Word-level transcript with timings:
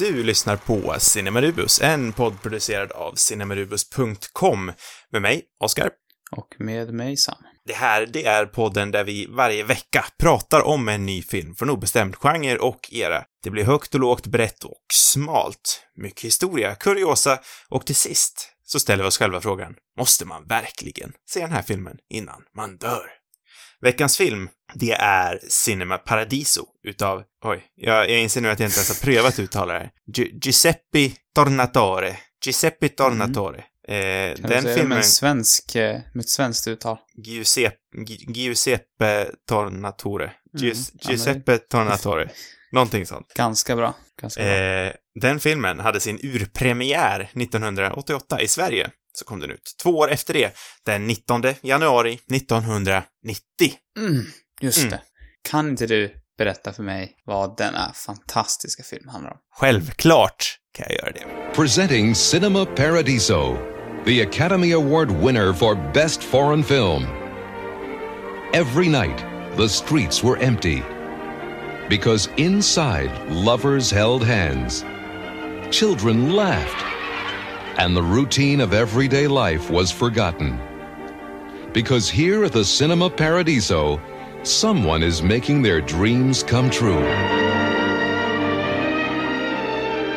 Du 0.00 0.22
lyssnar 0.22 0.56
på 0.56 0.94
Cinemarubus, 0.98 1.80
en 1.80 2.12
podd 2.12 2.42
producerad 2.42 2.92
av 2.92 3.14
cinemarubus.com 3.14 4.72
med 5.10 5.22
mig, 5.22 5.42
Oskar. 5.64 5.90
Och 6.36 6.54
med 6.58 6.94
mig 6.94 7.16
Sam. 7.16 7.36
Det 7.64 7.72
här, 7.72 8.06
det 8.06 8.24
är 8.24 8.46
podden 8.46 8.90
där 8.90 9.04
vi 9.04 9.26
varje 9.26 9.64
vecka 9.64 10.04
pratar 10.18 10.60
om 10.66 10.88
en 10.88 11.06
ny 11.06 11.22
film 11.22 11.54
från 11.54 11.70
obestämd 11.70 12.16
genre 12.16 12.56
och 12.56 12.92
era. 12.92 13.24
Det 13.42 13.50
blir 13.50 13.64
högt 13.64 13.94
och 13.94 14.00
lågt, 14.00 14.26
brett 14.26 14.64
och 14.64 14.84
smalt. 14.92 15.86
Mycket 15.96 16.24
historia, 16.24 16.74
kuriosa 16.74 17.38
och 17.68 17.86
till 17.86 17.96
sist 17.96 18.52
så 18.64 18.80
ställer 18.80 19.04
vi 19.04 19.08
oss 19.08 19.18
själva 19.18 19.40
frågan, 19.40 19.74
måste 19.98 20.24
man 20.24 20.46
verkligen 20.46 21.12
se 21.30 21.40
den 21.40 21.52
här 21.52 21.62
filmen 21.62 21.96
innan 22.10 22.42
man 22.56 22.76
dör? 22.76 23.19
Veckans 23.80 24.16
film, 24.16 24.48
det 24.74 24.92
är 24.92 25.40
Cinema 25.48 25.98
Paradiso 25.98 26.66
utav, 26.82 27.22
oj, 27.44 27.64
jag, 27.76 28.10
jag 28.10 28.20
inser 28.20 28.40
nu 28.40 28.50
att 28.50 28.60
jag 28.60 28.66
inte 28.66 28.78
ens 28.78 28.88
har 28.88 29.06
prövat 29.06 29.38
uttala 29.38 29.74
det 29.74 29.90
Gi 30.06 30.38
Giuseppe 30.42 31.10
Tornatore. 31.34 32.16
Giuseppe 32.44 32.88
Tornatore. 32.88 33.64
Mm. 33.88 34.30
Eh, 34.30 34.36
kan 34.36 34.50
den 34.50 34.62
säga 34.62 34.76
filmen... 34.76 34.98
Med, 34.98 35.06
svensk, 35.06 35.74
med 35.74 36.20
ett 36.20 36.28
svenskt 36.28 36.68
uttal? 36.68 36.98
Giuseppe, 37.16 37.76
Giuseppe 38.28 39.30
Tornatore. 39.48 40.32
Mm. 40.60 40.74
Giuseppe 41.00 41.58
Tornatore. 41.58 42.30
Någonting 42.72 43.06
sånt. 43.06 43.34
Ganska 43.34 43.76
bra. 43.76 43.94
Ganska 44.20 44.42
bra. 44.42 44.52
Eh, 44.52 44.92
den 45.20 45.40
filmen 45.40 45.80
hade 45.80 46.00
sin 46.00 46.18
urpremiär 46.22 47.20
1988 47.20 48.40
i 48.40 48.48
Sverige 48.48 48.90
så 49.12 49.24
kom 49.24 49.40
den 49.40 49.50
ut. 49.50 49.74
Två 49.82 49.90
år 49.90 50.10
efter 50.10 50.34
det, 50.34 50.56
den 50.86 51.06
19 51.06 51.42
januari 51.62 52.18
1990. 52.32 53.00
Mm, 53.98 54.26
just 54.60 54.78
mm. 54.78 54.90
det. 54.90 55.00
Kan 55.48 55.68
inte 55.68 55.86
du 55.86 56.14
berätta 56.38 56.72
för 56.72 56.82
mig 56.82 57.16
vad 57.24 57.56
denna 57.56 57.92
fantastiska 57.92 58.82
film 58.82 59.08
handlar 59.08 59.30
om? 59.30 59.38
Självklart 59.54 60.58
kan 60.74 60.86
jag 60.88 60.98
göra 60.98 61.12
det. 61.12 61.54
Presenting 61.54 62.14
Cinema 62.14 62.66
Paradiso, 62.66 63.56
the 64.06 64.22
Academy 64.22 64.72
Award 64.74 65.10
winner 65.10 65.52
for 65.52 65.92
Best 65.94 66.22
Foreign 66.22 66.64
Film. 66.64 67.02
Every 68.52 68.88
night, 68.88 69.18
the 69.56 69.68
streets 69.68 70.24
were 70.24 70.44
empty. 70.44 70.82
Because 71.90 72.30
inside, 72.36 73.10
lovers 73.28 73.92
held 73.92 74.22
hands. 74.22 74.84
Children 75.70 76.34
laughed 76.34 76.84
and 77.78 77.96
the 77.96 78.02
routine 78.02 78.60
of 78.60 78.74
everyday 78.74 79.28
life 79.28 79.70
was 79.70 79.92
forgotten. 79.92 80.58
Because 81.72 82.10
here 82.10 82.44
at 82.44 82.52
the 82.52 82.64
Cinema 82.64 83.08
Paradiso, 83.08 84.00
someone 84.42 85.04
is 85.04 85.22
making 85.22 85.62
their 85.62 85.80
dreams 85.80 86.42
come 86.42 86.70
true. 86.70 87.04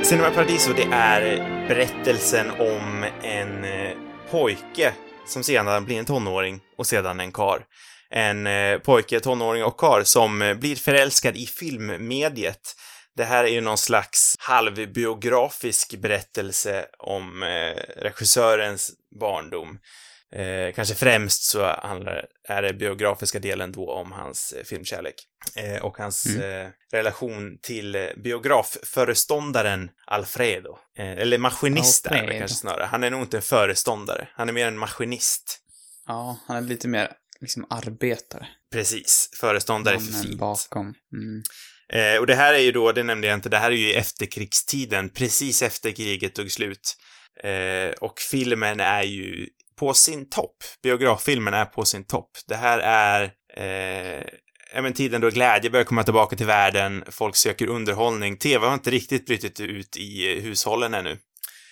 Cinema 0.04 0.31
Paradiso, 0.31 0.74
det 0.74 0.88
är 0.92 1.22
berättelsen 1.68 2.52
om 2.52 3.06
en 3.22 3.64
eh, 3.64 3.92
pojke 4.31 4.94
som 5.26 5.44
sedan 5.44 5.86
blir 5.86 6.00
en 6.00 6.06
tonåring 6.06 6.59
och 6.78 6.88
sedan 6.88 7.20
en 7.20 7.31
kar. 7.31 7.66
En 8.09 8.48
eh, 8.48 8.78
pojke, 8.78 9.20
tonåring 9.20 9.64
och 9.64 9.80
kar 9.80 10.04
som 10.04 10.42
eh, 10.42 10.54
blir 10.54 10.76
förälskad 10.76 11.38
i 11.38 11.46
filmmediet 11.46 12.76
det 13.16 13.23
här 13.23 13.44
är 13.44 13.50
ju 13.50 13.61
någon 13.61 13.78
slags 13.78 14.36
halvbiografisk 14.39 15.95
berättelse 15.95 16.86
om 16.97 17.44
eh, 17.44 17.75
regissörens 17.97 18.92
barndom. 19.19 19.80
Eh, 20.36 20.73
kanske 20.73 20.95
främst 20.95 21.44
så 21.44 21.66
handlar, 21.66 22.25
är 22.47 22.61
det 22.61 22.73
biografiska 22.73 23.39
delen 23.39 23.72
då 23.72 23.91
om 23.91 24.11
hans 24.11 24.53
eh, 24.53 24.64
filmkärlek. 24.64 25.16
Eh, 25.56 25.86
och 25.86 25.97
hans 25.97 26.25
mm. 26.25 26.66
Eh, 26.66 26.72
relation 26.91 27.58
till 27.61 27.95
eh, 27.95 28.08
biografföreståndaren 28.23 29.89
Alfredo. 30.06 30.78
eller 30.97 31.38
maskinist 31.38 32.07
Alfredo. 32.07 32.28
är 32.28 32.34
det 32.34 32.40
kanske 32.40 32.57
snarare. 32.57 32.85
Han 32.85 33.03
är 33.03 33.09
nog 33.09 33.22
inte 33.22 33.38
en 33.38 33.44
föreståndare, 33.44 34.28
han 34.34 34.50
är 34.50 34.53
mer 34.53 34.68
en 34.68 34.78
maskinist. 34.78 35.59
Ja, 36.07 36.40
han 36.47 36.57
är 36.57 36.62
lite 36.62 36.88
mer 36.88 37.12
liksom 37.41 37.66
arbetare. 37.69 38.47
Precis, 38.72 39.29
föreståndare 39.40 39.96
är 39.96 40.00
för 40.00 40.23
fint. 40.23 40.40
bakom. 40.40 40.94
Mm. 41.13 41.44
Eh, 41.94 42.20
och 42.20 42.28
det 42.28 42.36
här 42.36 42.54
är 42.54 42.59
ju 42.59 42.72
då, 42.72 42.92
det 42.92 43.04
nämnde 43.04 43.28
jag 43.28 43.38
inte, 43.38 43.50
det 43.50 43.58
här 43.58 43.72
är 43.72 43.76
ju 43.76 43.94
efterkrigstiden, 43.94 45.09
precis 45.09 45.62
efter 45.62 45.92
kriget 45.92 46.36
tog 46.36 46.52
slut. 46.52 46.96
Eh, 47.44 47.92
och 48.02 48.20
filmen 48.31 48.80
är 48.80 49.04
ju 49.04 49.48
på 49.80 49.94
sin 49.94 50.30
topp. 50.30 50.56
Biograffilmen 50.84 51.53
är 51.53 51.66
på 51.66 51.86
sin 51.86 52.06
topp. 52.06 52.30
Det 52.48 52.56
här 52.56 52.80
är 52.80 53.24
eh, 53.58 54.24
även 54.74 54.94
tiden 54.94 55.22
då 55.22 55.30
glädje 55.30 55.70
börjar 55.70 55.86
komma 55.86 56.03
tillbaka 56.03 56.36
till 56.36 56.46
världen, 56.46 57.03
folk 57.08 57.36
söker 57.36 57.68
underhållning. 57.68 58.38
TV 58.38 58.66
har 58.66 58.74
inte 58.74 58.92
riktigt 58.92 59.26
brutit 59.26 59.59
ut 59.59 59.98
i 59.98 60.40
hushållen 60.40 60.94
ännu. 60.94 61.18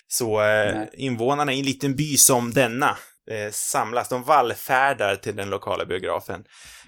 Så 0.08 0.42
eh, 0.42 0.84
invånarna 0.94 1.54
i 1.54 1.60
en 1.60 1.66
liten 1.66 1.96
by 1.96 2.18
som 2.18 2.54
denna 2.54 2.98
eh, 3.32 3.52
samlas, 3.52 4.10
de 4.10 4.24
vallfärdar 4.24 5.16
till 5.16 5.36
den 5.36 5.50
lokala 5.50 5.86
biografen 5.86 6.44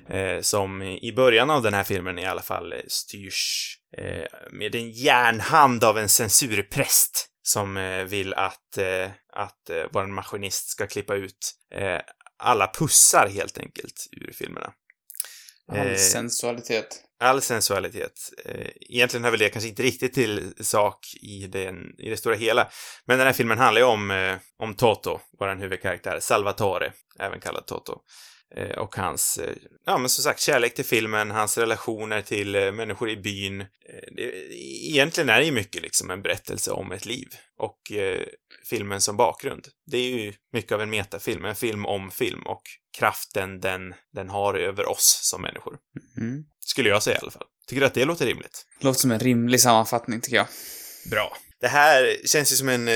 eh, 0.09 0.41
som 0.41 0.81
i 0.81 1.13
början 1.15 1.49
av 1.49 1.61
den 1.61 1.73
här 1.73 1.83
filmen 1.83 2.19
i 2.19 2.25
alla 2.25 2.41
fall 2.41 2.73
styrs 2.87 3.77
eh, 3.97 4.25
med 4.51 4.75
en 4.75 4.91
järnhand 4.91 5.83
av 5.83 5.97
en 5.97 6.09
censurpräst 6.09 7.29
som 7.43 7.77
eh, 7.77 8.03
vill 8.03 8.33
att, 8.33 8.77
eh, 8.77 9.09
att 9.33 9.69
eh, 9.69 9.83
vår 9.91 10.07
maskinist 10.07 10.69
ska 10.69 10.87
klippa 10.87 11.15
ut 11.15 11.53
alla 12.37 12.67
pussar 12.67 13.27
helt 13.27 13.57
enkelt 13.57 14.07
ur 14.11 14.31
filmerna. 14.33 14.73
All 15.71 15.97
sensualitet. 15.97 17.03
All 17.23 17.41
sensualitet. 17.41 18.31
Eh, 18.45 18.67
egentligen 18.89 19.23
hör 19.23 19.31
väl 19.31 19.39
det 19.39 19.49
kanske 19.49 19.69
inte 19.69 19.83
riktigt 19.83 20.13
till 20.13 20.53
sak 20.59 20.97
i, 21.21 21.47
den, 21.47 21.75
i 21.97 22.09
det 22.09 22.17
stora 22.17 22.35
hela. 22.35 22.67
Men 23.05 23.17
den 23.17 23.27
här 23.27 23.33
filmen 23.33 23.57
handlar 23.57 23.81
ju 23.81 23.87
om, 23.87 24.11
eh, 24.11 24.35
om 24.59 24.73
Toto, 24.73 25.19
vår 25.39 25.55
huvudkaraktär, 25.55 26.19
Salvatore, 26.19 26.91
även 27.19 27.39
kallad 27.39 27.65
Toto. 27.65 28.01
Eh, 28.57 28.77
och 28.77 28.95
hans, 28.95 29.37
eh, 29.37 29.55
ja 29.85 29.97
men 29.97 30.09
som 30.09 30.23
sagt, 30.23 30.39
kärlek 30.39 30.73
till 30.73 30.85
filmen, 30.85 31.31
hans 31.31 31.57
relationer 31.57 32.21
till 32.21 32.55
eh, 32.55 32.71
människor 32.71 33.09
i 33.09 33.17
byn. 33.17 33.65
egentligen 34.91 35.29
är 35.29 35.39
det 35.39 35.45
ju 35.45 35.51
mycket 35.51 35.81
liksom 35.81 36.11
en 36.11 36.21
berättelse 36.21 36.71
om 36.71 36.91
ett 36.91 37.05
liv 37.05 37.27
och 37.57 37.79
filmen 38.69 39.01
som 39.01 39.17
bakgrund. 39.17 39.67
Det 39.91 39.97
är 39.97 40.09
ju 40.09 40.33
mycket 40.53 40.71
av 40.71 40.81
en 40.81 40.89
metafilm, 40.89 41.45
en 41.45 41.55
film 41.55 41.85
om 41.85 42.11
film 42.11 42.43
och 42.45 42.61
kraften 42.97 43.59
den, 43.59 43.93
den 44.13 44.29
har 44.29 44.53
över 44.53 44.89
oss 44.89 45.19
som 45.21 45.41
människor. 45.41 45.77
Mm. 46.17 46.43
Skulle 46.59 46.89
jag 46.89 47.03
säga 47.03 47.17
i 47.17 47.19
alla 47.21 47.31
fall. 47.31 47.47
Tycker 47.67 47.79
du 47.79 47.85
att 47.85 47.93
det 47.93 48.05
låter 48.05 48.25
rimligt? 48.25 48.65
Låter 48.79 48.99
som 48.99 49.11
en 49.11 49.19
rimlig 49.19 49.61
sammanfattning, 49.61 50.21
tycker 50.21 50.37
jag. 50.37 50.47
Bra. 51.11 51.37
Det 51.61 51.67
här 51.67 52.17
känns 52.25 52.51
ju 52.51 52.55
som 52.55 52.69
en 52.69 52.89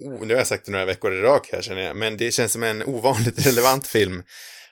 Oh, 0.00 0.26
nu 0.26 0.34
har 0.34 0.38
jag 0.38 0.46
sagt 0.46 0.66
det 0.66 0.72
några 0.72 0.84
veckor 0.84 1.14
i 1.14 1.20
rak 1.20 1.48
här 1.52 1.62
känner 1.62 1.82
jag, 1.82 1.96
men 1.96 2.16
det 2.16 2.30
känns 2.30 2.52
som 2.52 2.62
en 2.62 2.82
ovanligt 2.82 3.46
relevant 3.46 3.86
film 3.86 4.22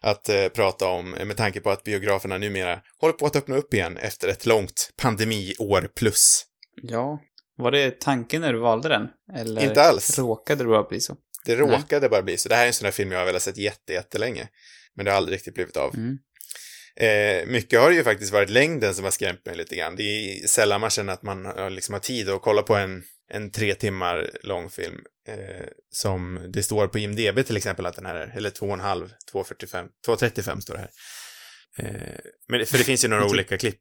att 0.06 0.28
eh, 0.28 0.48
prata 0.48 0.88
om 0.88 1.10
med 1.10 1.36
tanke 1.36 1.60
på 1.60 1.70
att 1.70 1.84
biograferna 1.84 2.38
numera 2.38 2.80
håller 3.00 3.12
på 3.12 3.26
att 3.26 3.36
öppna 3.36 3.56
upp 3.56 3.74
igen 3.74 3.96
efter 3.96 4.28
ett 4.28 4.46
långt 4.46 4.90
pandemiår 5.02 5.88
plus. 5.96 6.44
Ja. 6.82 7.20
Var 7.56 7.70
det 7.70 8.00
tanken 8.00 8.40
när 8.40 8.52
du 8.52 8.58
valde 8.58 8.88
den? 8.88 9.08
Eller 9.36 9.64
Inte 9.64 9.82
alls. 9.82 10.18
råkade 10.18 10.64
det 10.64 10.68
bara 10.68 10.82
bli 10.82 11.00
så? 11.00 11.16
Det 11.44 11.56
råkade 11.56 12.00
Nej. 12.00 12.08
bara 12.10 12.22
bli 12.22 12.36
så. 12.36 12.48
Det 12.48 12.54
här 12.54 12.62
är 12.62 12.66
en 12.66 12.72
sån 12.72 12.84
där 12.84 12.92
film 12.92 13.12
jag 13.12 13.18
har 13.18 13.26
velat 13.26 13.42
sett 13.42 13.56
jätte, 13.56 13.92
jättelänge. 13.92 14.48
Men 14.94 15.04
det 15.04 15.10
har 15.10 15.16
aldrig 15.16 15.34
riktigt 15.36 15.54
blivit 15.54 15.76
av. 15.76 15.94
Mm. 15.94 16.18
Eh, 17.00 17.46
mycket 17.46 17.80
har 17.80 17.90
det 17.90 17.96
ju 17.96 18.04
faktiskt 18.04 18.32
varit 18.32 18.50
längden 18.50 18.94
som 18.94 19.04
har 19.04 19.10
skrämt 19.10 19.46
mig 19.46 19.56
lite 19.56 19.76
grann. 19.76 19.96
Det 19.96 20.02
är 20.02 20.46
sällan 20.46 20.80
man 20.80 20.90
känner 20.90 21.12
att 21.12 21.22
man 21.22 21.42
liksom 21.74 21.92
har 21.92 22.00
tid 22.00 22.28
att 22.28 22.42
kolla 22.42 22.62
på 22.62 22.74
en, 22.74 23.02
en 23.30 23.50
tre 23.50 23.74
timmar 23.74 24.30
lång 24.42 24.70
film. 24.70 25.00
Eh, 25.28 25.66
som 25.90 26.46
det 26.48 26.62
står 26.62 26.86
på 26.86 26.98
IMDB 26.98 27.46
till 27.46 27.56
exempel 27.56 27.86
att 27.86 27.96
den 27.96 28.06
här 28.06 28.14
är, 28.14 28.36
eller 28.36 28.50
2,5, 28.50 29.10
2,45, 29.32 29.88
2,35 30.06 30.60
står 30.60 30.74
det 30.74 30.80
här. 30.80 30.90
Eh, 31.78 32.18
men, 32.48 32.66
för 32.66 32.78
det 32.78 32.84
finns 32.84 33.04
ju 33.04 33.08
några 33.08 33.26
olika 33.26 33.58
klipp. 33.58 33.78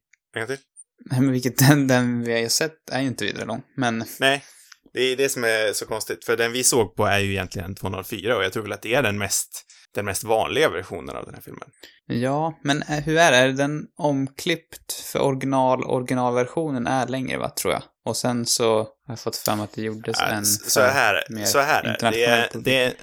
Nej, 1.10 1.20
men 1.20 1.32
vilket, 1.32 1.58
den, 1.58 1.86
den 1.86 2.24
vi 2.24 2.42
har 2.42 2.48
sett 2.48 2.90
är 2.90 3.00
ju 3.00 3.06
inte 3.06 3.24
vidare 3.24 3.44
lång, 3.44 3.62
men... 3.76 4.04
Nej, 4.20 4.44
det 4.92 5.00
är 5.00 5.16
det 5.16 5.28
som 5.28 5.44
är 5.44 5.72
så 5.72 5.86
konstigt, 5.86 6.24
för 6.24 6.36
den 6.36 6.52
vi 6.52 6.64
såg 6.64 6.96
på 6.96 7.06
är 7.06 7.18
ju 7.18 7.30
egentligen 7.30 7.74
204 7.74 8.36
och 8.36 8.44
jag 8.44 8.52
tror 8.52 8.62
väl 8.62 8.72
att 8.72 8.82
det 8.82 8.94
är 8.94 9.02
den 9.02 9.18
mest, 9.18 9.64
den 9.96 10.04
mest 10.04 10.24
vanliga 10.24 10.68
versionen 10.68 11.16
av 11.16 11.24
den 11.24 11.34
här 11.34 11.42
filmen. 11.42 11.68
Ja, 12.06 12.58
men 12.62 12.82
eh, 12.82 13.04
hur 13.04 13.18
är 13.18 13.30
det? 13.30 13.36
Är 13.36 13.48
den 13.48 13.86
omklippt 13.96 14.92
för 14.92 15.20
original, 15.20 15.84
originalversionen 15.84 16.86
är 16.86 17.06
längre 17.06 17.38
va, 17.38 17.50
tror 17.50 17.72
jag? 17.72 17.82
Och 18.04 18.16
sen 18.16 18.46
så 18.46 18.76
har 18.78 18.88
jag 19.06 19.20
fått 19.20 19.36
fram 19.36 19.60
att 19.60 19.72
det 19.72 19.82
gjordes 19.82 20.16
ja, 20.20 20.26
en 20.26 20.46
så 20.46 20.80
här, 20.80 21.44
så 21.44 21.58
här 21.58 21.84
är 21.84 22.10
det. 22.10 22.24
Är, 22.24 22.48
det, 22.54 22.84
är, 22.84 22.94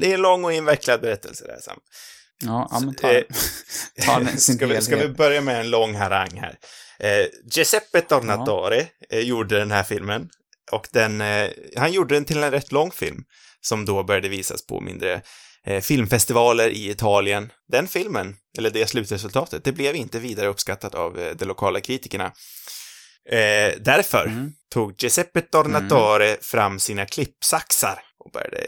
det 0.00 0.10
är 0.10 0.14
en 0.14 0.22
lång 0.22 0.44
och 0.44 0.52
invecklad 0.52 1.00
berättelse 1.00 1.44
det 1.46 1.52
här 1.52 1.60
Sam. 1.60 1.78
Ja, 2.44 2.68
ja 2.70 2.80
men 2.80 2.94
ta, 2.94 3.12
eh, 3.12 3.22
ta 4.06 4.18
den 4.18 4.38
sin 4.38 4.56
ska, 4.56 4.66
vi, 4.66 4.82
ska 4.82 4.96
vi 4.96 5.08
börja 5.08 5.40
med 5.40 5.60
en 5.60 5.70
lång 5.70 5.94
harang 5.94 6.40
här? 6.40 6.58
Eh, 6.98 7.26
Giuseppe 7.52 8.00
Tornatore 8.00 8.88
ja. 9.08 9.16
eh, 9.16 9.22
gjorde 9.22 9.58
den 9.58 9.70
här 9.70 9.82
filmen 9.82 10.28
och 10.72 10.88
den, 10.92 11.20
eh, 11.20 11.50
han 11.76 11.92
gjorde 11.92 12.14
den 12.14 12.24
till 12.24 12.42
en 12.42 12.50
rätt 12.50 12.72
lång 12.72 12.90
film 12.90 13.24
som 13.60 13.84
då 13.84 14.04
började 14.04 14.28
visas 14.28 14.66
på 14.66 14.80
mindre 14.80 15.22
filmfestivaler 15.80 16.68
i 16.68 16.90
Italien. 16.90 17.52
Den 17.72 17.88
filmen, 17.88 18.36
eller 18.58 18.70
det 18.70 18.86
slutresultatet, 18.86 19.64
det 19.64 19.72
blev 19.72 19.96
inte 19.96 20.18
vidare 20.18 20.48
uppskattat 20.48 20.94
av 20.94 21.18
eh, 21.18 21.36
de 21.36 21.44
lokala 21.44 21.80
kritikerna. 21.80 22.24
Eh, 23.30 23.74
därför 23.80 24.26
Mm. 24.26 24.52
tog 24.72 24.94
Giuseppe 25.02 25.40
Tornatore 25.40 26.36
fram 26.40 26.78
sina 26.78 27.06
klippsaxar 27.06 27.98
och 28.24 28.30
började 28.32 28.60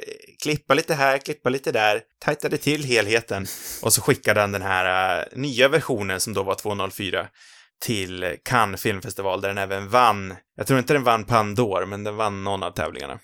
klippa 0.43 0.75
lite 0.75 0.95
här, 0.95 1.19
klippa 1.19 1.49
lite 1.49 1.73
där, 1.73 2.01
tajtade 2.25 2.57
till 2.59 2.85
helheten 2.85 3.47
och 3.83 3.93
så 3.93 4.01
skickade 4.03 4.41
han 4.41 4.53
den 4.53 4.63
här 4.63 5.19
eh, 5.21 5.39
nya 5.39 5.69
versionen 5.69 6.21
som 6.21 6.35
då 6.35 6.43
var 6.43 6.55
204 6.55 7.27
till 7.81 8.37
Cannes 8.45 8.83
filmfestival 8.83 9.41
där 9.41 9.49
den 9.49 9.59
även 9.59 9.89
vann, 9.89 10.35
jag 10.57 10.67
tror 10.67 10.79
inte 10.79 10.93
den 10.93 11.05
vann 11.05 11.25
Pandor, 11.25 11.87
men 11.87 12.05
den 12.05 12.17
vann 12.17 12.45
någon 12.45 12.63
av 12.63 12.71
tävlingarna. 12.71 13.19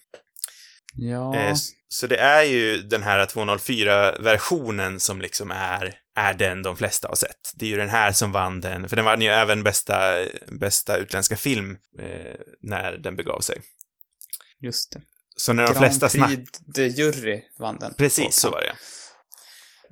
Ja, 0.96 1.37
Eh, 1.37 1.55
Så 1.88 2.06
det 2.06 2.17
är 2.17 2.43
ju 2.43 2.82
den 2.82 3.02
här 3.02 3.26
204-versionen 3.26 5.00
som 5.00 5.20
liksom 5.20 5.50
är, 5.50 5.94
är 6.17 6.35
den 6.35 6.62
de 6.62 6.76
flesta 6.76 7.08
har 7.08 7.14
sett. 7.17 7.52
Det 7.55 7.64
är 7.67 7.70
ju 7.70 7.76
den 7.76 7.88
här 7.88 8.12
som 8.12 8.32
vann 8.32 8.61
den, 8.61 8.88
för 8.88 8.96
den 8.96 9.05
vann 9.05 9.23
ju 9.23 9.29
även 9.29 9.62
bästa, 9.62 10.25
bästa 10.61 10.96
utländska 10.96 11.37
film 11.37 11.76
eh, 11.99 12.35
när 12.62 12.93
den 12.93 13.17
begav 13.17 13.41
sig. 13.41 13.61
just 14.61 14.93
det. 14.93 15.00
Så 15.37 15.52
när 15.52 15.62
de 15.62 15.73
Grand 15.73 15.85
flesta 15.85 16.08
snackar... 16.08 16.37
Prix 16.37 16.58
de 16.75 16.88
jury 16.88 17.43
vann 17.58 17.79
den. 17.79 17.94
Precis, 17.94 18.37
så 18.37 18.50
var 18.50 18.61
det. 18.61 18.73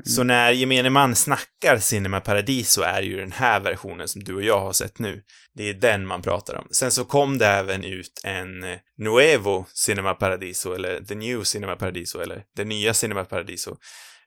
Så 0.05 0.23
när 0.23 0.51
gemene 0.53 0.91
man 0.91 1.17
snackar 1.17 1.79
Cinema 1.79 2.21
Paradiso 2.21 2.83
är 2.83 3.03
ju 3.03 3.17
den 3.17 3.33
här 3.33 3.61
versionen 3.61 4.09
som 4.09 4.25
du 4.25 4.35
och 4.35 4.43
jag 4.43 4.61
har 4.61 4.73
sett 4.73 4.99
nu. 4.99 5.23
Det 5.55 5.69
är 5.69 5.75
den 5.75 6.07
man 6.07 6.23
pratar 6.23 6.55
om. 6.55 6.69
Sen 6.71 6.91
så 6.91 7.05
kom 7.05 7.39
det 7.39 7.47
även 7.47 7.85
ut 7.85 8.21
en 8.25 8.65
eh, 8.65 8.79
Nuevo 8.99 9.67
Cinema 9.75 10.15
Paradiso, 10.15 10.73
eller 10.75 11.01
The 11.01 11.15
New 11.15 11.43
Cinema 11.43 11.77
Paradiso, 11.77 12.19
eller 12.21 12.43
det 12.57 12.65
nya 12.65 12.95
Cinema 12.95 13.25
Paradiso. 13.25 13.77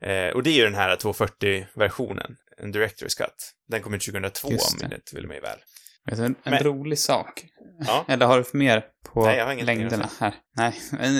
Eh, 0.02 0.28
och 0.28 0.44
det 0.44 0.50
är 0.50 0.54
ju 0.54 0.64
den 0.64 0.76
här 0.76 0.96
240-versionen, 0.96 2.36
en 2.58 2.74
Director's 2.74 3.18
Cut. 3.18 3.52
Den 3.70 3.82
kom 3.82 3.94
ut 3.94 4.06
2002 4.06 4.52
Just 4.52 4.74
om 4.74 4.80
det. 4.80 4.86
minnet 4.88 5.14
vill 5.14 5.28
mig 5.28 5.40
väl. 5.42 5.58
Vet 6.10 6.18
du, 6.18 6.26
en, 6.26 6.36
en 6.44 6.52
Men- 6.52 6.64
rolig 6.64 7.00
sak. 7.00 7.46
Ja. 7.88 8.06
Eller 8.14 8.26
har 8.26 8.38
du 8.52 8.58
mer 8.58 8.84
på 9.14 9.26
Nej, 9.26 9.38
jag 9.38 9.46
har 9.46 9.54
inget 9.54 9.66
längderna 9.66 10.10
här? 10.20 10.34
Nej, 10.58 10.74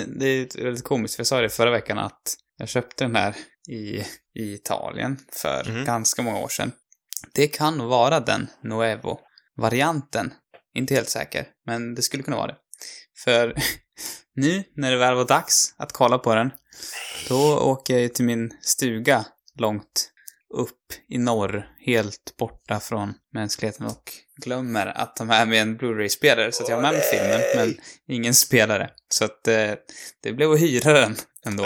det 0.06 0.26
är 0.26 0.62
väldigt 0.64 0.84
komiskt. 0.84 1.14
För 1.16 1.20
jag 1.20 1.26
sa 1.26 1.40
det 1.40 1.48
förra 1.48 1.70
veckan 1.70 1.98
att 1.98 2.34
jag 2.58 2.68
köpte 2.68 3.04
den 3.04 3.16
här 3.16 3.34
i, 3.68 4.04
i 4.34 4.54
Italien 4.54 5.18
för 5.32 5.64
Mhm. 5.70 5.84
ganska 5.84 6.22
många 6.22 6.38
år 6.38 6.48
sedan. 6.48 6.72
Det 7.34 7.48
kan 7.48 7.86
vara 7.88 8.20
den 8.20 8.48
Nuevo-varianten. 8.62 10.34
Inte 10.74 10.94
helt 10.94 11.08
säker, 11.08 11.48
men 11.66 11.94
det 11.94 12.02
skulle 12.02 12.22
kunna 12.22 12.36
vara 12.36 12.46
det. 12.46 12.56
För 13.24 13.54
nu, 14.34 14.64
när 14.76 14.90
det 14.90 14.96
väl 14.98 15.14
var 15.14 15.24
dags 15.24 15.74
att 15.78 15.92
kolla 15.92 16.18
på 16.18 16.34
den, 16.34 16.50
då 17.28 17.58
åker 17.58 17.94
jag 17.94 18.02
ju 18.02 18.08
till 18.08 18.24
min 18.24 18.50
stuga 18.62 19.24
långt 19.58 20.12
upp 20.54 20.92
i 21.08 21.18
norr, 21.18 21.68
helt 21.86 22.36
borta 22.38 22.80
från 22.80 23.14
mänskligheten 23.32 23.86
och 23.86 24.12
glömmer 24.44 24.86
att 24.86 25.16
ta 25.16 25.24
med 25.24 25.48
mig 25.48 25.58
en 25.58 25.76
Blu-ray-spelare 25.76 26.52
så 26.52 26.62
att 26.62 26.68
jag 26.68 26.76
har 26.76 26.82
med 26.82 26.92
mig 26.92 27.02
filmen, 27.02 27.40
men 27.56 27.76
ingen 28.08 28.34
spelare. 28.34 28.90
Så 29.08 29.24
att 29.24 29.48
eh, 29.48 29.72
det 30.22 30.32
blev 30.32 30.52
att 30.52 30.60
hyra 30.60 30.92
den 30.92 31.16
ändå. 31.46 31.64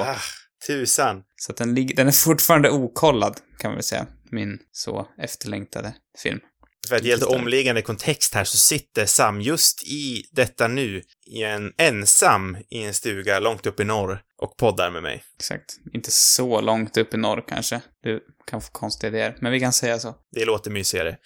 Tusan. 0.66 1.22
Så 1.36 1.52
att 1.52 1.58
den, 1.58 1.74
den 1.74 2.08
är 2.08 2.12
fortfarande 2.12 2.70
okollad, 2.70 3.36
kan 3.58 3.70
man 3.70 3.76
väl 3.76 3.84
säga. 3.84 4.06
Min 4.30 4.58
så 4.72 5.08
efterlängtade 5.18 5.94
film. 6.22 6.40
För 6.88 6.96
att 6.96 7.02
det. 7.02 7.22
omliggande 7.22 7.82
kontext 7.82 8.34
här 8.34 8.44
så 8.44 8.56
sitter 8.56 9.06
Sam 9.06 9.40
just 9.40 9.82
i 9.82 10.22
detta 10.32 10.68
nu 10.68 11.02
i 11.26 11.42
en 11.42 11.72
ensam 11.78 12.56
i 12.70 12.82
en 12.82 12.94
stuga 12.94 13.38
långt 13.38 13.66
upp 13.66 13.80
i 13.80 13.84
norr 13.84 14.22
och 14.38 14.56
poddar 14.56 14.90
med 14.90 15.02
mig. 15.02 15.24
Exakt. 15.36 15.76
Inte 15.92 16.10
så 16.10 16.60
långt 16.60 16.96
upp 16.96 17.14
i 17.14 17.16
norr 17.16 17.44
kanske. 17.48 17.80
Du 18.02 18.20
kan 18.46 18.60
få 18.60 18.70
konstiga 18.72 19.08
idéer. 19.08 19.36
Men 19.40 19.52
vi 19.52 19.60
kan 19.60 19.72
säga 19.72 19.98
så. 19.98 20.14
Det 20.32 20.44
låter 20.44 20.70
mysigare. 20.70 21.16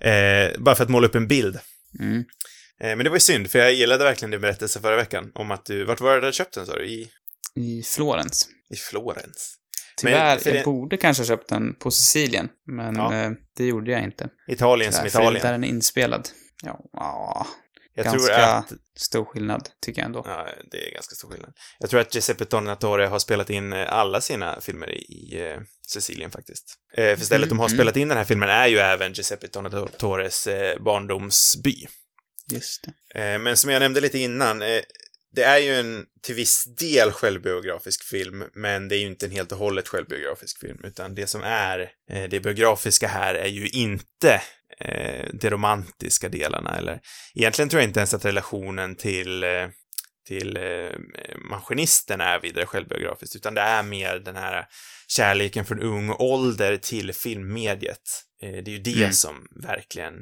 Eh, 0.00 0.58
bara 0.58 0.74
för 0.74 0.84
att 0.84 0.90
måla 0.90 1.06
upp 1.06 1.14
en 1.14 1.28
bild. 1.28 1.58
Mm. 2.00 2.24
Eh, 2.80 2.96
men 2.96 2.98
det 2.98 3.10
var 3.10 3.16
ju 3.16 3.20
synd, 3.20 3.50
för 3.50 3.58
jag 3.58 3.72
gillade 3.72 4.04
verkligen 4.04 4.30
din 4.30 4.40
berättelse 4.40 4.80
förra 4.80 4.96
veckan 4.96 5.30
om 5.34 5.50
att 5.50 5.64
du, 5.66 5.84
vart 5.84 6.00
var 6.00 6.20
det 6.20 6.26
du 6.26 6.32
köpt 6.32 6.54
den 6.54 6.66
sa 6.66 6.74
du? 6.74 6.86
I, 6.86 7.10
I 7.54 7.82
Florens. 7.82 8.48
i 8.70 8.76
Florens. 8.76 9.54
Tyvärr, 9.96 10.38
för 10.38 10.54
jag 10.54 10.64
borde 10.64 10.96
kanske 10.96 11.20
ha 11.22 11.26
köpt 11.26 11.48
den 11.48 11.74
på 11.74 11.90
Sicilien. 11.90 12.48
Men 12.66 12.96
Ja. 12.96 13.14
eh, 13.14 13.30
det 13.56 13.64
gjorde 13.64 13.90
jag 13.92 14.02
inte. 14.02 14.28
Italien 14.48 14.92
som 14.92 14.98
Tyvärr, 15.00 15.10
för 15.10 15.20
Italien. 15.20 15.42
Där 15.42 15.52
den 15.52 15.64
är 15.64 15.68
inspelad. 15.68 16.28
Ja, 16.64 16.80
ja, 16.92 17.46
Jag 17.94 18.04
ganska 18.04 18.26
tror 18.26 18.40
att, 18.40 18.72
stor 18.98 19.24
skillnad, 19.24 19.68
tycker 19.82 20.00
jag 20.00 20.06
ändå. 20.06 20.22
ja, 20.26 20.48
det 20.70 20.88
är 20.88 20.94
ganska 20.94 21.14
stor 21.14 21.30
skillnad. 21.30 21.52
Jag 21.78 21.90
tror 21.90 22.00
att 22.00 22.14
Giuseppe 22.14 22.44
Tornatore 22.44 23.06
har 23.06 23.18
spelat 23.18 23.50
in 23.50 23.72
eh, 23.72 23.92
alla 23.92 24.20
sina 24.20 24.60
filmer 24.60 24.90
i, 24.90 25.40
eh, 25.50 25.60
Sicilien 25.86 26.30
faktiskt. 26.30 26.74
Eh, 26.96 27.16
för 27.16 27.24
stället 27.24 27.48
de 27.48 27.58
har 27.58 27.66
Mm. 27.66 27.76
spelat 27.78 27.96
in 27.96 28.08
den 28.08 28.16
här 28.18 28.24
filmen 28.24 28.48
är 28.48 28.66
ju 28.66 28.78
även 28.78 29.12
Giuseppe 29.12 29.48
Tornatores 29.48 30.46
eh, 30.46 30.78
barndomsby. 30.82 31.74
Just 32.52 32.88
det. 33.14 33.20
Eh, 33.32 33.38
Men 33.38 33.56
som 33.56 33.70
jag 33.70 33.80
nämnde 33.80 34.00
lite 34.00 34.18
innan, 34.18 34.62
det 35.34 35.42
är 35.42 35.58
ju 35.58 35.74
en 35.74 36.06
till 36.22 36.34
viss 36.34 36.64
del 36.78 37.12
självbiografisk 37.12 38.04
film, 38.04 38.44
men 38.54 38.88
det 38.88 38.96
är 38.96 38.98
ju 38.98 39.06
inte 39.06 39.26
en 39.26 39.32
helt 39.32 39.52
och 39.52 39.58
hållet 39.58 39.88
självbiografisk 39.88 40.60
film, 40.60 40.78
utan 40.84 41.14
det 41.14 41.26
som 41.26 41.42
är 41.42 41.90
eh, 42.10 42.28
det 42.30 42.40
biografiska 42.40 43.08
här 43.08 43.34
är 43.34 43.48
ju 43.48 43.68
inte 43.68 44.42
eh, 44.80 45.26
de 45.32 45.50
romantiska 45.50 46.28
delarna, 46.28 46.78
eller 46.78 47.00
egentligen 47.34 47.68
tror 47.68 47.82
jag 47.82 47.88
inte 47.88 48.00
ens 48.00 48.14
att 48.14 48.24
relationen 48.24 48.96
till 48.96 49.44
eh, 49.44 49.68
till 50.26 50.56
eh, 50.56 50.98
maskinisten 51.50 52.20
är 52.20 52.40
vidare 52.40 52.66
självbiografiskt, 52.66 53.36
utan 53.36 53.54
det 53.54 53.60
är 53.60 53.82
mer 53.82 54.18
den 54.18 54.36
här 54.36 54.66
kärleken 55.08 55.64
från 55.64 55.82
ung 55.82 56.10
ålder 56.10 56.76
till 56.76 57.12
filmmediet. 57.12 58.24
Eh, 58.42 58.50
det 58.50 58.70
är 58.70 58.76
ju 58.76 58.78
det 58.78 58.96
Mm. 58.96 59.12
som 59.12 59.46
verkligen 59.62 60.14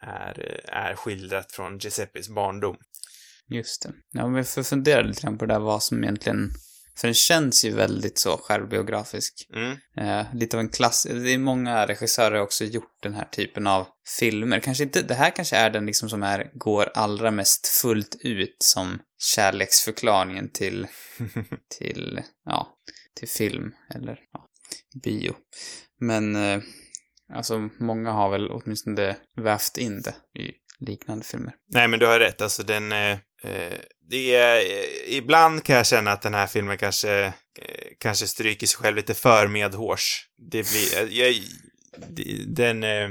är, 0.00 0.60
är 0.68 0.94
skildrat 0.94 1.52
från 1.52 1.78
Giuseppes 1.78 2.28
barndom. 2.28 2.76
Just 3.50 3.82
det. 3.82 3.92
Ja, 4.12 4.26
men 4.26 4.36
jag 4.36 4.48
får 4.48 4.62
fundera 4.62 5.02
lite 5.02 5.22
grann 5.22 5.38
på 5.38 5.46
det 5.46 5.54
där 5.54 5.60
vad 5.60 5.82
som 5.82 6.04
egentligen... 6.04 6.50
För 6.96 7.08
den 7.08 7.14
känns 7.14 7.64
ju 7.64 7.70
väldigt 7.70 8.18
så 8.18 8.36
självbiografisk. 8.42 9.48
Mm. 9.54 9.76
Eh, 9.96 10.34
lite 10.34 10.56
av 10.56 10.60
en 10.60 10.68
klass... 10.68 11.06
Det 11.10 11.34
är 11.34 11.38
många 11.38 11.86
regissörer 11.86 12.36
har 12.36 12.42
också 12.42 12.64
gjort 12.64 13.02
den 13.02 13.14
här 13.14 13.24
typen 13.24 13.66
av 13.66 13.86
filmer. 14.18 14.60
Kanske 14.60 14.84
inte... 14.84 15.02
Det 15.02 15.14
här 15.14 15.30
kanske 15.30 15.56
är 15.56 15.70
den 15.70 15.86
liksom 15.86 16.08
som 16.08 16.22
är, 16.22 16.50
går 16.54 16.90
allra 16.94 17.30
mest 17.30 17.66
fullt 17.66 18.16
ut 18.20 18.56
som 18.58 18.98
kärleksförklaringen 19.18 20.50
till, 20.50 20.86
till, 21.78 22.20
ja, 22.44 22.78
till 23.14 23.28
film 23.28 23.72
eller 23.94 24.18
ja, 24.32 24.48
bio. 25.02 25.34
Men 26.00 26.36
eh, 26.36 26.60
alltså 27.32 27.68
många 27.80 28.10
har 28.10 28.30
väl 28.30 28.50
åtminstone 28.50 29.16
vävt 29.36 29.78
in 29.78 30.02
det 30.02 30.40
i 30.40 30.52
liknande 30.84 31.24
filmer. 31.24 31.52
Nej, 31.68 31.88
men 31.88 32.00
du 32.00 32.06
har 32.06 32.20
rätt. 32.20 32.40
Alltså 32.40 32.62
den... 32.62 32.92
Eh, 32.92 33.12
eh, 33.42 33.78
det 34.10 34.34
är... 34.34 34.56
Eh, 34.56 35.16
ibland 35.16 35.64
kan 35.64 35.76
jag 35.76 35.86
känna 35.86 36.12
att 36.12 36.22
den 36.22 36.34
här 36.34 36.46
filmen 36.46 36.78
kanske... 36.78 37.24
Eh, 37.24 37.32
kanske 37.98 38.26
stryker 38.26 38.66
sig 38.66 38.78
själv 38.78 38.96
lite 38.96 39.14
för 39.14 39.46
medhårs. 39.46 40.28
Det 40.50 40.70
blir... 40.70 41.02
Eh, 41.02 41.18
jag, 41.18 41.34
den... 42.46 42.84
Eh, 42.84 43.08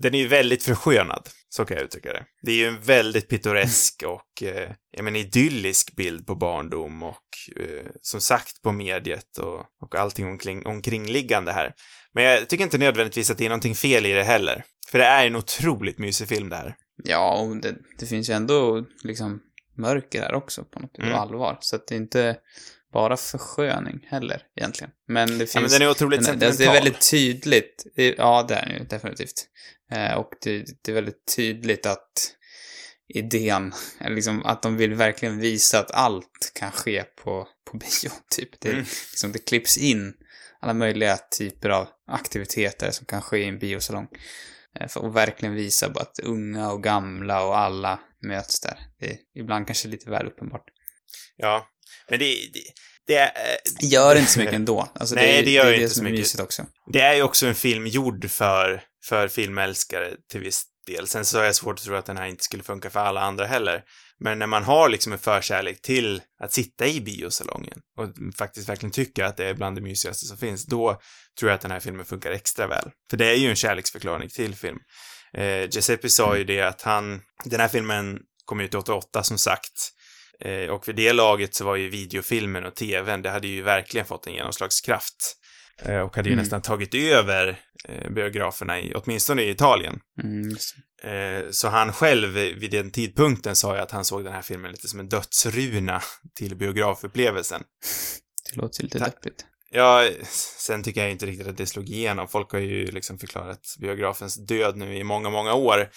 den 0.00 0.14
är 0.14 0.18
ju 0.18 0.28
väldigt 0.28 0.62
förskönad. 0.62 1.28
Så 1.48 1.64
kan 1.64 1.76
jag 1.76 1.84
uttrycka 1.84 2.12
det. 2.12 2.24
Det 2.42 2.52
är 2.52 2.56
ju 2.56 2.66
en 2.66 2.80
väldigt 2.80 3.28
pittoresk 3.28 4.02
och, 4.06 4.42
eh, 4.42 4.70
jag 4.90 5.04
menar, 5.04 5.18
idyllisk 5.18 5.96
bild 5.96 6.26
på 6.26 6.34
barndom 6.34 7.02
och, 7.02 7.24
eh, 7.56 7.86
som 8.00 8.20
sagt, 8.20 8.62
på 8.62 8.72
mediet 8.72 9.38
och, 9.38 9.64
och 9.82 9.94
allting 9.94 10.26
omkring, 10.26 10.66
omkringliggande 10.66 11.52
här. 11.52 11.72
Men 12.12 12.24
jag 12.24 12.48
tycker 12.48 12.64
inte 12.64 12.78
nödvändigtvis 12.78 13.30
att 13.30 13.38
det 13.38 13.44
är 13.44 13.48
någonting 13.48 13.74
fel 13.74 14.06
i 14.06 14.12
det 14.12 14.24
heller. 14.24 14.64
För 14.88 14.98
det 14.98 15.04
är 15.04 15.26
en 15.26 15.36
otroligt 15.36 15.98
mysig 15.98 16.28
film 16.28 16.48
det 16.48 16.56
här. 16.56 16.74
Ja, 17.04 17.40
och 17.40 17.56
det, 17.56 17.74
det 17.98 18.06
finns 18.06 18.30
ju 18.30 18.34
ändå 18.34 18.84
liksom 19.02 19.42
mörker 19.76 20.22
här 20.22 20.34
också 20.34 20.64
på 20.64 20.80
något 20.80 20.98
Mm. 20.98 21.14
allvar. 21.14 21.58
Så 21.60 21.76
att 21.76 21.86
det 21.86 21.94
är 21.94 21.96
inte 21.96 22.36
bara 22.92 23.16
försköning 23.16 24.06
heller 24.08 24.42
egentligen. 24.56 24.90
Men 25.08 25.28
det 25.28 25.36
finns... 25.38 25.54
Ja, 25.54 25.60
men 25.60 25.70
den 25.70 25.82
är 25.82 25.90
otroligt 25.90 26.18
den- 26.18 26.24
sentimental. 26.26 26.58
det 26.58 26.64
är 26.64 26.72
väldigt 26.72 27.10
tydligt. 27.10 27.86
Ja, 28.16 28.44
det 28.48 28.54
är 28.54 28.66
den 28.66 28.78
ju 28.78 28.84
definitivt. 28.84 29.46
Eh, 29.92 30.14
och 30.14 30.30
det, 30.42 30.64
det 30.82 30.90
är 30.92 30.94
väldigt 30.94 31.34
tydligt 31.36 31.86
att 31.86 32.32
idén, 33.08 33.72
liksom 34.08 34.46
att 34.46 34.62
de 34.62 34.76
vill 34.76 34.94
verkligen 34.94 35.38
visa 35.38 35.78
att 35.78 35.90
allt 35.90 36.52
kan 36.54 36.72
ske 36.72 37.02
på, 37.24 37.48
på 37.70 37.76
bio, 37.76 38.10
typ. 38.30 38.60
Det, 38.60 38.68
Mm. 38.70 38.80
liksom, 39.10 39.32
det 39.32 39.38
klipps 39.38 39.78
in 39.78 40.14
alla 40.60 40.74
möjliga 40.74 41.16
typer 41.38 41.68
av 41.70 41.88
aktiviteter 42.06 42.90
som 42.90 43.06
kan 43.06 43.22
ske 43.22 43.38
i 43.38 43.44
en 43.48 43.58
biosalong. 43.58 44.08
Eh, 44.80 44.88
För 44.88 45.06
att 45.08 45.14
verkligen 45.14 45.54
visa 45.54 45.90
på 45.90 46.00
att 46.00 46.18
unga 46.22 46.70
och 46.70 46.82
gamla 46.82 47.44
och 47.46 47.58
alla 47.58 48.00
möts 48.22 48.60
där. 48.60 48.78
Det 49.00 49.06
är 49.10 49.16
ibland 49.34 49.66
kanske 49.66 49.88
lite 49.88 50.10
väl 50.10 50.26
uppenbart. 50.26 50.64
Ja, 51.36 51.66
men 52.10 52.18
det, 52.18 52.24
det, 52.26 52.60
det, 53.06 53.14
är, 53.16 53.30
Det 53.80 53.86
gör 53.86 54.16
inte 54.16 54.30
så 54.30 54.38
mycket 54.38 54.54
ändå. 54.62 54.88
Alltså, 54.94 55.14
Nej, 55.14 55.26
det, 55.26 55.38
är- 55.38 55.44
det 55.44 55.50
gör 55.50 55.64
det 55.64 55.70
är 55.70 55.74
inte 55.74 55.84
det 55.84 55.88
så 55.90 56.00
är 56.00 56.10
mycket. 56.10 56.40
också. 56.40 56.66
det 56.92 57.00
är 57.00 57.14
ju 57.14 57.22
också 57.22 57.46
en 57.46 57.54
film 57.54 57.86
gjord 57.86 58.30
för, 58.30 58.82
för 59.04 59.28
filmälskare 59.28 60.14
till 60.30 60.40
viss 60.40 60.62
del. 60.86 61.06
Sen 61.08 61.24
så 61.24 61.38
har 61.38 61.44
jag 61.44 61.54
svårt 61.54 61.78
att 61.78 61.84
tro 61.84 61.94
att 61.94 62.06
den 62.06 62.16
här 62.16 62.26
inte 62.26 62.44
skulle 62.44 62.62
funka 62.62 62.90
för 62.90 63.00
alla 63.00 63.20
andra 63.20 63.46
heller. 63.46 63.82
Men 64.20 64.38
när 64.38 64.46
man 64.46 64.64
har 64.64 64.88
liksom 64.88 65.12
en 65.12 65.18
förkärlek 65.18 65.82
till 65.82 66.22
att 66.40 66.52
sitta 66.52 66.86
i 66.86 67.00
biosalongen 67.00 67.80
och 67.98 68.08
faktiskt 68.38 68.68
verkligen 68.68 68.92
tycker 68.92 69.24
att 69.24 69.36
det 69.36 69.46
är 69.46 69.54
bland 69.54 69.76
det 69.76 69.82
mysigaste 69.82 70.26
som 70.26 70.36
finns, 70.36 70.66
då 70.66 71.00
tror 71.38 71.50
jag 71.50 71.54
att 71.54 71.60
den 71.60 71.70
här 71.70 71.80
filmen 71.80 72.06
funkar 72.06 72.30
extra 72.30 72.66
väl. 72.66 72.90
För 73.10 73.16
det 73.16 73.26
är 73.26 73.34
ju 73.34 73.50
en 73.50 73.56
kärleksförklaring 73.56 74.28
till 74.28 74.54
film. 74.54 74.78
Eh, 75.34 75.62
Giuseppe 75.62 76.08
sa 76.08 76.36
ju 76.36 76.44
det 76.44 76.60
att 76.60 76.82
han, 76.82 77.20
den 77.44 77.60
här 77.60 77.68
filmen 77.68 78.18
kom 78.44 78.60
ut 78.60 78.74
88 78.74 79.22
som 79.22 79.38
sagt. 79.38 79.92
Eh, 80.40 80.70
och 80.70 80.88
vid 80.88 80.96
det 80.96 81.12
laget 81.12 81.54
så 81.54 81.64
var 81.64 81.76
ju 81.76 81.88
videofilmen 81.88 82.64
och 82.64 82.74
tvn, 82.74 83.22
det 83.22 83.30
hade 83.30 83.48
ju 83.48 83.62
verkligen 83.62 84.06
fått 84.06 84.26
en 84.26 84.34
genomslagskraft. 84.34 85.36
Eh, 85.82 86.00
och 86.00 86.16
hade 86.16 86.28
ju 86.28 86.32
Mm. 86.32 86.42
nästan 86.42 86.62
tagit 86.62 86.94
över 86.94 87.60
eh, 87.88 88.10
biograferna, 88.10 88.80
i, 88.80 88.92
åtminstone 88.94 89.42
i 89.42 89.50
Italien. 89.50 90.00
Mm. 90.22 90.56
Eh, 91.02 91.50
så 91.50 91.68
han 91.68 91.92
själv 91.92 92.28
vid 92.32 92.70
den 92.70 92.90
tidpunkten 92.90 93.56
sa 93.56 93.74
ju 93.76 93.80
att 93.82 93.90
han 93.90 94.04
såg 94.04 94.24
den 94.24 94.32
här 94.32 94.42
filmen 94.42 94.70
lite 94.70 94.88
som 94.88 95.00
en 95.00 95.08
dödsruna 95.08 96.02
till 96.34 96.56
biografupplevelsen. 96.56 97.62
det 98.50 98.56
låter 98.60 98.82
lite 98.82 98.98
deppigt. 98.98 99.46
Ja, 99.70 100.08
sen 100.56 100.82
tycker 100.82 101.00
jag 101.02 101.10
inte 101.10 101.26
riktigt 101.26 101.46
att 101.46 101.56
det 101.56 101.66
slog 101.66 101.88
igenom. 101.88 102.28
Folk 102.28 102.52
har 102.52 102.58
ju 102.58 102.86
liksom 102.86 103.18
förklarat 103.18 103.60
biografens 103.80 104.46
död 104.46 104.76
nu 104.76 104.96
i 104.96 105.04
många, 105.04 105.30
många 105.30 105.54
år. 105.54 105.88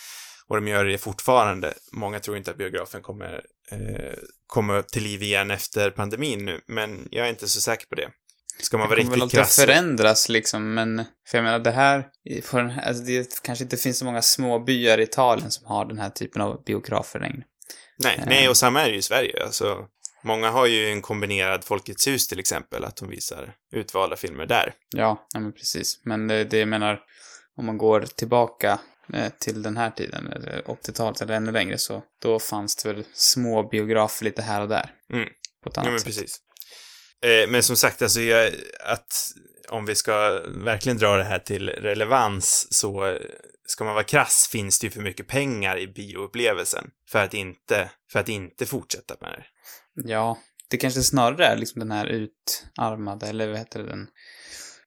Och 0.48 0.56
de 0.56 0.68
gör 0.68 0.86
det 0.86 0.98
fortfarande. 0.98 1.74
Många 1.92 2.20
tror 2.20 2.38
inte 2.38 2.52
att 2.52 2.58
biografen 2.58 3.02
kommer 3.02 3.42
eh, 3.72 4.18
komma 4.48 4.82
till 4.82 5.04
liv 5.04 5.24
igen 5.24 5.52
efter 5.52 5.92
pandemin 5.92 6.46
nu, 6.46 6.62
men 6.68 7.08
jag 7.12 7.26
är 7.26 7.30
inte 7.30 7.48
så 7.48 7.62
säker 7.62 7.88
på 7.88 7.96
det. 7.96 8.10
Ska 8.62 8.78
man 8.78 8.88
Det 8.90 8.90
vara 8.90 9.02
kommer 9.02 9.12
väl 9.12 9.22
riktigt 9.22 9.24
alltid 9.24 9.38
krass... 9.40 9.56
så- 9.56 9.62
förändras 9.62 10.30
liksom, 10.30 10.74
men 10.74 11.06
för 11.28 11.38
jag 11.38 11.44
menar 11.46 11.60
det 11.60 11.72
här, 11.72 12.06
på 12.52 12.58
den 12.58 12.70
här 12.70 12.88
alltså 12.88 13.04
det 13.04 13.42
kanske 13.44 13.64
inte 13.64 13.78
finns 13.78 13.98
så 14.00 14.06
många 14.06 14.22
små 14.22 14.60
byar 14.60 14.98
i 14.98 15.04
Italien 15.04 15.52
som 15.52 15.66
har 15.66 15.86
den 15.86 16.00
här 16.00 16.10
typen 16.10 16.42
av 16.42 16.64
biografer 16.64 17.20
längre. 17.20 17.44
Nej, 18.04 18.24
nej, 18.26 18.50
och 18.50 18.58
samma 18.58 18.82
är 18.82 18.86
det 18.86 18.92
ju 18.92 18.98
i 18.98 19.02
Sverige. 19.02 19.44
Alltså, 19.44 19.78
många 20.24 20.50
har 20.50 20.66
ju 20.66 20.90
en 20.92 21.02
kombinerad 21.02 21.64
Folkets 21.64 22.08
hus 22.08 22.28
till 22.28 22.40
exempel, 22.40 22.84
att 22.86 22.96
de 22.96 23.10
visar 23.10 23.54
utvalda 23.72 24.16
filmer 24.16 24.46
där. 24.46 24.74
Ja, 24.96 25.28
ja 25.34 25.40
men 25.40 25.54
precis. 25.54 26.02
Men 26.04 26.28
det, 26.28 26.44
det 26.44 26.58
jag 26.60 26.68
menar, 26.68 27.00
om 27.58 27.66
man 27.66 27.78
går 27.78 28.02
tillbaka 28.02 28.80
eh, 29.14 29.30
till 29.40 29.62
den 29.62 29.78
här 29.78 29.92
tiden, 29.92 30.28
eller 30.28 30.62
80-talet 30.62 31.22
eller 31.22 31.34
ännu 31.34 31.52
längre, 31.52 31.78
så 31.78 32.04
då 32.22 32.40
fanns 32.40 32.76
det 32.76 32.94
väl 32.94 33.06
små 33.14 33.70
biografer 33.70 34.26
lite 34.26 34.42
här 34.42 34.62
och 34.62 34.70
där. 34.70 34.92
Mm. 35.14 35.30
På 35.64 35.70
ett 35.70 35.76
Ja, 35.76 35.82
annat 35.82 35.92
men 35.92 36.00
sätt. 36.00 36.06
precis. 36.08 36.38
Eh, 37.22 37.50
men 37.50 37.64
som 37.64 37.78
sagt, 37.78 38.02
alltså 38.02 38.22
jag, 38.22 38.54
att 38.80 39.32
om 39.70 39.86
vi 39.86 39.96
ska 39.96 40.42
verkligen 40.48 40.98
dra 40.98 41.18
det 41.18 41.24
här 41.24 41.40
till 41.40 41.70
relevans 41.70 42.68
så 42.72 43.18
ska 43.66 43.84
man 43.84 43.94
vara 43.94 44.04
krass 44.04 44.50
finns 44.52 44.80
det 44.80 44.88
ju 44.88 44.92
för 44.92 45.02
mycket 45.02 45.28
pengar 45.28 45.78
i 45.78 45.88
bioupplevelsen 45.88 46.90
för 47.10 47.20
att 47.20 47.34
inte, 47.34 47.92
för 48.12 48.20
att 48.20 48.30
inte 48.30 48.66
fortsätta 48.66 49.16
med 49.22 49.30
det. 49.30 49.46
Ja, 50.10 50.38
det 50.70 50.78
kanske 50.78 51.04
snarare 51.04 51.46
är 51.46 51.58
liksom 51.58 51.80
den 51.80 51.92
här 51.92 52.06
utarmade, 52.06 53.28
eller 53.28 53.48
vad 53.48 53.58
heter 53.58 53.80
det, 53.80 53.90
den 53.90 54.08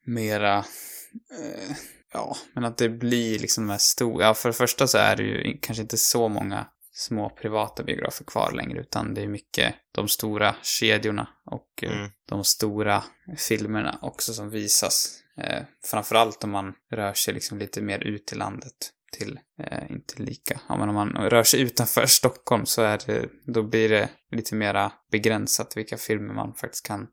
mera, 0.06 0.58
eh, 0.58 1.76
ja, 2.12 2.36
men 2.54 2.64
att 2.64 2.78
det 2.78 2.88
blir 2.88 3.38
liksom 3.38 3.66
de 3.66 3.70
här 3.70 3.78
stora, 3.78 4.24
ja 4.24 4.34
för 4.34 4.48
det 4.48 4.52
första 4.52 4.86
så 4.86 4.98
är 4.98 5.16
det 5.16 5.22
ju 5.22 5.58
kanske 5.62 5.82
inte 5.82 5.98
så 5.98 6.28
många 6.28 6.66
små 6.92 7.30
privata 7.30 7.82
biografer 7.82 8.24
kvar 8.24 8.52
längre, 8.52 8.80
utan 8.80 9.14
det 9.14 9.22
är 9.22 9.28
mycket 9.28 9.74
de 9.92 10.08
stora 10.08 10.54
kedjorna 10.62 11.28
och 11.50 11.82
eh, 11.82 11.92
Mm. 11.98 12.10
de 12.28 12.44
stora 12.44 13.04
filmerna 13.38 13.98
också 14.02 14.32
som 14.32 14.50
visas. 14.50 15.18
Eh, 15.38 15.62
framförallt 15.90 16.44
om 16.44 16.50
man 16.50 16.74
rör 16.92 17.12
sig 17.12 17.34
liksom 17.34 17.58
lite 17.58 17.82
mer 17.82 17.98
ut 17.98 18.32
i 18.32 18.36
landet 18.36 18.74
till, 19.18 19.40
eh, 19.62 19.90
inte 19.90 20.22
lika, 20.22 20.60
ja 20.68 20.76
men 20.76 20.88
om 20.88 20.94
man 20.94 21.12
rör 21.12 21.42
sig 21.42 21.60
utanför 21.60 22.06
Stockholm 22.06 22.66
så 22.66 22.82
är 22.82 23.00
det, 23.06 23.28
då 23.46 23.62
blir 23.62 23.88
det 23.88 24.08
lite 24.30 24.54
mera 24.54 24.92
begränsat 25.10 25.76
vilka 25.76 25.96
filmer 25.96 26.34
man 26.34 26.54
faktiskt 26.54 26.86
kan 26.86 27.08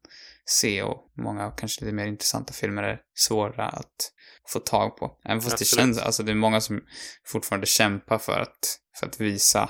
se 0.45 0.83
och 0.83 1.11
många 1.17 1.51
kanske 1.51 1.85
lite 1.85 1.95
mer 1.95 2.05
intressanta 2.05 2.53
filmer 2.53 2.83
är 2.83 2.99
svåra 3.15 3.69
att 3.69 4.11
få 4.53 4.59
tag 4.59 4.97
på. 4.97 5.17
Även 5.25 5.41
fast 5.41 5.53
Absolut. 5.53 5.71
det 5.71 5.75
känns, 5.75 5.97
alltså 5.99 6.23
det 6.23 6.31
är 6.31 6.35
många 6.35 6.61
som 6.61 6.81
fortfarande 7.25 7.67
kämpar 7.67 8.17
för 8.17 8.39
att, 8.39 8.79
för 8.99 9.07
att 9.07 9.21
visa 9.21 9.69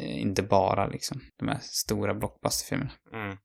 eh, 0.00 0.20
inte 0.20 0.42
bara 0.42 0.86
liksom 0.86 1.20
de 1.38 1.48
här 1.48 1.58
stora 1.62 2.14
blockbusterfilmerna. 2.14 2.92
Mm. 3.12 3.36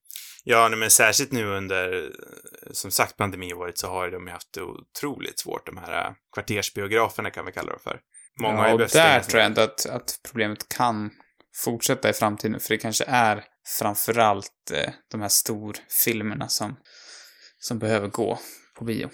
Ja, 0.44 0.70
men 0.70 0.92
särskilt 0.92 1.32
nu 1.32 1.46
under, 1.46 1.94
eh, 1.94 2.10
som 2.72 2.92
sagt, 2.92 3.18
pandemiåret 3.18 3.78
så 3.78 3.88
har 3.88 4.12
de 4.12 4.28
ju 4.28 4.34
haft 4.34 4.54
det 4.54 4.62
otroligt 4.62 5.40
svårt, 5.40 5.66
de 5.66 5.78
här 5.78 6.08
eh, 6.08 6.14
kvartersbiograferna 6.34 7.32
kan 7.32 7.46
vi 7.46 7.52
kalla 7.52 7.72
dem 7.72 7.80
för. 7.84 8.00
Många 8.42 8.68
ja, 8.68 8.74
och 8.74 8.80
där 8.80 9.20
tror 9.20 9.40
jag 9.40 9.48
ändå 9.48 9.62
att, 9.62 9.86
att 9.86 10.20
problemet 10.24 10.70
kan 10.70 11.12
fortsätta 11.56 12.10
i 12.10 12.14
framtiden, 12.14 12.60
för 12.60 12.70
det 12.70 12.78
kanske 12.78 13.06
är 13.08 13.44
framförallt 13.80 14.72
eh, 14.74 14.94
de 15.12 15.22
här 15.22 15.30
storfilmerna 15.30 16.48
som, 16.48 16.76
som 17.60 17.80
behöver 17.80 18.08
gå 18.08 18.40
på 18.78 18.86
bio. 18.86 19.10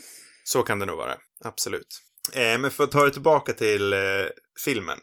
Så 0.52 0.64
kan 0.64 0.80
det 0.80 0.86
nog 0.86 0.98
vara, 0.98 1.18
absolut. 1.46 2.02
Eh, 2.34 2.58
men 2.58 2.72
för 2.72 2.84
att 2.84 2.92
ta 2.92 3.06
det 3.06 3.12
tillbaka 3.12 3.54
till 3.54 3.94
eh, 3.94 4.00
filmen. 4.66 5.00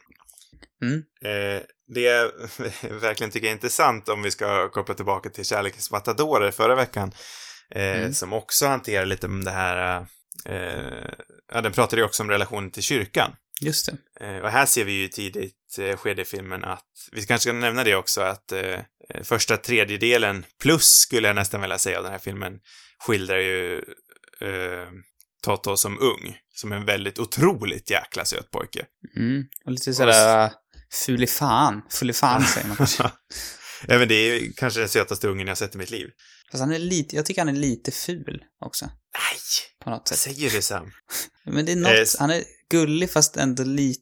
Mm. 0.82 1.02
Eh, 1.24 1.62
det 1.94 2.00
jag 2.00 2.30
verkligen 3.00 3.30
tycker 3.30 3.48
är 3.48 3.52
intressant 3.52 4.08
om 4.08 4.22
vi 4.22 4.30
ska 4.30 4.68
koppla 4.68 4.94
tillbaka 4.94 5.30
till 5.30 5.44
Kärlekens 5.44 5.90
matadorer 5.90 6.50
förra 6.50 6.74
veckan, 6.74 7.12
eh, 7.70 7.96
Mm. 8.00 8.14
som 8.14 8.32
också 8.32 8.66
hanterar 8.66 9.06
lite 9.06 9.26
om 9.26 9.44
det 9.44 9.50
här, 9.50 10.06
eh, 10.44 11.10
ja, 11.52 11.60
den 11.60 11.72
pratade 11.72 12.02
ju 12.02 12.06
också 12.06 12.22
om 12.22 12.30
relationen 12.30 12.70
till 12.70 12.82
kyrkan. 12.82 13.36
Just 13.60 13.86
det. 13.86 14.26
Eh, 14.26 14.38
och 14.42 14.50
här 14.50 14.66
ser 14.66 14.84
vi 14.84 14.92
ju 14.92 15.08
tidigt 15.08 15.78
skede 15.96 16.22
i 16.22 16.24
filmen 16.24 16.64
att, 16.64 16.86
vi 17.12 17.26
kanske 17.26 17.48
ska 17.48 17.52
nämna 17.52 17.84
det 17.84 17.94
också, 17.94 18.20
att 18.20 18.52
första 19.22 19.56
tredjedelen 19.56 20.46
plus 20.62 20.84
skulle 20.84 21.26
jag 21.28 21.34
nästan 21.34 21.60
vilja 21.60 21.78
säga 21.78 21.98
av 21.98 22.02
den 22.02 22.12
här 22.12 22.18
filmen 22.18 22.60
skildrar 23.06 23.38
ju 23.38 23.76
eh, 24.40 24.88
Toto 25.46 25.76
som 25.76 25.98
ung, 26.00 26.36
som 26.54 26.72
en 26.72 26.84
väldigt 26.84 27.18
otroligt 27.18 27.90
jäkla 27.90 28.24
söt 28.24 28.50
pojke. 28.50 28.84
Mm. 29.16 29.44
Och 29.64 29.72
lite 29.72 29.94
sådär 29.94 30.52
fulifan. 30.92 31.82
Fulifan 31.90 32.44
säger 32.44 32.66
man 32.68 32.76
kanske. 32.76 33.02
ja, 33.88 33.98
men 33.98 34.08
det 34.08 34.14
är 34.14 34.52
kanske 34.56 34.80
den 34.80 34.88
sötaste 34.88 35.28
ungen 35.28 35.46
jag 35.48 35.58
sett 35.58 35.74
i 35.74 35.78
mitt 35.78 35.90
liv. 35.90 36.06
Fast 36.50 36.60
han 36.60 36.72
är 36.72 36.78
lite, 36.78 37.16
jag 37.16 37.26
tycker 37.26 37.40
han 37.40 37.48
är 37.48 37.52
lite 37.60 37.90
ful 37.90 38.42
också. 38.64 38.84
Nej! 38.84 39.38
På 39.84 39.90
något 39.90 40.08
sätt. 40.08 40.18
säger 40.18 40.50
du 40.50 40.62
Sam? 40.62 40.90
Men 41.44 41.66
det 41.66 41.72
är 41.72 41.76
något, 41.76 41.90
Eh, 41.92 42.04
han 42.18 42.30
är 42.30 42.44
gullig 42.70 43.10
fast 43.10 43.36
ändå 43.36 43.62
lite, 43.62 44.00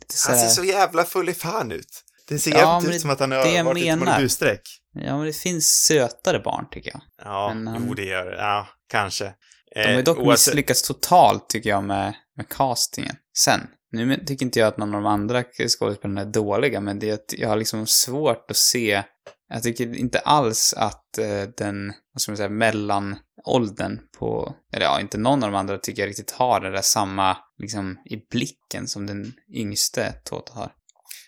lite 0.00 0.14
Han 0.28 0.36
sådär. 0.36 0.48
ser 0.48 0.48
så 0.48 0.64
jävla 0.64 1.04
full 1.04 1.28
i 1.28 1.34
fan 1.34 1.72
ut. 1.72 2.02
Det 2.28 2.38
ser 2.38 2.50
Ja, 2.50 2.58
jävligt 2.58 2.94
ut 2.96 3.00
som 3.00 3.10
att 3.10 3.20
han 3.20 3.30
har 3.32 3.38
varit 3.64 3.82
ute 3.82 3.96
på 3.96 4.10
en 4.10 4.22
bussträck. 4.22 4.60
Ja, 4.94 5.16
men 5.16 5.26
det 5.26 5.32
finns 5.32 5.84
sötare 5.84 6.38
barn 6.38 6.66
tycker 6.70 6.90
jag. 6.90 7.00
Ja, 7.24 7.54
Men 7.54 7.66
han- 7.66 7.84
jo 7.88 7.94
det 7.94 8.04
gör 8.04 8.26
det. 8.30 8.36
Ja, 8.36 8.68
kanske. 8.88 9.34
De 9.74 9.80
har 9.82 9.90
ju 9.90 9.98
Eh, 9.98 10.04
dock 10.04 10.18
oavsett- 10.18 10.26
misslyckats 10.54 10.82
totalt, 10.82 11.48
tycker 11.48 11.70
jag, 11.70 11.84
med, 11.84 12.14
med 12.36 12.48
castingen. 12.48 13.16
Sen, 13.38 13.60
nu 13.92 14.16
tycker 14.26 14.46
inte 14.46 14.58
jag 14.58 14.66
att 14.68 14.76
någon 14.78 14.94
av 14.94 15.02
de 15.02 15.06
andra 15.06 15.44
skådespelarna 15.68 16.20
är 16.20 16.24
dåliga, 16.24 16.80
men 16.80 16.98
det 16.98 17.10
är 17.10 17.14
att 17.14 17.34
jag 17.38 17.48
har 17.48 17.56
liksom 17.56 17.86
svårt 17.86 18.50
att 18.50 18.56
se... 18.56 19.02
Jag 19.48 19.62
tycker 19.62 19.96
inte 19.96 20.18
alls 20.18 20.74
att 20.76 21.18
eh, 21.18 21.42
den, 21.56 21.92
vad 22.12 22.20
ska 22.20 22.32
man 22.32 22.36
säga, 22.36 22.48
mellanåldern 22.48 23.98
på... 24.18 24.54
Eller 24.72 24.86
ja, 24.86 25.00
inte 25.00 25.18
någon 25.18 25.42
av 25.44 25.50
de 25.52 25.58
andra 25.58 25.78
tycker 25.78 26.02
jag 26.02 26.08
riktigt 26.08 26.30
har 26.30 26.60
den 26.60 26.72
där 26.72 26.82
samma, 26.82 27.36
liksom, 27.58 27.98
i 28.10 28.16
blicken 28.30 28.88
som 28.88 29.06
den 29.06 29.32
yngste 29.54 30.12
Toto 30.24 30.52
har. 30.54 30.72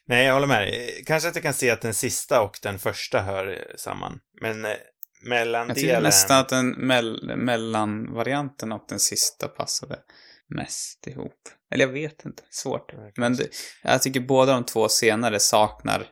Nej, 0.07 0.27
jag 0.27 0.35
håller 0.35 0.47
med 0.47 0.63
dig. 0.63 0.89
Eh, 0.99 1.05
Kanske 1.07 1.29
att 1.29 1.35
jag 1.35 1.43
kan 1.43 1.55
se 1.55 1.71
att 1.71 1.81
den 1.81 1.95
sista 1.95 2.43
och 2.43 2.59
den 2.63 2.79
första 2.79 3.23
hör 3.23 3.49
eh, 3.53 3.77
samman. 3.77 4.19
Men 4.41 4.67
eh, 5.33 5.39
Jag 5.39 5.47
mellandelen... 5.47 5.75
tycker 5.75 6.01
nästan 6.01 6.41
att 6.41 6.49
den 6.49 6.71
mell 6.71 7.37
mellanvarianten 7.37 8.73
och 8.73 8.85
den 8.89 9.01
sista 9.01 9.49
passade 9.49 9.99
mest 10.49 11.07
ihop. 11.07 11.49
Eller 11.71 11.87
jag 11.87 11.93
vet 11.93 12.25
inte, 12.25 12.43
svårt. 12.51 12.93
Men 13.17 13.37
det, 13.37 13.49
jag 13.83 14.03
tycker 14.03 14.21
båda 14.21 14.53
de 14.53 14.65
två 14.65 14.89
senare 14.89 15.41
saknar 15.41 16.07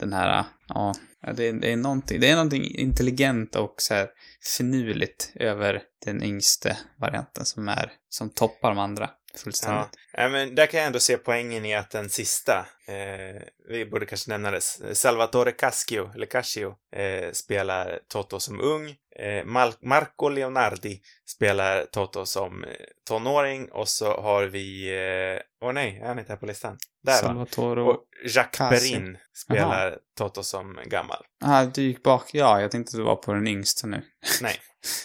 den 0.00 0.12
här, 0.12 0.44
ja, 0.68 0.94
ja, 1.22 1.32
det, 1.32 1.52
det 1.52 1.72
är 1.72 1.76
någonting, 1.76 2.20
det 2.20 2.30
är 2.30 2.34
någonting 2.34 2.64
intelligent 2.64 3.56
och 3.56 3.74
så 3.78 3.94
här 3.94 4.08
finurligt 4.56 5.32
över 5.34 5.82
den 6.04 6.22
yngste 6.22 6.78
varianten 7.00 7.44
som 7.44 7.68
är, 7.68 7.92
som 8.08 8.30
toppar 8.30 8.68
de 8.68 8.78
andra 8.78 9.10
fullständigt. 9.36 9.88
Ja. 10.12 10.22
ja, 10.22 10.28
men 10.28 10.54
där 10.54 10.66
kan 10.66 10.80
jag 10.80 10.86
ändå 10.86 11.00
se 11.00 11.16
poängen 11.16 11.64
i 11.64 11.74
att 11.74 11.90
den 11.90 12.10
sista, 12.10 12.66
eh, 12.88 13.42
vi 13.68 13.86
borde 13.86 14.06
kanske 14.06 14.30
nämna 14.30 14.50
det, 14.50 14.60
Salvatore 14.94 15.52
Cascio, 15.52 16.10
eller 16.14 16.26
Cascio, 16.26 16.74
eh, 16.96 17.32
spelar 17.32 17.98
Toto 18.08 18.40
som 18.40 18.60
ung. 18.60 18.96
Eh, 19.18 19.44
Marco 19.82 20.28
Leonardi 20.28 21.00
spelar 21.26 21.84
Toto 21.84 22.26
som 22.26 22.64
eh, 22.64 22.70
tonåring 23.08 23.68
och 23.72 23.88
så 23.88 24.20
har 24.20 24.44
vi, 24.44 24.88
eh, 24.88 25.66
åh 25.68 25.72
nej, 25.72 26.00
är 26.02 26.08
han 26.08 26.18
inte 26.18 26.32
här 26.32 26.36
på 26.36 26.46
listan? 26.46 26.78
Där 27.02 27.12
va? 27.12 27.18
Salvatore 27.18 27.82
Och 27.82 28.04
Jacques 28.24 28.58
Cascio. 28.58 28.78
Perrin 28.78 29.18
spelar 29.34 29.98
Toto 30.18 30.42
som 30.42 30.78
gammal. 30.86 31.24
Ah, 31.44 31.64
du 31.64 31.82
gick 31.82 32.02
bak. 32.02 32.30
Ja, 32.32 32.60
jag 32.60 32.70
tänkte 32.70 32.90
att 32.90 32.98
du 32.98 33.04
var 33.04 33.16
på 33.16 33.32
den 33.32 33.46
yngsta 33.46 33.86
nu. 33.86 34.02
Nej. 34.42 34.60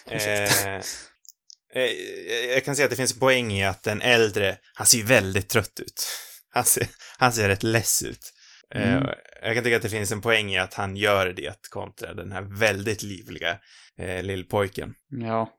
Eh, 1.75 1.81
eh, 1.83 2.45
jag 2.53 2.65
kan 2.65 2.75
säga 2.75 2.85
att 2.85 2.89
det 2.89 2.95
finns 2.97 3.13
en 3.13 3.19
poäng 3.19 3.51
i 3.53 3.65
att 3.65 3.83
den 3.83 4.01
äldre, 4.01 4.57
han 4.73 4.87
ser 4.87 4.97
ju 4.97 5.03
väldigt 5.03 5.49
trött 5.49 5.79
ut. 5.79 6.07
Han 6.53 6.63
ser, 6.65 6.87
han 7.17 7.33
ser 7.33 7.47
rätt 7.47 7.63
less 7.63 8.03
ut. 8.03 8.33
Eh, 8.75 8.93
Mm. 8.93 9.09
jag 9.41 9.55
kan 9.55 9.63
tycka 9.63 9.75
att 9.75 9.81
det 9.81 9.89
finns 9.89 10.11
en 10.11 10.21
poäng 10.21 10.51
i 10.53 10.57
att 10.59 10.73
han 10.73 10.95
gör 10.97 11.25
det 11.27 11.67
kontra 11.69 12.13
den 12.13 12.31
här 12.31 12.41
väldigt 12.59 13.03
livliga 13.03 13.57
eh, 13.99 14.23
lillpojken. 14.23 14.93
Ja. 15.09 15.49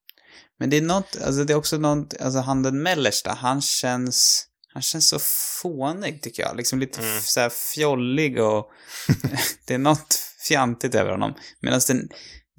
Men 0.59 0.71
det 0.71 0.77
är 0.77 0.83
något, 0.83 1.17
alltså 1.25 1.45
det 1.45 1.53
är 1.53 1.57
också 1.57 1.79
något, 1.79 2.15
alltså 2.21 2.39
han 2.41 2.63
den 2.63 2.83
mellersta, 2.83 3.31
han 3.33 3.63
känns, 3.63 4.47
han 4.73 4.83
känns 4.83 5.09
så 5.09 5.19
fånig 5.63 6.23
tycker 6.23 6.43
jag. 6.43 6.57
Liksom 6.57 6.79
lite 6.81 7.01
Mm. 7.01 7.21
så 7.21 7.41
här 7.41 7.51
fjollig 7.75 8.41
och 8.41 8.71
det 9.67 9.75
är 9.75 9.79
något 9.79 10.15
fjantigt 10.49 10.95
över 10.95 11.11
honom. 11.11 11.35
Medan 11.61 11.81
den, 11.89 12.09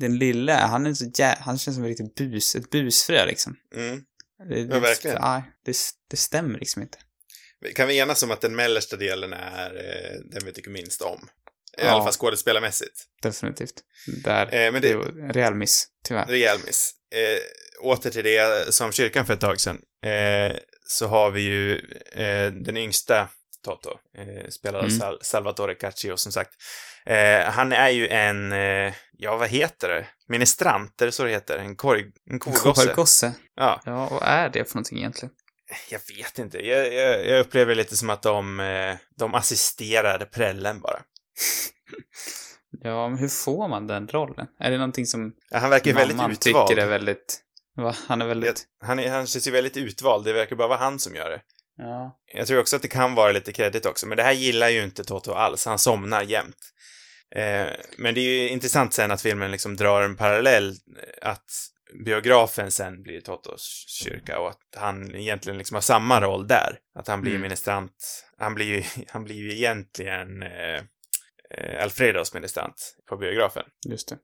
den 0.01 0.17
lilla, 0.17 0.55
han 0.67 0.85
är 0.85 0.93
så 0.93 1.05
jä... 1.17 1.35
han 1.39 1.57
känns 1.57 1.75
som 1.75 1.83
en 1.83 1.89
riktig 1.89 2.15
bus, 2.15 2.55
ett 2.55 2.69
busfrö 2.69 3.25
liksom. 3.25 3.55
Mm. 3.75 4.01
Det, 4.49 4.59
Ja, 4.59 4.79
verkligen. 4.79 5.21
Nej, 5.21 5.41
det, 5.65 5.77
det 6.09 6.17
stämmer 6.17 6.59
liksom 6.59 6.81
inte. 6.81 6.97
Kan 7.75 7.87
vi 7.87 7.97
enas 7.97 8.23
om 8.23 8.31
att 8.31 8.41
den 8.41 8.55
mellersta 8.55 8.95
delen 8.97 9.33
är 9.33 9.75
eh, 9.75 10.19
den 10.31 10.45
vi 10.45 10.51
tycker 10.53 10.71
minst 10.71 11.01
om? 11.01 11.29
I 11.77 11.81
Ja. 11.81 11.89
alla 11.89 12.03
fall 12.03 12.13
skådespelarmässigt. 12.13 13.03
Definitivt. 13.21 13.73
Där, 14.23 14.45
Eh, 14.55 14.71
men 14.71 14.81
det 14.81 14.87
det- 14.87 14.93
är 14.93 15.19
en 15.23 15.33
rejäl 15.33 15.53
miss, 15.55 15.87
tyvärr. 16.07 16.25
Rejäl 16.25 16.57
miss. 16.65 16.91
Eh, 17.15 17.85
åter 17.85 18.09
till 18.09 18.23
det 18.23 18.73
som 18.73 18.91
kyrkan 18.91 19.25
för 19.25 19.33
ett 19.33 19.39
tag 19.41 19.59
sedan. 19.61 19.81
Eh, 20.05 20.57
så 20.87 21.07
har 21.07 21.31
vi 21.31 21.41
ju 21.41 21.75
eh, 22.11 22.51
den 22.51 22.77
yngsta 22.77 23.29
Toto, 23.63 23.89
eh, 24.17 24.49
spelad 24.49 24.81
av 24.81 24.87
Mm. 24.87 24.99
Sal- 24.99 25.17
Salvatore 25.21 25.75
Caccio 25.75 26.17
som 26.17 26.31
sagt. 26.31 26.51
Eh, 27.05 27.39
han 27.41 27.71
är 27.71 27.89
ju 27.89 28.07
en, 28.07 28.51
eh, 28.51 28.93
ja 29.17 29.37
vad 29.37 29.49
heter 29.49 29.89
det? 29.89 30.07
Ministrant, 30.27 31.01
är 31.01 31.05
det 31.05 31.11
så 31.11 31.23
det 31.23 31.29
heter? 31.29 31.57
En 31.57 31.75
korg, 31.75 32.05
en 32.29 32.39
korgosse. 32.39 32.87
Korgosse. 32.87 33.33
Ja, 33.55 33.81
Ja, 33.85 34.07
vad 34.11 34.23
är 34.23 34.49
det 34.49 34.65
för 34.69 34.75
någonting 34.75 34.97
egentligen? 34.97 35.33
jag 35.89 35.99
vet 36.17 36.39
inte. 36.39 36.67
Jag, 36.67 36.93
jag, 36.93 37.25
jag 37.27 37.39
upplever 37.39 37.75
lite 37.75 37.97
som 37.97 38.09
att 38.09 38.21
de, 38.21 38.59
eh, 38.59 38.95
de 39.17 39.35
assisterar 39.35 40.25
prällen 40.25 40.79
bara. 40.81 40.99
Ja, 42.83 43.09
men 43.09 43.17
hur 43.17 43.27
får 43.27 43.67
man 43.67 43.87
den 43.87 44.07
rollen? 44.07 44.47
Är 44.59 44.71
det 44.71 44.77
någonting 44.77 45.05
som 45.05 45.33
Ja, 45.49 45.57
Han 45.59 45.69
verkar 45.69 45.85
ju 45.91 45.93
väldigt 45.97 46.17
mamman 46.17 46.31
utvald. 46.31 46.67
tycker 46.67 46.81
är 46.81 46.87
väldigt... 46.87 47.41
Va? 47.75 47.95
Han 48.07 48.21
är 48.21 48.25
väldigt... 48.25 48.65
Han, 48.83 48.99
är, 48.99 49.09
han 49.09 49.27
känns 49.27 49.47
ju 49.47 49.51
väldigt 49.51 49.77
utvald. 49.77 50.25
Det 50.25 50.33
verkar 50.33 50.55
bara 50.55 50.67
vara 50.67 50.79
han 50.79 50.99
som 50.99 51.15
gör 51.15 51.29
det. 51.29 51.41
Ja. 51.83 52.19
Jag 52.33 52.47
tror 52.47 52.59
också 52.59 52.75
att 52.75 52.81
det 52.81 52.87
kan 52.87 53.15
vara 53.15 53.31
lite 53.31 53.51
kredit 53.51 53.85
också, 53.85 54.07
men 54.07 54.17
det 54.17 54.23
här 54.23 54.31
gillar 54.31 54.69
ju 54.69 54.83
inte 54.83 55.03
Toto 55.03 55.31
alls. 55.33 55.65
Han 55.65 55.79
somnar 55.79 56.21
jämt. 56.23 56.57
Eh, 57.35 57.67
men 57.97 58.13
det 58.15 58.21
är 58.21 58.41
ju 58.43 58.49
intressant 58.49 58.93
sen 58.93 59.11
att 59.11 59.21
filmen 59.21 59.51
liksom 59.51 59.75
drar 59.75 60.01
en 60.01 60.15
parallell, 60.15 60.69
eh, 60.69 61.29
att 61.29 61.45
biografen 62.05 62.71
sen 62.71 63.03
blir 63.03 63.21
Totos 63.21 63.85
kyrka 63.87 64.39
och 64.39 64.49
att 64.49 64.59
han 64.75 65.15
egentligen 65.15 65.57
liksom 65.57 65.75
har 65.75 65.81
samma 65.81 66.21
roll 66.21 66.47
där. 66.47 66.77
Att 66.95 67.07
han 67.07 67.21
blir 67.21 67.31
Mm. 67.31 67.41
ministrant. 67.41 68.23
Han 68.37 68.55
blir 68.55 68.65
ju, 68.65 68.83
han 69.07 69.23
blir 69.23 69.35
ju 69.35 69.51
egentligen 69.55 70.43
eh, 70.43 70.81
eh, 71.57 71.83
Alfredos 71.83 72.33
ministrant 72.33 72.95
på 73.09 73.17
biografen. 73.17 73.63
Just 73.89 74.09
det. 74.09 74.17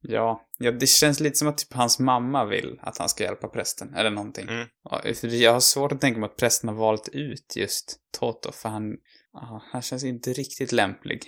Ja, 0.00 0.46
ja, 0.58 0.70
det 0.70 0.86
känns 0.86 1.20
lite 1.20 1.38
som 1.38 1.48
att 1.48 1.58
typ 1.58 1.72
hans 1.72 1.98
mamma 1.98 2.44
vill 2.44 2.78
att 2.82 2.98
han 2.98 3.08
ska 3.08 3.24
hjälpa 3.24 3.48
prästen, 3.48 3.94
eller 3.94 4.10
någonting. 4.10 4.48
Mm. 4.48 4.66
För 5.14 5.28
jag 5.28 5.52
har 5.52 5.60
svårt 5.60 5.92
att 5.92 6.00
tänka 6.00 6.20
mig 6.20 6.26
att 6.26 6.36
prästen 6.36 6.68
har 6.68 6.76
valt 6.76 7.08
ut 7.08 7.56
just 7.56 7.96
Toto, 8.18 8.52
för 8.52 8.68
han, 8.68 8.96
ja, 9.32 9.62
han 9.72 9.82
känns 9.82 10.04
inte 10.04 10.32
riktigt 10.32 10.72
lämplig 10.72 11.26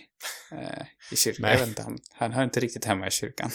eh, 0.53 0.83
i 1.13 1.17
kyrkan. 1.17 1.43
Nej. 1.43 1.53
Jag 1.53 1.59
vet 1.59 1.69
inte, 1.69 1.83
han, 1.83 1.99
han 2.13 2.33
hör 2.33 2.45
inte 2.45 2.61
riktigt 2.61 2.85
hemma 2.85 3.07
i 3.07 3.11
kyrkan. 3.11 3.51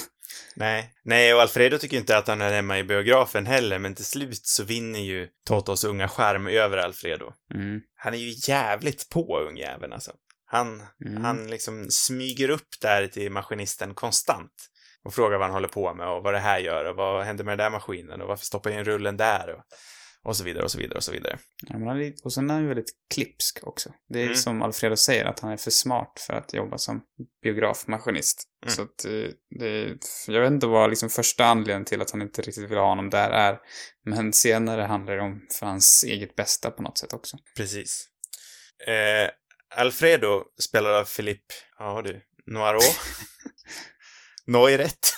Nej. 0.55 0.93
Nej, 1.03 1.33
och 1.33 1.41
Alfredo 1.41 1.77
tycker 1.77 1.97
inte 1.97 2.17
att 2.17 2.27
han 2.27 2.41
är 2.41 2.51
hemma 2.51 2.79
i 2.79 2.83
biografen 2.83 3.45
heller, 3.45 3.79
men 3.79 3.95
till 3.95 4.05
slut 4.05 4.45
så 4.45 4.63
vinner 4.63 4.99
ju 4.99 5.27
Totos 5.45 5.83
unga 5.83 6.07
skärm 6.07 6.47
över 6.47 6.77
Alfredo. 6.77 7.33
Mm. 7.53 7.81
Han 7.95 8.13
är 8.13 8.17
ju 8.17 8.33
jävligt 8.51 9.09
på 9.09 9.39
ungjäveln 9.39 9.93
alltså. 9.93 10.11
Han, 10.45 10.83
Mm. 11.05 11.23
han 11.23 11.47
liksom 11.47 11.87
smyger 11.89 12.49
upp 12.49 12.67
där 12.81 13.07
till 13.07 13.31
maskinisten 13.31 13.93
konstant 13.93 14.51
och 15.05 15.13
frågar 15.13 15.37
vad 15.37 15.47
han 15.47 15.53
håller 15.53 15.67
på 15.67 15.93
med 15.93 16.07
och 16.07 16.23
vad 16.23 16.33
det 16.33 16.39
här 16.39 16.59
gör 16.59 16.85
och 16.85 16.95
vad 16.95 17.23
händer 17.25 17.43
med 17.43 17.51
den 17.57 17.65
där 17.65 17.69
maskinen 17.69 18.21
och 18.21 18.27
varför 18.27 18.45
stoppar 18.45 18.69
jag 18.69 18.79
in 18.79 18.85
rullen 18.85 19.17
där 19.17 19.55
och, 19.55 19.63
och 20.23 20.35
så 20.37 20.43
vidare 20.43 20.63
och 20.63 20.71
så 20.71 20.77
vidare 20.77 20.97
och 20.97 21.03
så 21.03 21.11
vidare. 21.11 21.37
Ja, 21.67 21.77
men 21.77 21.87
han 21.87 22.01
är, 22.01 22.13
och 22.23 22.33
sen 22.33 22.49
är 22.49 22.53
han 22.53 22.61
ju 22.63 22.67
väldigt 22.67 22.91
klipsk 23.13 23.59
också. 23.63 23.89
Det 24.09 24.19
är 24.19 24.23
Mm. 24.23 24.35
som 24.35 24.61
Alfredo 24.61 24.95
säger, 24.95 25.25
att 25.25 25.39
han 25.39 25.51
är 25.51 25.57
för 25.57 25.71
smart 25.71 26.23
för 26.27 26.33
att 26.33 26.53
jobba 26.53 26.77
som 26.77 27.01
biografmaskinist. 27.43 28.43
Mm. 28.65 28.75
Så 28.75 28.81
att 28.81 29.05
eh, 29.05 29.33
det, 29.59 29.97
jag 30.27 30.41
vet 30.41 30.51
inte 30.51 30.67
vad 30.67 30.89
liksom 30.89 31.09
första 31.09 31.45
anledningen 31.45 31.85
till 31.85 32.01
att 32.01 32.11
han 32.11 32.21
inte 32.21 32.41
riktigt 32.41 32.69
vill 32.71 32.77
ha 32.77 32.87
honom 32.87 33.09
där 33.09 33.29
är. 33.29 33.59
Men 34.05 34.33
senare 34.33 34.81
handlar 34.81 35.15
det 35.15 35.21
om 35.21 35.47
för 35.59 35.65
hans 35.65 36.03
eget 36.03 36.35
bästa 36.35 36.71
på 36.71 36.81
något 36.81 36.97
sätt 36.97 37.13
också. 37.13 37.37
Precis. 37.57 38.07
Eh, 38.87 39.29
Alfredo 39.75 40.43
spelad 40.61 40.95
av 40.95 41.05
Philippe, 41.05 41.53
ja 41.79 42.01
du, 42.01 42.21
Noirot. 44.51 44.77
Noiret. 44.77 45.13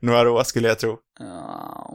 Noirot 0.00 0.46
skulle 0.46 0.68
jag 0.68 0.78
tro. 0.78 0.98
Ja, 1.18 1.90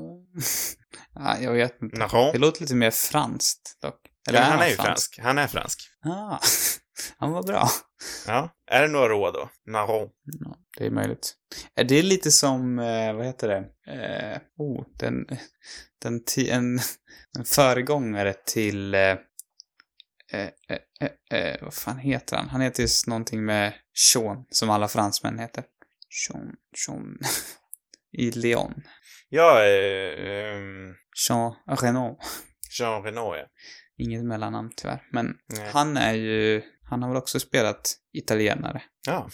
ja, 1.15 1.39
jag 1.39 1.53
vet 1.53 1.81
inte. 1.81 1.99
Naron. 1.99 2.31
Det 2.31 2.37
låter 2.37 2.61
lite 2.61 2.75
mer 2.75 2.91
franskt 2.91 3.77
dock. 3.81 3.99
Ja, 4.25 4.33
men 4.33 4.43
han 4.43 4.59
är 4.59 4.67
ju 4.67 4.75
fransk. 4.75 5.19
Han 5.23 5.37
är 5.37 5.47
fransk. 5.47 5.79
Ah, 6.05 6.39
han 7.17 7.31
var 7.31 7.43
bra. 7.43 7.67
Ja. 8.27 8.49
Är 8.71 8.81
det 8.81 8.87
Noirot 8.87 9.33
då? 9.33 9.49
Naron. 9.67 10.09
Ja, 10.23 10.57
det 10.77 10.85
är 10.85 10.91
möjligt. 10.91 11.35
Är 11.75 11.83
det 11.83 12.01
lite 12.01 12.31
som, 12.31 12.79
eh, 12.79 13.13
vad 13.13 13.25
heter 13.25 13.47
det? 13.47 13.57
Eh, 13.93 14.41
oh, 14.57 14.85
den, 14.99 15.25
den 16.01 16.23
ti, 16.23 16.49
en, 16.49 16.79
en 17.37 17.45
föregångare 17.45 18.33
till, 18.33 18.93
eh, 18.93 19.01
eh, 20.33 20.49
eh, 20.99 21.39
eh, 21.39 21.57
vad 21.61 21.73
fan 21.73 21.97
heter 21.97 22.37
han? 22.37 22.49
Han 22.49 22.61
heter 22.61 22.81
just 22.81 23.07
någonting 23.07 23.45
med 23.45 23.73
Sean, 23.93 24.45
som 24.49 24.69
alla 24.69 24.87
fransmän 24.87 25.39
heter. 25.39 25.63
Sean, 26.11 26.55
Sean, 26.85 27.17
i 28.17 28.31
Leon. 28.31 28.73
Ja, 29.29 29.63
eh, 29.65 30.31
ehm, 30.31 30.93
Jean 31.27 31.53
Renault. 31.81 32.19
Jean 32.79 33.03
Reno, 33.03 33.35
ja. 33.35 33.45
Inget 33.97 34.25
mellannamn 34.25 34.71
tyvärr. 34.75 35.07
Men 35.11 35.37
Nej. 35.57 35.69
han 35.73 35.97
är 35.97 36.13
ju, 36.13 36.61
han 36.89 37.01
har 37.01 37.09
väl 37.09 37.17
också 37.17 37.39
spelat 37.39 37.95
italienare. 38.13 38.81
Ja. 39.07 39.29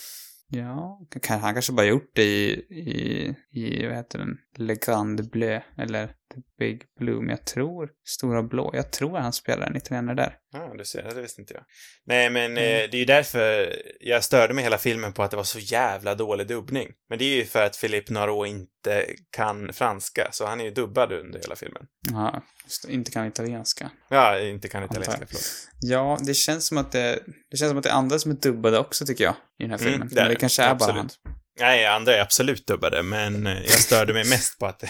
Ja, 0.49 1.07
han 1.27 1.53
kanske 1.53 1.73
bara 1.73 1.85
gjort 1.85 2.11
det 2.15 2.23
i, 2.23 2.49
i, 2.69 3.35
i, 3.51 3.85
vad 3.85 3.95
heter 3.95 4.19
den, 4.19 4.37
Le 4.57 4.75
Grande 4.75 5.23
Bleu, 5.23 5.61
eller 5.77 6.15
The 6.35 6.41
Big 6.59 6.81
Blue, 6.99 7.15
men 7.19 7.29
jag 7.29 7.45
tror, 7.45 7.89
Stora 8.07 8.43
Blå, 8.43 8.71
jag 8.73 8.91
tror 8.91 9.17
han 9.17 9.33
spelar 9.33 9.67
en 9.67 9.75
italienare 9.77 10.15
där. 10.15 10.35
Ja, 10.53 10.73
du 10.77 10.85
ser, 10.85 11.03
det 11.03 11.21
visste 11.21 11.41
inte 11.41 11.53
jag. 11.53 11.63
Nej, 12.05 12.29
men 12.29 12.51
Mm. 12.51 12.63
eh, 12.63 12.89
det 12.91 12.97
är 12.97 12.99
ju 12.99 13.05
därför 13.05 13.75
jag 13.99 14.23
störde 14.23 14.53
mig 14.53 14.63
hela 14.63 14.77
filmen 14.77 15.13
på 15.13 15.23
att 15.23 15.31
det 15.31 15.37
var 15.37 15.43
så 15.43 15.59
jävla 15.59 16.15
dålig 16.15 16.47
dubbning. 16.47 16.87
Men 17.09 17.19
det 17.19 17.25
är 17.25 17.35
ju 17.35 17.45
för 17.45 17.63
att 17.65 17.81
Philippe 17.81 18.13
Noirot 18.13 18.47
inte 18.47 19.05
kan 19.31 19.73
franska, 19.73 20.27
så 20.31 20.45
han 20.45 20.59
är 20.61 20.65
ju 20.65 20.71
dubbad 20.71 21.11
under 21.11 21.39
hela 21.39 21.55
filmen. 21.55 21.83
Ja, 22.11 22.41
det, 22.87 22.93
inte 22.93 23.11
kan 23.11 23.27
italienska. 23.27 23.91
Ja, 24.09 24.39
inte 24.39 24.67
kan 24.67 24.83
italienska, 24.83 25.25
förlåt. 25.27 25.67
Ja, 25.81 26.17
det 26.25 26.33
känns 26.33 26.67
som 26.67 26.77
att 26.77 26.91
det, 26.91 27.19
det 27.51 27.57
känns 27.57 27.69
som 27.69 27.77
att 27.77 27.83
det 27.83 27.89
är 27.89 27.93
andra 27.93 28.19
som 28.19 28.31
är 28.31 28.35
dubbade 28.35 28.79
också, 28.79 29.05
tycker 29.05 29.23
jag, 29.23 29.35
i 29.59 29.63
den 29.63 29.71
här 29.71 29.77
Mm, 29.79 29.91
filmen. 29.91 30.07
det 30.11 30.15
är 30.19 30.23
men 30.23 30.27
det 30.29 30.33
det. 30.35 30.39
kanske 30.39 30.63
är 30.63 30.75
bara 30.75 30.89
Absolut. 30.89 31.19
han. 31.23 31.33
Nej, 31.59 31.85
andra 31.85 32.15
är 32.15 32.21
absolut 32.21 32.67
dubbade, 32.67 33.03
men 33.03 33.47
eh, 33.47 33.53
jag 33.61 33.69
störde 33.71 34.13
mig 34.13 34.29
mest 34.29 34.59
på 34.59 34.65
att 34.65 34.83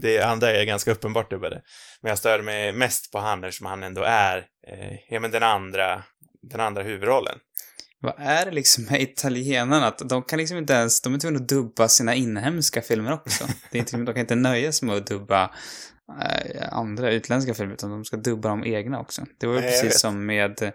det, 0.00 0.22
andra 0.22 0.50
är 0.50 0.64
ganska 0.64 0.92
uppenbart 0.92 1.30
dubbade. 1.30 1.62
Men 2.02 2.08
jag 2.08 2.18
störde 2.18 2.42
mig 2.42 2.72
mest 2.72 3.12
på 3.12 3.18
han 3.18 3.44
eftersom 3.44 3.66
han 3.66 3.82
ändå 3.82 4.02
är, 4.02 4.38
eh, 4.68 4.96
ja 5.08 5.20
men 5.20 5.30
den 5.30 5.42
andra, 5.42 6.02
den 6.42 6.60
andra 6.60 6.82
huvudrollen. 6.82 7.38
Vad 8.02 8.14
är 8.18 8.44
det 8.44 8.50
liksom 8.52 8.84
med 8.84 9.00
italienarna? 9.02 9.86
Att 9.86 10.08
de 10.08 10.22
kan 10.22 10.38
liksom 10.38 10.58
inte 10.58 10.72
ens, 10.72 11.00
de 11.00 11.14
är 11.14 11.18
tvungna 11.18 11.40
att 11.40 11.48
dubba 11.48 11.88
sina 11.88 12.14
inhemska 12.14 12.82
filmer 12.82 13.12
också. 13.12 13.44
Det 13.70 13.78
är 13.78 13.80
inte, 13.80 13.96
de 13.96 14.06
kan 14.06 14.18
inte 14.18 14.34
nöja 14.34 14.72
sig 14.72 14.86
med 14.88 14.96
att 14.96 15.06
dubba 15.06 15.50
eh, 16.22 16.72
andra 16.72 17.10
utländska 17.12 17.54
filmer, 17.54 17.74
utan 17.74 17.90
de 17.90 18.04
ska 18.04 18.16
dubba 18.16 18.48
de 18.48 18.64
egna 18.64 19.00
också. 19.00 19.26
Det 19.38 19.46
var 19.46 19.54
ju 19.54 19.60
Nej, 19.60 19.70
precis 19.70 20.00
som 20.00 20.26
med, 20.26 20.72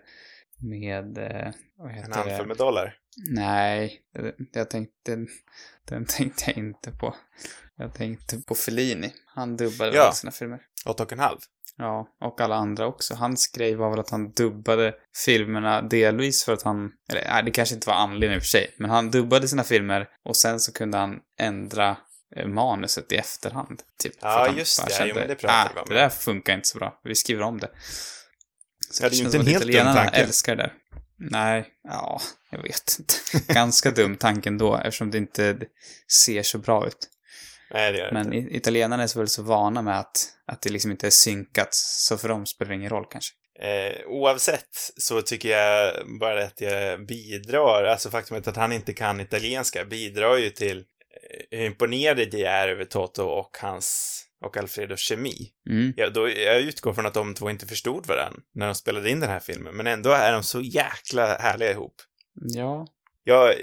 med, 0.61 1.17
eh, 1.17 1.51
vad 1.77 1.89
En 1.89 1.95
heter 1.95 2.13
handfull 2.13 2.37
det? 2.37 2.45
med 2.47 2.57
dollar. 2.57 2.95
Nej, 3.29 4.01
jag 4.53 4.69
tänkte, 4.69 5.17
den 5.89 6.05
tänkte 6.05 6.43
jag 6.47 6.57
inte 6.57 6.91
på. 6.91 7.15
Jag 7.77 7.93
tänkte 7.93 8.37
på 8.37 8.55
Fellini. 8.55 9.13
Han 9.35 9.57
dubbade 9.57 9.95
Ja. 9.97 10.11
sina 10.13 10.31
filmer. 10.31 10.59
Åtta 10.85 11.03
och 11.03 11.13
en 11.13 11.19
halv. 11.19 11.37
Ja, 11.77 12.07
och 12.21 12.41
alla 12.41 12.55
andra 12.55 12.87
också. 12.87 13.13
Hans 13.15 13.47
grej 13.47 13.75
var 13.75 13.89
väl 13.89 13.99
att 13.99 14.09
han 14.09 14.31
dubbade 14.31 14.93
filmerna 15.25 15.81
delvis 15.81 16.43
för 16.43 16.53
att 16.53 16.61
han, 16.63 16.91
eller 17.11 17.27
nej, 17.27 17.43
det 17.43 17.51
kanske 17.51 17.75
inte 17.75 17.87
var 17.87 17.95
anledningen 17.95 18.35
i 18.35 18.39
och 18.39 18.43
för 18.43 18.47
sig, 18.49 18.75
men 18.79 18.89
han 18.89 19.11
dubbade 19.11 19.47
sina 19.47 19.63
filmer 19.63 20.07
och 20.25 20.37
sen 20.37 20.59
så 20.59 20.71
kunde 20.73 20.97
han 20.97 21.19
ändra 21.39 21.97
eh, 22.35 22.47
manuset 22.47 23.11
i 23.11 23.15
efterhand. 23.15 23.81
Typ, 23.99 24.13
Ja, 24.21 24.53
just 24.57 24.87
det. 24.87 25.05
Jo, 25.07 25.15
men 25.15 25.27
det 25.27 25.35
pratade 25.35 25.59
ah, 25.63 25.71
vi 25.75 25.79
om. 25.81 25.85
det 25.89 25.95
där 25.95 26.09
funkar 26.09 26.53
inte 26.55 26.67
så 26.67 26.77
bra. 26.77 26.99
Vi 27.03 27.15
skriver 27.15 27.43
om 27.43 27.59
det. 27.59 27.69
Så 28.91 29.03
Ja, 29.03 29.09
det 29.09 29.15
är 29.15 29.17
ju 29.17 29.25
inte 29.25 29.37
en 29.37 29.47
helt 29.47 29.71
dum 29.71 29.93
tanke. 29.95 30.15
älskar 30.17 30.55
det 30.55 30.63
där. 30.63 30.73
Nej, 31.17 31.67
ja, 31.83 32.21
jag 32.51 32.61
vet 32.63 32.95
inte. 32.99 33.13
Ganska 33.53 33.91
dum 33.91 34.17
tanke 34.17 34.49
ändå, 34.49 34.77
eftersom 34.77 35.11
det 35.11 35.17
inte 35.17 35.57
ser 36.23 36.43
så 36.43 36.57
bra 36.57 36.87
ut. 36.87 37.09
Nej, 37.75 37.91
det 37.91 37.97
gör 37.97 38.07
det 38.07 38.13
Men 38.13 38.33
inte. 38.33 38.55
italienarna 38.57 39.03
är 39.03 39.07
så 39.07 39.19
väl 39.19 39.27
så 39.27 39.43
vana 39.43 39.81
med 39.81 39.99
att, 39.99 40.27
att 40.47 40.61
det 40.61 40.69
liksom 40.69 40.91
inte 40.91 41.07
är 41.07 41.11
synkat, 41.11 41.73
så 41.73 42.17
för 42.17 42.29
dem 42.29 42.45
spelar 42.45 42.69
det 42.69 42.75
ingen 42.75 42.89
roll 42.89 43.05
kanske. 43.09 43.33
Eh, 43.59 44.07
oavsett 44.07 44.69
så 44.97 45.21
tycker 45.21 45.49
jag 45.49 45.93
bara 46.19 46.43
att 46.43 46.61
jag 46.61 47.05
bidrar, 47.05 47.83
alltså 47.83 48.09
faktumet 48.09 48.47
att 48.47 48.55
han 48.55 48.71
inte 48.71 48.93
kan 48.93 49.19
italienska 49.19 49.85
bidrar 49.85 50.37
ju 50.37 50.49
till 50.49 50.77
eh, 50.77 51.57
hur 51.59 51.65
imponerad 51.65 52.19
jag 52.19 52.51
är 52.53 52.67
över 52.67 52.85
Toto 52.85 53.23
och 53.23 53.57
hans 53.61 54.21
och 54.45 54.57
Alfredos 54.57 54.99
kemi. 54.99 55.51
Mm. 55.69 55.93
Ja, 55.97 56.09
då, 56.09 56.29
jag 56.29 56.61
utgår 56.61 56.93
från 56.93 57.05
att 57.05 57.13
de 57.13 57.33
två 57.33 57.49
inte 57.49 57.65
förstod 57.65 58.05
varandra 58.05 58.41
när 58.55 58.65
de 58.65 58.75
spelade 58.75 59.09
in 59.09 59.19
den 59.19 59.29
här 59.29 59.39
filmen, 59.39 59.75
men 59.75 59.87
ändå 59.87 60.09
är 60.11 60.31
de 60.33 60.43
så 60.43 60.61
jäkla 60.61 61.37
härliga 61.37 61.71
ihop. 61.71 61.95
Ja. 62.33 62.87
Jag, 63.23 63.53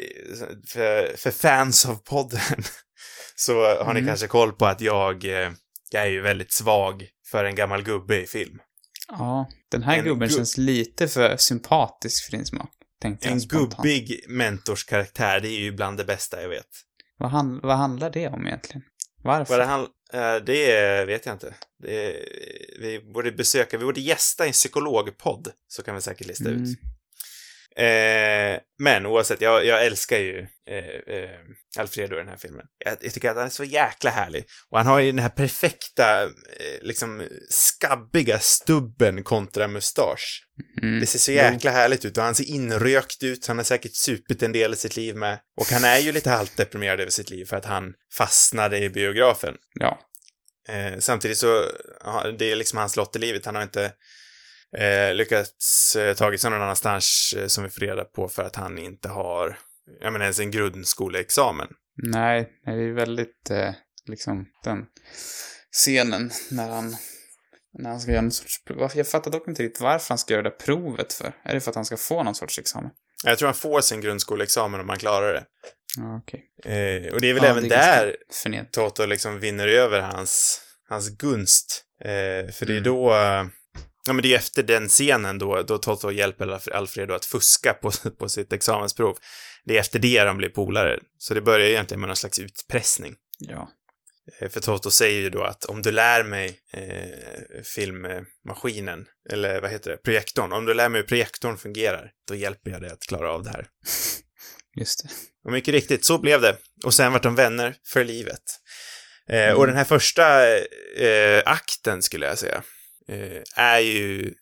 för, 0.67 1.17
för 1.17 1.31
fans 1.31 1.87
av 1.87 1.95
podden, 1.95 2.41
så 3.45 3.65
har 3.85 3.95
ni 3.95 4.01
Mm. 4.01 4.07
kanske 4.11 4.27
koll 4.27 4.53
på 4.53 4.67
att 4.67 4.81
jag, 4.81 5.25
eh, 5.25 5.53
jag 5.91 6.03
är 6.03 6.07
ju 6.11 6.21
väldigt 6.21 6.53
svag 6.53 7.09
för 7.31 7.45
en 7.45 7.55
gammal 7.55 7.83
gubbe 7.83 8.21
i 8.23 8.27
film. 8.27 8.59
Ja. 9.09 9.49
Den 9.71 9.83
här 9.83 9.99
En 9.99 10.05
gubben 10.05 10.29
gubb- 10.29 10.37
känns 10.37 10.59
lite 10.59 11.09
för 11.09 11.37
sympatisk 11.37 12.25
för 12.25 12.37
din 12.37 12.47
smak. 12.47 12.71
Tänkte 13.03 13.27
jag 13.27 13.33
En 13.33 13.41
spontant. 13.41 13.77
gubbig 13.77 14.25
mentorskaraktär, 14.29 15.41
det 15.41 15.49
är 15.49 15.61
ju 15.61 15.73
bland 15.73 15.97
det 15.97 16.05
bästa 16.05 16.43
jag 16.43 16.49
vet. 16.49 16.67
Vad, 17.19 17.31
han, 17.31 17.61
vad 17.63 17.77
handlar 17.77 18.11
det 18.11 18.29
om 18.29 18.47
egentligen? 18.47 18.83
Varför? 19.23 19.53
Vad 19.53 19.61
det, 19.61 19.65
han, 19.71 19.81
eh, 20.13 20.45
det 20.45 21.05
vet 21.05 21.27
jag 21.27 21.35
inte. 21.35 21.55
Det, 21.83 22.17
vi 22.81 23.01
borde 23.15 23.33
besöka, 23.33 23.79
vi 23.79 23.85
borde 23.85 24.01
gästa 24.01 24.47
en 24.47 24.53
psykologpodd, 24.53 25.49
så 25.69 25.83
kan 25.83 25.95
vi 25.95 26.01
säkert 26.01 26.27
lista 26.27 26.49
Mm. 26.49 26.63
ut. 26.63 26.79
Eh, 27.77 28.59
men 28.79 29.07
oavsett, 29.07 29.41
jag, 29.41 29.67
jag 29.67 29.87
älskar 29.87 30.19
ju 30.19 30.47
eh, 30.71 31.17
eh, 31.17 31.31
Alfredo 31.79 32.15
i 32.15 32.19
den 32.19 32.29
här 32.29 32.37
filmen. 32.37 32.67
Jag, 32.85 32.97
jag 33.01 33.15
tycker 33.15 33.31
att 33.31 33.37
han 33.37 33.47
är 33.47 33.51
så 33.51 33.65
jäkla 33.65 34.11
härlig. 34.11 34.45
Och 34.71 34.79
han 34.79 34.87
har 34.87 35.01
ju 35.01 35.13
den 35.13 35.23
här 35.23 35.29
perfekta, 35.29 36.23
eh, 36.23 36.29
liksom 36.81 37.29
skabbiga 37.51 38.39
stubben 38.39 39.25
kontra 39.25 39.69
mustasch. 39.69 40.47
Mm. 40.83 41.01
Det 41.01 41.07
ser 41.07 41.19
så 41.19 41.33
jäkla 41.33 41.71
härligt 41.71 42.05
ut 42.05 42.19
och 42.19 42.25
han 42.25 42.35
ser 42.35 42.51
inrökt 42.51 43.23
ut, 43.23 43.47
han 43.47 43.57
har 43.57 43.65
säkert 43.65 43.95
supit 43.95 44.43
en 44.43 44.53
del 44.53 44.73
i 44.73 44.77
sitt 44.77 44.97
liv 44.97 45.17
med. 45.17 45.39
Och 45.61 45.67
han 45.67 45.85
är 45.85 45.99
ju 45.99 46.13
lite 46.13 46.31
halvt 46.31 46.57
deprimerad 46.57 47.01
över 47.01 47.11
sitt 47.11 47.31
liv 47.31 47.45
för 47.45 47.57
att 47.57 47.65
han 47.65 47.95
fastnade 48.17 48.79
i 48.79 48.91
biografen. 48.91 49.55
Ja. 49.81 50.01
Eh, 50.69 50.99
samtidigt 50.99 51.39
så, 51.39 51.65
det 52.39 52.53
är 52.53 52.57
liksom 52.57 52.79
hans 52.79 52.97
lott 52.97 53.17
i 53.17 53.19
livet. 53.19 53.47
Han 53.47 53.55
har 53.55 53.63
inte 53.63 53.93
eh, 54.79 55.15
lyckats 55.15 55.97
eh, 55.97 56.15
tagit 56.15 56.41
sig 56.41 56.51
någon 56.51 56.63
annanstans 56.63 57.35
eh, 57.39 57.47
som 57.47 57.65
vi 57.65 57.71
får 57.71 57.81
reda 57.81 58.05
på 58.05 58.29
för 58.29 58.43
att 58.43 58.57
han 58.57 58.79
inte 58.79 59.09
har, 59.09 59.59
jag 60.01 60.13
menar 60.13 60.25
ens 60.25 60.41
en 60.41 60.51
grundskoleexamen. 60.51 61.69
Nej, 62.03 62.49
det 62.65 62.71
är 62.71 62.93
väldigt, 62.93 63.51
eh, 63.51 63.71
liksom, 64.07 64.47
den 64.65 64.87
scenen 65.73 66.31
när 66.51 66.69
han, 66.69 66.97
när 67.79 67.91
han 67.91 68.01
ska 68.01 68.11
göra 68.11 68.23
någon 68.23 68.31
sorts 68.31 68.65
prov. 68.65 68.91
Jag 68.95 69.09
fattar 69.09 69.31
dock 69.31 69.49
inte 69.49 69.63
riktigt 69.63 69.81
varför 69.83 70.09
han 70.09 70.19
ska 70.19 70.33
göra 70.35 70.43
det 70.43 70.51
provet 70.51 71.13
för. 71.13 71.33
Är 71.45 71.55
det 71.55 71.61
för 71.61 71.71
att 71.71 71.75
han 71.75 71.85
ska 71.85 71.97
få 71.97 72.23
någon 72.23 72.35
sorts 72.35 72.59
examen? 72.59 72.91
Jag 73.25 73.39
tror 73.39 73.47
han 73.47 73.55
får 73.55 73.81
sin 73.81 74.01
grundskoleexamen 74.01 74.81
om 74.81 74.89
han 74.89 74.99
klarar 74.99 75.33
det. 75.35 75.45
Okej. 76.23 76.45
Eh, 76.65 77.13
och 77.13 77.21
det 77.21 77.31
är 77.31 77.35
väl 77.35 77.43
Ja, 77.45 77.51
även 77.51 77.65
är 77.65 77.69
där 77.69 78.17
Förned. 78.43 78.73
Toto 78.73 79.07
liksom 79.07 79.41
vinner 79.41 79.69
över 79.69 80.01
hans, 80.01 80.61
hans 80.89 81.09
gunst. 81.09 81.85
Eh, 82.05 82.53
för 82.53 82.67
det 82.67 82.73
är 82.73 82.79
Mm. 82.79 82.83
då, 82.83 83.15
eh, 83.15 83.45
ja 84.07 84.13
men 84.13 84.23
det 84.23 84.33
är 84.35 84.37
efter 84.39 84.63
den 84.63 84.89
scenen 84.89 85.39
då, 85.39 85.63
då 85.63 85.79
Toto 85.79 86.11
hjälper 86.11 86.47
Alf- 86.47 86.73
Alfredo 86.73 87.15
att 87.15 87.25
fuska 87.25 87.75
på, 87.75 87.91
på 88.19 88.29
sitt 88.29 88.53
examensprov. 88.53 89.19
Det 89.65 89.77
är 89.77 89.81
efter 89.81 89.99
det 89.99 90.25
de 90.25 90.37
blir 90.37 90.49
polare. 90.49 90.99
Så 91.19 91.35
det 91.35 91.41
börjar 91.41 91.69
egentligen 91.69 92.01
med 92.01 92.09
någon 92.09 92.17
slags 92.17 92.39
utpressning. 92.39 93.15
Ja. 93.39 93.69
Eh, 94.41 94.49
För 94.49 94.61
Toto 94.61 94.91
säger 94.91 95.21
ju 95.21 95.31
då 95.31 95.43
att 95.45 95.65
om 95.65 95.83
du 95.83 95.91
lär 95.93 96.25
mig 96.25 96.59
eh, 96.73 97.63
filmmaskinen, 97.75 99.07
eller 99.31 99.61
vad 99.61 99.71
heter 99.71 99.91
det, 99.91 99.97
projektorn, 99.97 100.53
om 100.53 100.65
du 100.65 100.75
lär 100.75 100.89
mig 100.89 101.01
hur 101.01 101.09
projektorn 101.09 101.57
fungerar, 101.57 102.11
då 102.29 102.35
hjälper 102.35 102.71
jag 102.71 102.81
dig 102.81 102.91
att 102.91 103.03
klara 103.09 103.33
av 103.33 103.43
det 103.43 103.51
här. 103.51 103.67
Just 104.77 105.03
det. 105.03 105.09
Och 105.45 105.53
mycket 105.53 105.73
riktigt, 105.75 106.05
så 106.05 106.19
blev 106.19 106.41
det. 106.41 106.57
Och 106.85 106.95
sen 106.95 107.13
vart 107.13 107.23
de 107.23 107.35
vänner 107.35 107.75
för 107.87 108.05
livet. 108.05 108.43
Eh, 109.29 109.43
Mm. 109.43 109.57
Och 109.57 109.67
den 109.67 109.77
här 109.77 109.85
första 109.85 110.49
eh, 110.97 111.43
akten, 111.47 112.03
skulle 112.03 112.27
jag 112.27 112.39
säga, 112.39 112.63
är 113.57 113.79
ju... 113.79 114.35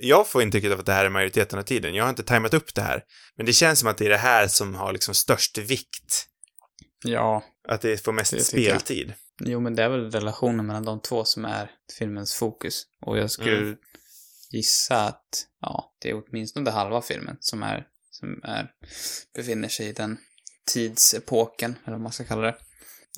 Jag 0.00 0.28
får 0.28 0.42
intrycket 0.42 0.72
av 0.72 0.80
att 0.80 0.86
det 0.86 0.92
här 0.92 1.04
är 1.04 1.08
majoriteten 1.10 1.58
av 1.58 1.62
tiden. 1.62 1.94
Jag 1.94 2.04
har 2.04 2.10
inte 2.10 2.22
tajmat 2.22 2.54
upp 2.54 2.74
det 2.74 2.82
här. 2.82 3.02
Men 3.36 3.46
det 3.46 3.52
känns 3.52 3.78
som 3.78 3.88
att 3.88 3.98
det 3.98 4.04
är 4.06 4.10
det 4.10 4.16
här 4.16 4.48
som 4.48 4.74
har 4.74 4.92
liksom 4.92 5.14
störst 5.14 5.58
vikt. 5.58 6.26
Ja. 7.04 7.44
Att 7.68 7.80
det 7.80 8.04
får 8.04 8.12
mest 8.12 8.30
Det 8.32 8.42
tycker 8.44 8.68
jag. 8.70 8.80
speltid. 8.80 9.12
Jo, 9.40 9.60
men 9.60 9.74
det 9.74 9.82
är 9.82 9.88
väl 9.88 10.10
relationen 10.10 10.66
mellan 10.66 10.84
de 10.84 11.00
två 11.00 11.24
som 11.24 11.44
är 11.44 11.70
filmens 11.98 12.34
fokus. 12.34 12.82
Och 13.00 13.18
jag 13.18 13.30
skulle 13.30 13.56
Mm. 13.58 13.76
gissa 14.50 14.96
att, 15.04 15.46
ja, 15.60 15.94
det 16.02 16.10
är 16.10 16.22
åtminstone 16.28 16.70
halva 16.70 17.02
filmen 17.02 17.36
som 17.40 17.62
är, 17.62 17.86
som 18.10 18.40
är, 18.44 18.70
befinner 19.34 19.68
sig 19.68 19.86
i 19.88 19.92
den 19.92 20.18
tidsepoken, 20.72 21.76
eller 21.84 21.92
vad 21.92 22.00
man 22.00 22.12
ska 22.12 22.24
kalla 22.24 22.42
det. 22.42 22.56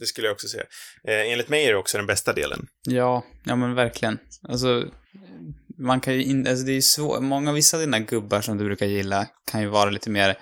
Det 0.01 0.07
skulle 0.07 0.27
jag 0.27 0.35
också 0.35 0.49
säga. 0.49 0.65
Eh, 1.09 1.33
enligt 1.33 1.49
mig 1.49 1.65
är 1.65 1.73
det 1.73 1.79
också 1.79 1.97
den 1.97 2.07
bästa 2.07 2.33
delen. 2.33 2.67
Ja, 2.83 3.25
ja 3.45 3.57
men 3.57 3.75
verkligen. 3.75 4.19
Alltså, 4.49 4.85
man 5.79 6.01
kan 6.01 6.15
ju 6.15 6.25
in, 6.25 6.47
alltså 6.47 6.65
det 6.65 6.73
är 6.73 6.75
ju 6.75 6.83
svårt, 6.83 7.23
många, 7.23 7.53
vissa 7.53 7.77
av 7.77 7.81
dina 7.81 7.99
gubbar 8.01 8.41
som 8.41 8.59
du 8.59 8.65
brukar 8.65 8.87
gilla 8.87 9.27
kan 9.51 9.61
ju 9.61 9.67
vara 9.67 9.91
lite 9.91 10.11
mer, 10.11 10.39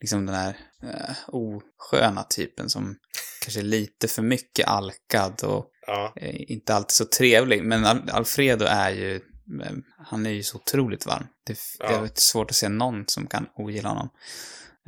liksom 0.00 0.26
den 0.26 0.34
här 0.34 0.56
eh, 0.82 1.14
osköna 1.28 2.22
typen 2.22 2.70
som 2.70 2.96
kanske 3.42 3.60
är 3.60 3.64
lite 3.64 4.08
för 4.08 4.22
mycket 4.22 4.68
alkad 4.68 5.44
och 5.44 5.70
Ja. 5.86 6.12
eh, 6.16 6.50
inte 6.52 6.74
alltid 6.74 6.90
så 6.92 7.04
trevlig. 7.04 7.64
Men 7.64 7.84
Al 7.84 8.10
Alfredo 8.10 8.64
är 8.68 8.90
ju, 8.90 9.14
eh, 9.62 9.72
han 10.06 10.26
är 10.26 10.30
ju 10.30 10.42
så 10.42 10.56
otroligt 10.56 11.06
varm. 11.06 11.26
Det, 11.46 11.58
det 11.78 11.84
är 11.84 12.02
Ja. 12.02 12.08
svårt 12.14 12.50
att 12.50 12.56
se 12.56 12.68
någon 12.68 13.04
som 13.06 13.26
kan 13.26 13.46
ogilla 13.56 13.88
honom. 13.88 14.08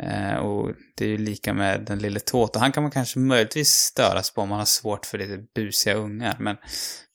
Eh, 0.03 0.35
och 0.37 0.73
det 0.97 1.05
är 1.05 1.09
ju 1.09 1.19
lika 1.19 1.55
med 1.55 1.81
den 1.81 1.99
lille 1.99 2.21
Toto. 2.21 2.59
Han 2.59 2.73
kan 2.73 2.83
man 2.83 2.93
kanske 2.93 3.19
möjligtvis 3.19 3.71
störas 3.71 4.31
på 4.31 4.41
om 4.41 4.49
man 4.49 4.59
har 4.59 4.67
svårt 4.67 5.07
för 5.07 5.19
lite 5.19 5.45
busiga 5.55 5.95
ungar. 5.95 6.37
Men, 6.41 6.57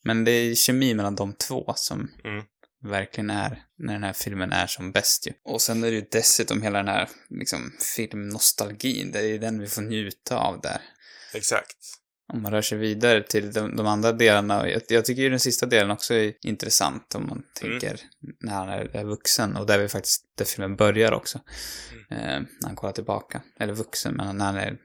men 0.04 0.24
det 0.24 0.30
är 0.30 0.54
kemi 0.54 0.94
mellan 0.94 1.16
de 1.16 1.32
två 1.32 1.72
som 1.76 2.10
Mm. 2.24 2.44
verkligen 2.84 3.30
är 3.30 3.62
när 3.78 3.92
den 3.92 4.04
här 4.04 4.12
filmen 4.12 4.52
är 4.52 4.66
som 4.66 4.92
bäst 4.92 5.26
ju. 5.26 5.32
Och 5.44 5.62
sen 5.62 5.84
är 5.84 5.90
det 5.90 5.96
ju 5.96 6.06
dessutom 6.10 6.62
hela 6.62 6.78
den 6.78 6.88
här 6.88 7.08
liksom, 7.30 7.72
filmnostalgin. 7.96 9.12
Det 9.12 9.18
är 9.18 9.28
ju 9.28 9.38
den 9.38 9.60
vi 9.60 9.66
får 9.66 9.82
njuta 9.82 10.36
av 10.36 10.60
där 10.60 10.80
Exakt. 11.34 11.76
Om 12.32 12.42
man 12.42 12.52
rör 12.52 12.62
sig 12.62 12.78
vidare 12.78 13.22
till 13.22 13.52
de, 13.52 13.76
de 13.76 13.86
andra 13.86 14.12
delarna. 14.12 14.68
Jag, 14.68 14.82
jag 14.88 15.04
tycker 15.04 15.22
ju 15.22 15.30
den 15.30 15.40
sista 15.40 15.66
delen 15.66 15.90
också 15.90 16.14
är 16.14 16.32
intressant 16.42 17.14
om 17.14 17.26
man 17.26 17.42
tänker 17.60 18.00
när 18.40 18.52
han 18.52 18.68
är, 18.68 18.96
är 18.96 19.04
vuxen 19.04 19.56
och 19.56 19.66
där 19.66 19.78
vi 19.78 19.88
faktiskt, 19.88 20.24
där 20.38 20.44
filmen 20.44 20.76
börjar 20.76 21.12
också. 21.12 21.40
Eh, 22.10 22.16
när 22.18 22.66
han 22.66 22.76
kollar 22.76 22.92
tillbaka. 22.92 23.42
Eller 23.60 23.72
vuxen, 23.72 24.14
men 24.14 24.36
när 24.36 24.44
han 24.44 24.56
är 24.56 24.76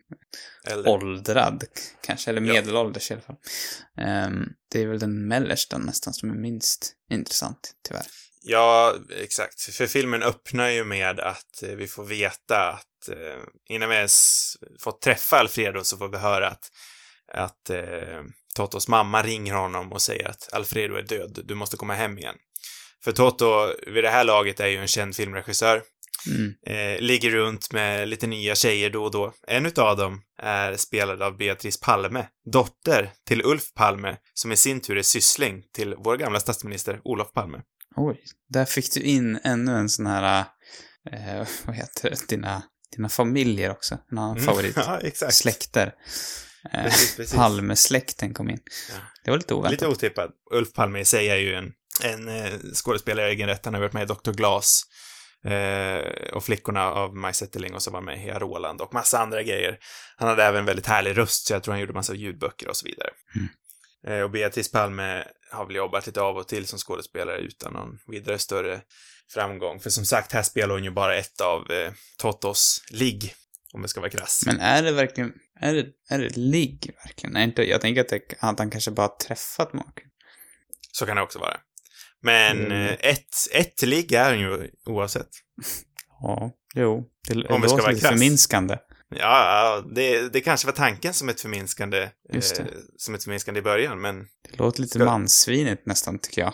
Äldre. 0.67 0.91
åldrad 0.91 1.63
kanske, 2.01 2.29
eller 2.31 2.41
Ja. 2.41 2.53
medelålders 2.53 3.11
i 3.11 3.13
alla 3.13 3.23
fall. 3.23 3.37
Eh, 3.97 4.29
det 4.71 4.81
är 4.81 4.87
väl 4.87 4.99
den 4.99 5.27
mellersta 5.27 5.77
nästan 5.77 6.13
som 6.13 6.29
är 6.29 6.35
minst 6.35 6.93
intressant, 7.11 7.71
tyvärr. 7.87 8.05
Ja, 8.41 8.95
exakt. 9.21 9.61
För 9.61 9.87
filmen 9.87 10.23
öppnar 10.23 10.69
ju 10.69 10.83
med 10.83 11.19
att 11.19 11.63
eh, 11.63 11.69
vi 11.69 11.87
får 11.87 12.05
veta 12.05 12.69
att 12.69 13.09
eh, 13.11 13.43
innan 13.69 13.89
vi 13.89 13.95
ens 13.95 14.43
fått 14.79 15.01
träffa 15.01 15.37
Alfredo 15.39 15.83
så 15.83 15.97
får 15.97 16.09
vi 16.09 16.17
höra 16.17 16.47
att, 16.49 16.69
att 17.33 17.69
eh, 17.69 18.23
Totos 18.55 18.87
mamma 18.87 19.23
ringer 19.23 19.53
honom 19.53 19.91
och 19.91 20.01
säger 20.01 20.27
att 20.27 20.53
Alfredo 20.53 20.95
är 20.95 21.01
död, 21.01 21.39
du 21.45 21.55
måste 21.55 21.77
komma 21.77 21.93
hem 21.93 22.17
igen. 22.17 22.35
För 23.03 23.11
Toto, 23.11 23.73
vid 23.87 24.03
det 24.03 24.09
här 24.09 24.23
laget, 24.23 24.59
är 24.59 24.67
ju 24.67 24.77
en 24.77 24.87
känd 24.87 25.15
filmregissör. 25.15 25.81
Mm. 26.27 26.53
Eh, 26.67 27.01
ligger 27.01 27.29
runt 27.29 27.73
med 27.73 28.09
lite 28.09 28.27
nya 28.27 28.55
tjejer 28.55 28.89
då 28.89 29.03
och 29.03 29.11
då. 29.11 29.33
En 29.47 29.65
utav 29.65 29.97
dem 29.97 30.21
är 30.41 30.75
spelad 30.75 31.21
av 31.21 31.37
Beatrice 31.37 31.79
Palme, 31.79 32.27
dotter 32.51 33.11
till 33.27 33.41
Ulf 33.45 33.73
Palme, 33.73 34.17
som 34.33 34.51
i 34.51 34.57
sin 34.57 34.81
tur 34.81 34.97
är 34.97 35.01
syssling 35.01 35.63
till 35.73 35.95
vår 35.97 36.17
gamla 36.17 36.39
statsminister 36.39 37.01
Olof 37.03 37.33
Palme. 37.33 37.61
Oj, 37.95 38.23
där 38.49 38.65
fick 38.65 38.93
du 38.93 39.01
in 39.01 39.39
ännu 39.43 39.71
en 39.71 39.89
sån 39.89 40.05
här, 40.05 40.45
eh, 41.11 41.47
vad 41.65 41.75
heter 41.75 42.09
det, 42.09 42.29
dina, 42.29 42.63
dina 42.95 43.09
familjer 43.09 43.71
också. 43.71 43.97
En 44.11 44.17
annan 44.17 44.39
favorit. 44.39 44.75
ja, 44.75 44.99
exakt. 44.99 45.33
Släkter. 45.33 45.93
Eh, 46.73 46.83
Precis, 46.83 47.15
precis. 47.15 47.35
Palmesläkten 47.35 48.33
kom 48.33 48.49
in. 48.49 48.59
Ja. 48.89 48.95
Det 49.23 49.31
var 49.31 49.37
lite 49.37 49.53
oväntat. 49.53 49.71
Lite 49.71 49.87
otippad. 49.87 50.31
Ulf 50.51 50.73
Palme 50.73 50.99
i 50.99 51.05
sig 51.05 51.29
är 51.29 51.35
ju 51.35 51.53
en, 51.53 51.73
en 52.03 52.27
eh, 52.27 52.51
skådespelare 52.73 53.29
i 53.29 53.31
egen 53.31 53.47
rätt. 53.49 53.65
Han 53.65 53.73
har 53.73 53.81
varit 53.81 53.93
med 53.93 54.03
i 54.03 54.13
Dr. 54.13 54.31
Glas 54.31 54.83
eh, 55.45 56.33
och 56.33 56.43
Flickorna 56.43 56.91
av 56.91 57.15
Maj 57.15 57.33
Zetterling 57.33 57.73
och 57.73 57.83
så 57.83 57.91
var 57.91 58.01
med 58.01 58.17
i 58.17 58.19
Hea 58.19 58.39
Roland 58.39 58.81
och 58.81 58.93
massa 58.93 59.19
andra 59.19 59.43
grejer. 59.43 59.77
Han 60.17 60.29
hade 60.29 60.43
även 60.43 60.65
väldigt 60.65 60.87
härlig 60.87 61.17
röst, 61.17 61.47
så 61.47 61.53
jag 61.53 61.63
tror 61.63 61.71
han 61.71 61.81
gjorde 61.81 61.93
massa 61.93 62.13
ljudböcker 62.13 62.67
och 62.67 62.77
så 62.77 62.85
vidare. 62.85 63.09
Mm. 63.35 63.47
Eh, 64.07 64.23
och 64.23 64.31
Beatrice 64.31 64.71
Palme 64.71 65.23
har 65.51 65.65
väl 65.65 65.75
jobbat 65.75 66.05
lite 66.05 66.21
av 66.21 66.37
och 66.37 66.47
till 66.47 66.67
som 66.67 66.79
skådespelare 66.79 67.37
utan 67.37 67.73
någon 67.73 67.99
vidare 68.07 68.39
större 68.39 68.81
framgång. 69.33 69.79
För 69.79 69.89
som 69.89 70.05
sagt, 70.05 70.31
här 70.31 70.43
spelar 70.43 70.73
hon 70.73 70.83
ju 70.83 70.91
bara 70.91 71.15
ett 71.15 71.41
av 71.41 71.71
eh, 71.71 71.91
Totos 72.17 72.83
ligg, 72.89 73.33
om 73.73 73.81
det 73.81 73.87
ska 73.87 73.99
vara 73.99 74.09
krass. 74.09 74.43
Men 74.45 74.59
är 74.59 74.83
det 74.83 74.91
verkligen, 74.91 75.33
är 75.61 75.73
det, 75.73 75.85
är 76.09 76.19
det 76.19 76.37
ligg 76.37 76.91
verkligen? 77.05 77.33
Nej, 77.33 77.43
inte, 77.43 77.63
jag 77.63 77.81
tänker 77.81 78.01
att, 78.01 78.09
det, 78.09 78.21
att 78.39 78.59
han 78.59 78.69
kanske 78.69 78.91
bara 78.91 79.07
träffat 79.07 79.73
maken. 79.73 80.03
Så 80.91 81.05
kan 81.05 81.15
det 81.15 81.21
också 81.21 81.39
vara. 81.39 81.57
Men 82.21 82.57
Mm. 82.65 82.71
eh, 82.71 82.91
ett, 82.99 83.25
ett 83.51 83.81
ligg 83.81 84.11
är 84.11 84.29
hon 84.29 84.39
ju 84.39 84.69
oavsett. 84.85 85.29
Ja, 86.21 86.51
jo. 86.75 87.03
Det, 87.27 87.33
det 87.33 87.47
Om 87.47 87.61
vi 87.61 87.67
ska 87.67 87.77
vara 87.77 87.91
lite 87.91 88.07
förminskande. 88.07 88.77
Ja, 89.09 89.83
det, 89.95 90.29
det 90.33 90.41
kanske 90.41 90.65
var 90.67 90.73
tanken 90.73 91.13
som 91.13 91.29
ett 91.29 91.41
förminskande, 91.41 92.09
Just 92.33 92.55
det. 92.55 92.61
eh, 92.61 92.67
som 92.97 93.15
ett 93.15 93.23
förminskande 93.23 93.59
i 93.59 93.63
början, 93.63 94.01
men 94.01 94.19
Det 94.49 94.57
låter 94.57 94.81
lite 94.81 94.99
Ska- 94.99 95.05
mansvinigt 95.05 95.85
nästan, 95.85 96.19
tycker 96.19 96.41
jag. 96.41 96.53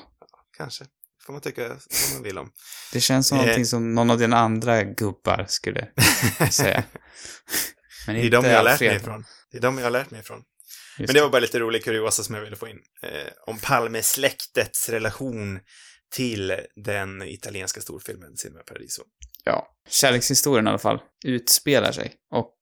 kanske 0.57 0.85
får 1.25 1.33
man 1.33 1.41
tycka 1.41 1.67
vad 1.67 1.77
man 2.13 2.23
vill 2.23 2.37
om. 2.37 2.51
Det 2.93 2.99
känns 3.01 3.27
som 3.27 3.37
Eh. 3.37 3.41
någonting 3.43 3.65
som 3.65 3.95
någon 3.95 4.09
av 4.11 4.17
dina 4.17 4.37
andra 4.37 4.83
gubbar 4.83 5.45
skulle 5.47 5.87
säga. 6.51 6.83
Men 8.07 8.15
Det 8.15 8.21
är 8.21 8.29
de 8.29 8.45
jag 8.45 8.57
har 8.57 8.63
lärt 8.63 8.79
mig 8.79 8.95
ifrån. 8.95 9.25
Det 9.51 9.57
är 9.57 9.61
de 9.61 9.77
jag 9.77 9.85
har 9.85 9.91
lärt 9.91 10.11
mig 10.11 10.19
ifrån. 10.19 10.43
Just 10.99 11.07
Men 11.07 11.15
det 11.15 11.21
var 11.21 11.29
bara 11.29 11.39
lite 11.39 11.59
rolig 11.59 11.83
kuriosa 11.83 12.23
som 12.23 12.35
jag 12.35 12.41
ville 12.41 12.55
få 12.55 12.67
in. 12.67 12.79
Eh, 13.03 13.09
om 13.47 13.59
Palmesläktets 13.59 14.89
relation 14.89 15.59
till 16.15 16.55
den 16.85 17.21
italienska 17.21 17.81
storfilmen 17.81 18.37
Cinema 18.37 18.63
Paradiso. 18.63 19.01
Ja. 19.43 19.67
Kärlekshistorien 19.89 20.67
i 20.67 20.69
alla 20.69 20.77
fall 20.79 20.99
utspelar 21.25 21.91
sig. 21.91 22.13
Och 22.31 22.53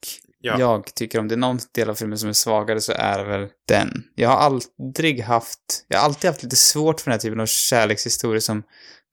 Ja. 0.44 0.60
jag 0.60 0.96
tycker 0.96 1.20
om 1.20 1.28
det 1.28 1.36
är 1.36 1.38
någon 1.38 1.60
del 1.74 1.90
av 1.90 1.96
filmen 1.96 2.18
som 2.18 2.30
är 2.30 2.34
svagare 2.34 2.82
så 2.82 2.92
är 2.96 3.18
det 3.18 3.24
väl 3.24 3.48
den. 3.68 4.04
Jag 4.16 4.30
har 4.30 4.38
aldrig 4.38 5.22
haft, 5.22 5.86
jag 5.88 5.98
har 5.98 6.06
alltid 6.06 6.30
haft 6.30 6.44
lite 6.44 6.56
svårt 6.56 7.02
för 7.02 7.06
den 7.06 7.12
här 7.12 7.20
typen 7.20 7.40
av 7.40 7.46
kärlekshistorier 7.46 8.40
som 8.40 8.64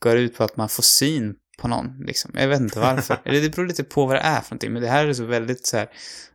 går 0.03 0.17
ut 0.17 0.37
på 0.37 0.45
att 0.45 0.57
man 0.57 0.69
får 0.69 0.83
syn 0.83 1.35
på 1.59 1.69
någon, 1.69 2.05
liksom. 2.07 2.31
Jag 2.35 2.49
vet 2.49 2.61
inte 2.61 2.81
varför. 2.81 3.21
Eller 3.25 3.41
det 3.41 3.49
beror 3.51 3.67
lite 3.67 3.85
på 3.85 4.07
vad 4.07 4.17
det 4.17 4.21
är 4.21 4.41
för 4.41 4.51
någonting, 4.51 4.73
men 4.73 4.83
det 4.83 4.89
här 4.89 5.07
är 5.07 5.13
så 5.13 5.25
väldigt 5.25 5.67
så 5.67 5.77
här, 5.77 5.89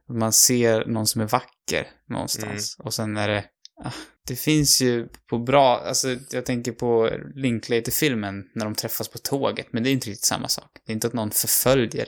man 0.09 0.33
ser 0.33 0.85
någon 0.85 1.07
som 1.07 1.21
är 1.21 1.25
vacker 1.25 1.87
någonstans. 2.09 2.75
Och 2.79 2.93
sen 2.93 3.17
är 3.17 3.27
det, 3.27 3.45
ah, 3.83 3.91
det 4.27 4.35
finns 4.35 4.81
ju 4.81 5.07
på 5.29 5.39
bra, 5.39 5.79
alltså 5.79 6.17
jag 6.31 6.45
tänker 6.45 6.71
på 6.71 7.09
Linklater-filmen 7.35 8.43
när 8.55 8.65
de 8.65 8.75
träffas 8.75 9.07
på 9.07 9.17
tåget, 9.17 9.67
men 9.71 9.83
det 9.83 9.89
är 9.89 9.91
inte 9.91 10.09
riktigt 10.09 10.25
samma 10.25 10.47
sak. 10.47 10.71
Det 10.85 10.91
är 10.91 10.93
inte 10.93 11.07
att 11.07 11.13
någon 11.13 11.31
förföljer. 11.31 12.07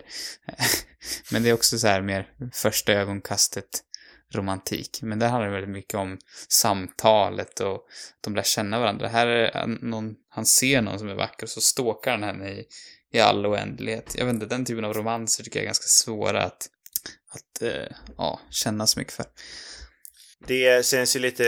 men 1.32 1.43
det 1.43 1.49
är 1.49 1.54
också 1.54 1.78
så 1.78 1.88
här 1.88 2.01
mer 2.01 2.28
första 2.54 2.93
ögonkastet 2.93 3.82
romantik. 4.34 4.99
Men 5.01 5.19
där 5.19 5.30
handlar 5.30 5.47
det 5.47 5.54
väldigt 5.54 5.75
mycket 5.75 5.95
om 5.95 6.17
samtalet 6.49 7.60
och 7.60 7.75
att 7.75 8.21
de 8.21 8.36
lär 8.36 8.43
känna 8.43 8.80
varandra. 8.80 9.08
Här 9.08 9.28
är 9.28 9.67
någon, 9.67 10.15
han 10.30 10.45
ser 10.45 10.82
någon 10.82 10.99
som 10.99 11.10
är 11.10 11.15
vacker 11.15 11.43
och 11.43 11.49
så 11.49 11.62
stalkar 11.62 12.12
han 12.12 12.23
henne 12.23 12.49
i, 12.49 12.65
i 13.15 13.19
all 13.19 13.45
oändlighet. 13.45 14.15
Jag 14.17 14.25
vet 14.25 14.34
inte, 14.34 14.45
den 14.45 14.65
typen 14.65 14.86
av 14.86 14.93
romanser 14.93 15.43
tycker 15.43 15.60
jag 15.60 15.63
är 15.63 15.67
ganska 15.67 15.88
svåra 15.88 16.43
att, 16.43 16.67
att 17.32 17.62
eh, 17.62 17.95
ja, 18.17 18.41
känna 18.51 18.88
så 18.88 18.99
mycket 18.99 19.13
för. 19.13 19.25
Det 20.47 20.86
känns 20.86 21.15
ju 21.15 21.19
lite 21.19 21.45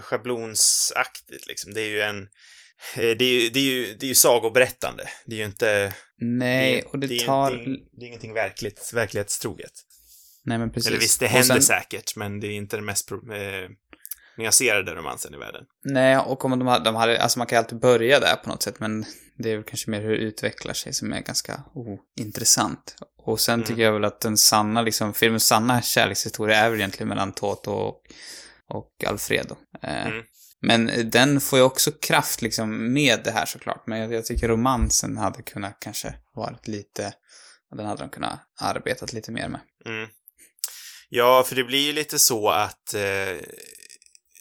schablonsaktigt 0.00 1.46
liksom. 1.46 1.74
Det 1.74 1.80
är 1.80 1.88
ju 1.88 2.00
en... 2.00 2.22
eh, 2.22 3.16
Det 3.18 3.24
är 3.24 3.40
ju, 3.42 3.48
det 3.50 3.58
är 3.60 3.62
ju, 3.64 3.94
det 3.94 4.06
är 4.06 4.08
ju 4.08 4.14
sagoberättande. 4.14 5.08
Det 5.26 5.34
är 5.34 5.38
ju 5.38 5.44
inte... 5.44 5.94
Nej, 6.20 6.82
och 6.82 6.98
det, 6.98 7.06
ju- 7.06 7.26
tar... 7.26 7.50
Det 7.50 7.56
är, 7.62 7.76
det 7.92 8.04
är 8.04 8.08
ingenting 8.08 8.34
verkligt, 8.34 8.90
verklighetstroget. 8.94 9.72
Nej, 10.44 10.58
men 10.58 10.72
precis. 10.72 10.88
Eller 10.88 10.98
visst, 10.98 11.20
det 11.20 11.26
händer 11.26 11.54
sen- 11.54 11.62
säkert, 11.62 12.16
men 12.16 12.40
det 12.40 12.46
är 12.46 12.50
inte 12.52 12.76
den 12.76 12.84
mest 12.84 13.08
pro- 13.08 13.32
eh, 13.34 13.68
nyanserade 14.38 14.94
romansen 14.94 15.34
i 15.34 15.36
världen. 15.36 15.64
Nej, 15.84 16.18
och 16.18 16.44
om 16.44 16.50
de 16.58 16.66
hade, 16.68 16.84
de 16.84 16.94
hade, 16.94 17.22
alltså 17.22 17.38
man 17.38 17.46
kan 17.46 17.56
ju 17.56 17.58
alltid 17.62 17.78
börja 17.80 18.20
där 18.20 18.36
på 18.36 18.48
något 18.48 18.62
sätt, 18.62 18.80
men 18.80 19.04
det 19.38 19.50
är 19.50 19.56
väl 19.56 19.64
kanske 19.64 19.90
mer 19.90 20.00
hur 20.00 20.10
det 20.10 20.16
utvecklar 20.16 20.74
sig 20.74 20.92
som 20.94 21.12
är 21.12 21.20
ganska 21.20 21.60
ointressant. 22.18 22.96
Och 23.18 23.40
sen 23.40 23.54
Mm. 23.54 23.66
tycker 23.66 23.82
jag 23.82 23.92
väl 23.92 24.04
att 24.04 24.20
den 24.20 24.36
sanna, 24.36 24.82
liksom, 24.82 25.14
filmens 25.14 25.46
sanna 25.46 25.82
kärlekshistoria 25.82 26.56
är 26.56 26.70
väl 26.70 26.78
egentligen 26.78 27.08
mellan 27.08 27.32
Toto 27.32 27.70
och, 27.70 28.02
och 28.68 29.04
Alfredo. 29.06 29.56
Eh, 29.82 30.06
Mm. 30.06 30.22
Men 30.60 31.10
den 31.10 31.40
får 31.40 31.58
ju 31.58 31.64
också 31.64 31.90
kraft 31.92 32.42
liksom 32.42 32.92
med 32.92 33.20
det 33.24 33.30
här 33.30 33.46
såklart, 33.46 33.86
men 33.86 33.98
jag, 34.00 34.12
jag 34.12 34.24
tycker 34.24 34.48
romansen 34.48 35.16
hade 35.16 35.42
kunnat 35.42 35.76
kanske 35.80 36.14
varit 36.34 36.68
lite, 36.68 37.12
den 37.76 37.86
hade 37.86 38.02
de 38.02 38.08
kunnat 38.08 38.40
arbetat 38.60 39.12
lite 39.12 39.32
mer 39.32 39.48
med. 39.48 39.60
Mm. 39.86 40.08
Ja, 41.08 41.44
för 41.48 41.56
det 41.56 41.64
blir 41.64 41.86
ju 41.86 41.92
lite 41.92 42.18
så 42.18 42.48
att 42.50 42.94
eh, 42.94 43.36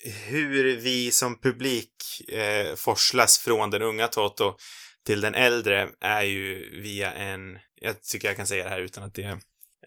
hur 0.06 0.76
vi 0.76 1.12
som 1.12 1.40
publik 1.40 1.92
eh, 2.28 2.76
forslas 2.76 3.38
från 3.38 3.70
den 3.70 3.82
unga 3.82 4.08
Toto 4.08 4.58
till 5.06 5.22
den 5.22 5.36
äldre 5.36 5.90
är 6.02 6.22
ju 6.22 6.70
via 6.82 7.14
en, 7.14 7.60
jag 7.82 8.04
tycker 8.04 8.28
jag 8.28 8.38
kan 8.38 8.48
säga 8.48 8.64
det 8.64 8.70
här 8.70 8.82
utan 8.82 9.04
att 9.04 9.14
det 9.14 9.40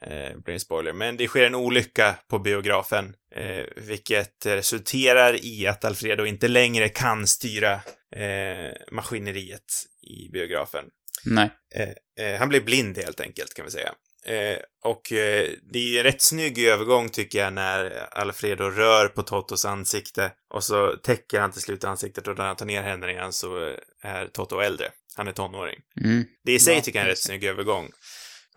eh, 0.03 0.39
blir 0.45 0.55
en 0.55 0.61
spoiler, 0.61 0.93
men 0.93 1.17
det 1.17 1.29
sker 1.29 1.45
en 1.45 1.55
olycka 1.55 2.15
på 2.29 2.39
biografen, 2.39 3.15
eh, 3.35 3.65
vilket 3.77 4.47
resulterar 4.47 5.45
i 5.45 5.67
att 5.67 5.85
Alfredo 5.85 6.27
inte 6.27 6.49
längre 6.49 6.89
kan 6.89 7.27
styra 7.27 7.73
eh, 8.17 8.73
maskineriet 8.93 9.87
i 10.03 10.29
biografen. 10.33 10.85
Nej. 11.25 11.51
Eh, 11.75 12.25
eh, 12.27 12.39
han 12.39 12.49
blir 12.49 12.61
blind 12.61 12.99
helt 12.99 13.21
enkelt, 13.21 13.55
kan 13.55 13.65
vi 13.65 13.71
säga. 13.71 13.95
Eh, 14.29 14.59
och 14.85 15.13
eh, 15.13 15.49
det 15.73 15.79
är 15.79 15.99
en 15.99 16.05
rätt 16.05 16.23
snygg 16.23 16.59
övergång 16.59 17.09
tycker 17.09 17.39
jag 17.39 17.53
när 17.53 18.09
Alfredo 18.11 18.65
rör 18.65 19.09
på 19.09 19.23
Totos 19.23 19.65
ansikte 19.65 20.33
och 20.55 20.65
så 20.65 20.97
täcker 20.97 21.41
han 21.41 21.53
till 21.53 21.63
slut 21.63 21.85
ansiktet 21.85 22.29
och 22.29 22.39
när 22.39 22.47
han 22.47 22.57
tar 22.57 22.67
ner 22.67 22.83
händerna 22.83 23.13
igen 23.13 23.33
så 23.33 23.69
eh, 23.69 23.75
är 24.03 24.27
Toto 24.27 24.61
äldre. 24.61 24.91
Han 25.17 25.29
är 25.29 25.33
tonåring. 25.33 25.79
Mm. 26.05 26.25
Det 26.45 26.53
i 26.53 26.59
sig 26.59 26.75
Ja, 26.75 26.81
tycker 26.81 26.99
jag 26.99 27.05
är 27.05 27.09
en 27.09 27.11
rätt 27.11 27.23
snygg 27.23 27.45
övergång. 27.45 27.91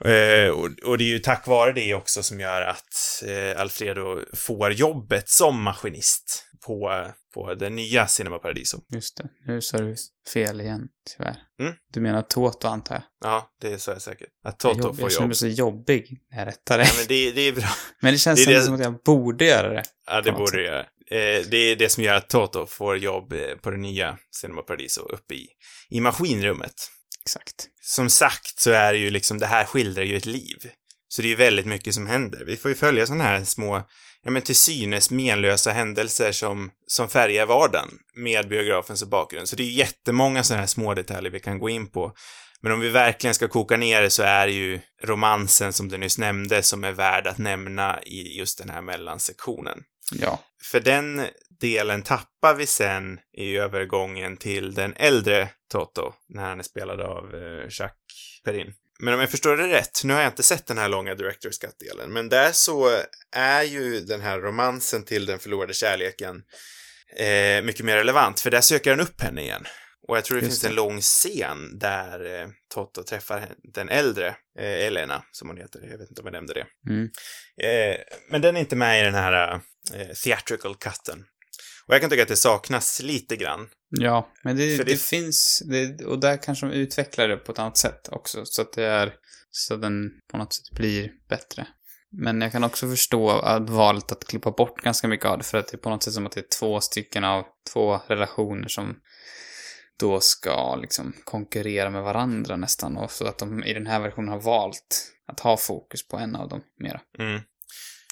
Eh, 0.06 0.50
och, 0.50 0.70
och 0.84 0.98
det 0.98 1.04
är 1.04 1.14
ju 1.14 1.20
tack 1.20 1.48
vare 1.48 1.74
det 1.74 1.94
också 1.94 2.24
som 2.24 2.40
gör 2.40 2.62
att 2.62 3.24
eh, 3.28 3.62
Alfredo 3.62 4.20
får 4.34 4.72
jobbet 4.72 5.30
som 5.30 5.64
maskinist 5.64 6.46
på, 6.66 7.06
på 7.34 7.54
det 7.54 7.70
nya 7.70 8.08
Cinema 8.08 8.40
Paradiso. 8.40 8.78
Just 8.94 9.18
det. 9.18 9.30
Nu 9.48 9.62
sa 9.62 9.78
du 9.78 9.96
fel 10.34 10.62
igen, 10.62 10.88
tyvärr. 11.10 11.38
Mm. 11.60 11.74
Du 11.94 12.02
menar 12.02 12.22
Toto, 12.22 12.68
antar 12.68 12.96
jag? 12.96 13.04
Ja, 13.24 13.52
det 13.62 13.74
är 13.74 13.78
så 13.78 13.92
jag 13.92 14.02
säkert. 14.02 14.28
Att 14.46 14.60
Toto 14.60 14.78
jag, 14.78 14.96
får 14.96 15.02
jag 15.04 15.12
känner 15.12 15.22
jobb. 15.22 15.28
mig 15.28 15.36
så 15.36 15.48
jobbig 15.48 16.22
när 16.32 16.40
jag 16.40 16.48
rättar 16.48 16.78
det. 16.78 16.84
Ja, 16.84 16.92
men 16.98 17.06
det, 17.08 17.32
det 17.32 17.42
är 17.42 17.52
bra. 17.52 17.70
Men 18.02 18.14
det 18.14 18.18
känns 18.20 18.46
det 18.46 18.54
det- 18.54 18.62
som 18.62 18.76
att 18.76 18.82
jag 18.82 19.02
borde 19.04 19.46
göra 19.46 19.70
det. 19.74 19.84
Ja, 20.08 20.22
det 20.22 20.32
borde 20.32 20.58
det 20.58 20.64
göra. 20.64 20.80
Eh, 21.12 21.46
det 21.50 21.58
är 21.58 21.76
det 21.76 21.90
som 21.90 22.04
gör 22.04 22.16
att 22.16 22.30
Toto 22.30 22.66
får 22.66 22.98
jobb 22.98 23.34
eh, 23.34 23.56
på 23.62 23.72
det 23.72 23.78
nya 23.78 24.18
Cinema 24.42 24.62
Paradiso 24.62 25.02
uppe 25.02 25.36
i, 25.36 25.48
i 25.90 26.00
maskinrummet. 26.02 26.74
Exakt. 27.26 27.68
Som 27.82 28.10
sagt 28.10 28.60
så 28.60 28.72
är 28.72 28.94
det 28.94 29.00
ju 29.00 29.10
liksom, 29.10 29.40
det 29.40 29.46
här 29.46 29.66
skildrar 29.66 30.04
ju 30.04 30.18
ett 30.18 30.26
liv. 30.26 30.58
Så 31.08 31.22
det 31.22 31.28
är 31.28 31.30
ju 31.30 31.36
väldigt 31.36 31.66
mycket 31.66 31.94
som 31.94 32.08
händer. 32.08 32.44
Vi 32.46 32.58
får 32.58 32.72
ju 32.72 32.76
följa 32.76 33.06
sådana 33.06 33.24
här 33.24 33.44
små, 33.44 33.88
ja 34.24 34.32
men 34.32 34.42
till 34.42 34.56
synes 34.56 35.12
menlösa 35.12 35.72
händelser 35.72 36.32
som, 36.32 36.72
som 36.88 37.10
färgar 37.10 37.46
vardagen 37.46 37.90
med 38.16 38.50
biografen 38.50 38.98
som 38.98 39.10
bakgrund. 39.10 39.50
Så 39.50 39.56
det 39.56 39.64
är 39.64 39.72
jättemånga 39.72 40.44
sådana 40.44 40.62
här 40.62 40.68
små 40.68 40.94
detaljer 40.94 41.32
vi 41.32 41.40
kan 41.40 41.60
gå 41.60 41.70
in 41.70 41.92
på. 41.92 42.14
Men 42.62 42.72
om 42.72 42.80
vi 42.80 42.90
verkligen 42.90 43.34
ska 43.34 43.48
koka 43.48 43.78
ner 43.78 44.02
det 44.02 44.10
så 44.10 44.24
är 44.24 44.48
det 44.48 44.54
ju 44.54 44.80
romansen 45.04 45.74
som 45.74 45.90
du 45.90 45.98
nyss 45.98 46.18
nämnde 46.18 46.64
som 46.64 46.84
är 46.84 46.92
värd 46.92 47.28
att 47.28 47.38
nämna 47.38 48.04
i 48.04 48.38
just 48.38 48.58
den 48.58 48.70
här 48.70 48.82
mellansektionen. 48.82 49.84
Ja. 50.12 50.40
För 50.72 50.80
den 50.80 51.28
delen 51.60 52.02
tappar 52.02 52.56
vi 52.56 52.66
sen 52.66 53.20
i 53.38 53.58
övergången 53.58 54.38
till 54.38 54.74
den 54.74 54.94
äldre 54.94 55.50
Toto, 55.72 56.14
när 56.30 56.44
han 56.44 56.60
är 56.60 56.64
spelad 56.64 57.02
av 57.02 57.36
eh, 57.36 57.64
Jacques 57.64 58.42
Perrin. 58.44 58.74
Men 59.02 59.14
om 59.14 59.20
jag 59.20 59.32
förstår 59.32 59.58
det 59.58 59.68
rätt, 59.68 60.04
nu 60.04 60.14
har 60.14 60.22
jag 60.22 60.32
inte 60.32 60.44
sett 60.44 60.68
den 60.68 60.78
här 60.78 60.90
långa 60.90 61.14
Director's 61.14 61.62
Cut-delen, 61.62 62.14
men 62.14 62.30
där 62.30 62.52
så 62.52 63.04
är 63.36 63.64
ju 63.64 64.00
den 64.00 64.22
här 64.22 64.40
romansen 64.40 65.04
till 65.04 65.26
den 65.26 65.40
förlorade 65.40 65.74
kärleken 65.74 66.44
eh, 67.18 67.64
mycket 67.64 67.86
mer 67.86 67.96
relevant, 67.96 68.40
för 68.40 68.52
där 68.52 68.62
söker 68.62 68.90
han 68.90 69.00
upp 69.00 69.22
henne 69.22 69.42
igen. 69.42 69.66
Och 70.08 70.18
jag 70.18 70.26
tror 70.26 70.38
det 70.38 70.46
Just 70.46 70.52
finns 70.52 70.62
det. 70.62 70.68
en 70.68 70.76
lång 70.76 71.02
scen 71.02 71.80
där 71.80 72.42
eh, 72.42 72.48
Toto 72.74 73.04
träffar 73.04 73.48
den 73.74 73.90
äldre, 73.90 74.28
eh, 74.60 74.86
Elena, 74.88 75.24
som 75.32 75.48
hon 75.48 75.58
heter. 75.58 75.80
Jag 75.92 75.98
vet 75.98 76.10
inte 76.10 76.22
om 76.22 76.26
jag 76.28 76.34
nämnde 76.34 76.54
det. 76.54 76.66
Mm. 76.90 77.10
Eh, 77.62 77.98
men 78.30 78.42
den 78.42 78.56
är 78.56 78.60
inte 78.60 78.76
med 78.76 79.02
i 79.02 79.04
den 79.04 79.14
här 79.14 79.62
eh, 79.94 80.08
theatrical 80.24 80.76
cutten. 80.76 81.26
Och 81.92 81.96
jag 81.96 82.02
kan 82.02 82.10
tycka 82.10 82.22
att 82.24 82.28
det 82.28 82.36
saknas 82.36 83.02
lite 83.04 83.36
grann. 83.36 83.70
Ja, 83.90 84.32
men 84.44 84.58
det, 84.58 84.78
det, 84.78 84.84
det- 84.84 85.02
finns, 85.02 85.64
det, 85.66 86.06
och 86.06 86.20
där 86.20 86.38
kanske 86.38 86.66
de 86.66 86.74
utvecklar 86.74 87.28
det 87.28 87.38
på 87.38 87.52
ett 87.52 87.60
annat 87.60 87.78
sätt 87.78 88.10
också, 88.12 88.46
så 88.46 88.62
att 88.62 88.74
det 88.74 88.84
är, 88.86 89.14
så 89.50 89.74
att 89.74 89.82
den 89.82 90.12
på 90.32 90.38
något 90.38 90.54
sätt 90.54 90.72
blir 90.78 91.12
bättre. 91.30 91.68
Men 92.12 92.42
jag 92.42 92.52
kan 92.52 92.64
också 92.64 92.90
förstå 92.90 93.30
att 93.30 93.70
valet 93.70 94.12
att 94.12 94.28
klippa 94.28 94.52
bort 94.52 94.82
ganska 94.82 95.08
mycket 95.08 95.26
av 95.26 95.38
det, 95.38 95.44
för 95.44 95.58
att 95.58 95.68
det 95.68 95.76
är 95.76 95.80
på 95.80 95.90
något 95.90 96.04
sätt 96.04 96.14
som 96.14 96.26
att 96.26 96.32
det 96.32 96.40
är 96.40 96.60
två 96.60 96.82
stycken 96.82 97.24
av 97.24 97.44
två 97.74 97.98
relationer 98.08 98.68
som 98.68 98.96
då 100.00 100.20
ska 100.20 100.76
liksom 100.76 101.14
konkurrera 101.24 101.90
med 101.90 102.04
varandra 102.04 102.56
nästan, 102.56 102.98
och 102.98 103.12
så 103.12 103.28
att 103.28 103.38
de 103.38 103.64
i 103.64 103.74
den 103.74 103.88
här 103.88 104.00
versionen 104.00 104.30
har 104.30 104.40
valt 104.42 105.12
att 105.28 105.40
ha 105.40 105.58
fokus 105.58 106.08
på 106.08 106.18
en 106.18 106.36
av 106.36 106.50
dem 106.50 106.62
mera. 106.80 107.02
Mm. 107.20 107.42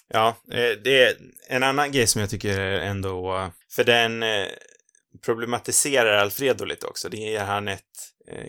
Ja, 0.10 0.38
eh, 0.52 0.72
det 0.84 1.04
är 1.04 1.18
en 1.48 1.64
annan 1.64 1.92
grej 1.92 2.08
som 2.08 2.22
jag 2.22 2.30
tycker 2.30 2.60
ändå, 2.60 3.52
för 3.76 3.84
den 3.84 4.24
eh, 4.24 4.48
problematiserar 5.26 6.18
Alfredo 6.18 6.66
lite 6.66 6.88
också. 6.88 7.10
Det 7.10 7.18
ger 7.18 7.44
han 7.44 7.68
ett, 7.68 7.82
eh, 8.32 8.46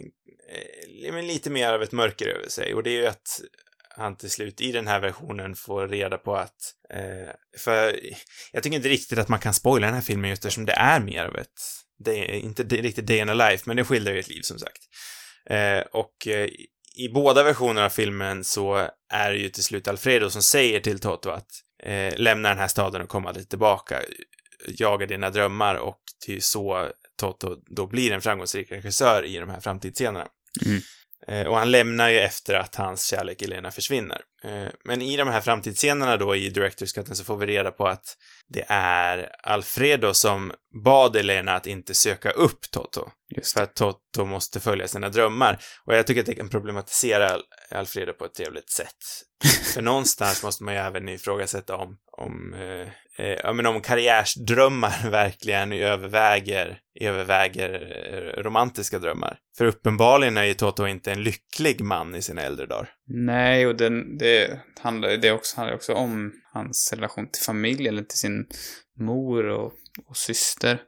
eh, 1.07 1.13
men 1.13 1.27
lite 1.27 1.51
mer 1.51 1.73
av 1.73 1.83
ett 1.83 1.93
mörker 1.93 2.29
över 2.29 2.49
sig. 2.49 2.75
Och 2.75 2.83
det 2.83 2.91
är 2.91 3.01
ju 3.01 3.07
att 3.07 3.41
han 3.97 4.17
till 4.17 4.31
slut 4.31 4.61
i 4.61 4.73
den 4.73 4.87
här 4.87 5.01
versionen 5.01 5.55
får 5.55 5.89
reda 5.89 6.19
på 6.19 6.37
att, 6.37 6.75
eh, 6.95 7.35
för 7.59 8.01
jag 8.53 8.63
tycker 8.63 8.77
inte 8.77 8.89
riktigt 8.89 9.19
att 9.19 9.29
man 9.29 9.39
kan 9.41 9.55
spoila 9.55 9.87
den 9.87 9.95
här 9.95 10.03
filmen 10.03 10.31
just 10.31 10.45
eftersom 10.45 10.67
det 10.67 10.73
är 10.73 11.01
mer 11.01 11.25
av 11.25 11.37
ett, 11.37 11.61
det 11.99 12.19
är 12.19 12.35
inte 12.35 12.63
riktigt 12.63 13.07
day 13.07 13.19
in 13.19 13.29
a 13.29 13.35
life, 13.35 13.65
men 13.67 13.77
det 13.77 13.85
skildrar 13.85 14.13
ju 14.13 14.21
ett 14.21 14.29
liv 14.29 14.43
som 14.43 14.59
sagt. 14.59 14.83
Eh, 15.51 15.81
och 15.81 16.29
i 16.97 17.09
båda 17.09 17.43
versionerna 17.43 17.85
av 17.85 17.91
filmen 17.91 18.45
så 18.45 18.89
är 19.13 19.33
det 19.33 19.39
ju 19.39 19.49
till 19.49 19.65
slut 19.65 19.89
Alfredo 19.89 20.31
som 20.31 20.43
säger 20.43 20.81
till 20.81 20.99
Toto 20.99 21.31
att 21.31 21.49
eh, 21.83 22.15
lämna 22.17 22.49
den 22.49 22.59
här 22.59 22.69
staden 22.69 23.03
och 23.03 23.09
komma 23.09 23.29
aldrig 23.29 23.49
tillbaka. 23.49 24.01
Jaga 24.69 25.07
dina 25.07 25.31
drömmar 25.31 25.75
och 25.75 26.01
det 26.27 26.33
är 26.33 26.35
ju 26.35 26.41
så 26.41 26.89
Toto 27.21 27.57
då 27.67 27.87
blir 27.87 28.13
en 28.13 28.21
framgångsrik 28.21 28.73
regissör 28.73 29.25
i 29.25 29.39
de 29.39 29.51
här 29.51 29.61
framtidsscenerna. 29.61 30.29
Mm. 30.67 30.81
Eh, 31.29 31.47
och 31.47 31.57
han 31.57 31.71
lämnar 31.71 32.09
ju 32.09 32.19
efter 32.19 32.55
att 32.55 32.75
hans 32.75 33.07
kärlek 33.07 33.43
Elena 33.43 33.71
försvinner. 33.71 34.21
Eh, 34.45 34.69
men 34.85 35.03
i 35.03 35.17
de 35.17 35.29
här 35.29 35.41
framtidsscenerna 35.41 36.17
då 36.17 36.37
i 36.37 36.51
Directors 36.51 36.93
Cutten 36.93 37.17
så 37.17 37.25
får 37.25 37.37
vi 37.37 37.47
reda 37.47 37.71
på 37.71 37.87
att 37.87 38.17
det 38.49 38.65
är 38.69 39.31
Alfredo 39.43 40.15
som 40.15 40.53
bad 40.85 41.17
Elena 41.17 41.53
att 41.53 41.67
inte 41.67 41.95
söka 41.95 42.31
upp 42.31 42.71
Toto. 42.71 43.11
Just 43.37 43.53
För 43.53 43.63
att 43.63 43.75
Toto 43.75 44.25
måste 44.25 44.61
följa 44.61 44.89
sina 44.89 45.09
drömmar. 45.09 45.59
Och 45.85 45.95
jag 45.95 46.07
tycker 46.07 46.21
att 46.21 46.27
det 46.27 46.35
kan 46.35 46.49
problematisera 46.49 47.29
Al- 47.29 47.45
Alfredo 47.71 48.13
på 48.13 48.25
ett 48.25 48.35
trevligt 48.35 48.71
sätt. 48.71 48.97
För 49.75 49.83
någonstans 49.83 50.43
måste 50.43 50.65
man 50.65 50.75
ju 50.75 50.81
även 50.81 51.09
ifrågasätta 51.09 51.77
om, 51.77 51.97
om, 52.19 52.55
eh, 53.21 53.39
ja, 53.43 53.53
men 53.53 53.67
om 53.67 53.81
karriärsdrömmar 53.81 55.11
verkligen 55.11 55.73
överväger, 55.73 56.79
överväger 57.01 57.71
eh, 57.73 58.43
romantiska 58.43 58.99
drömmar. 58.99 59.39
För 59.59 59.65
uppenbarligen 59.65 60.37
är 60.37 60.45
ju 60.45 60.55
Toto 60.55 60.87
inte 60.87 61.13
en 61.13 61.23
lycklig 61.23 61.81
man 61.81 62.15
i 62.15 62.23
sina 62.23 62.43
äldre 62.43 62.67
dagar. 62.67 62.89
Nej, 63.07 63.67
och 63.67 63.77
den, 63.77 64.19
det, 64.19 64.61
handlar, 64.81 65.17
det 65.17 65.33
också, 65.33 65.57
handlar 65.57 65.75
också 65.75 65.95
om 65.95 66.33
hans 66.53 66.93
relation 66.93 67.31
till 67.31 67.43
familj, 67.43 67.89
eller 67.89 68.03
till 68.03 68.19
sin 68.19 68.47
mor 68.99 69.45
och, 69.49 69.73
och 70.07 70.17
syster. 70.17 70.83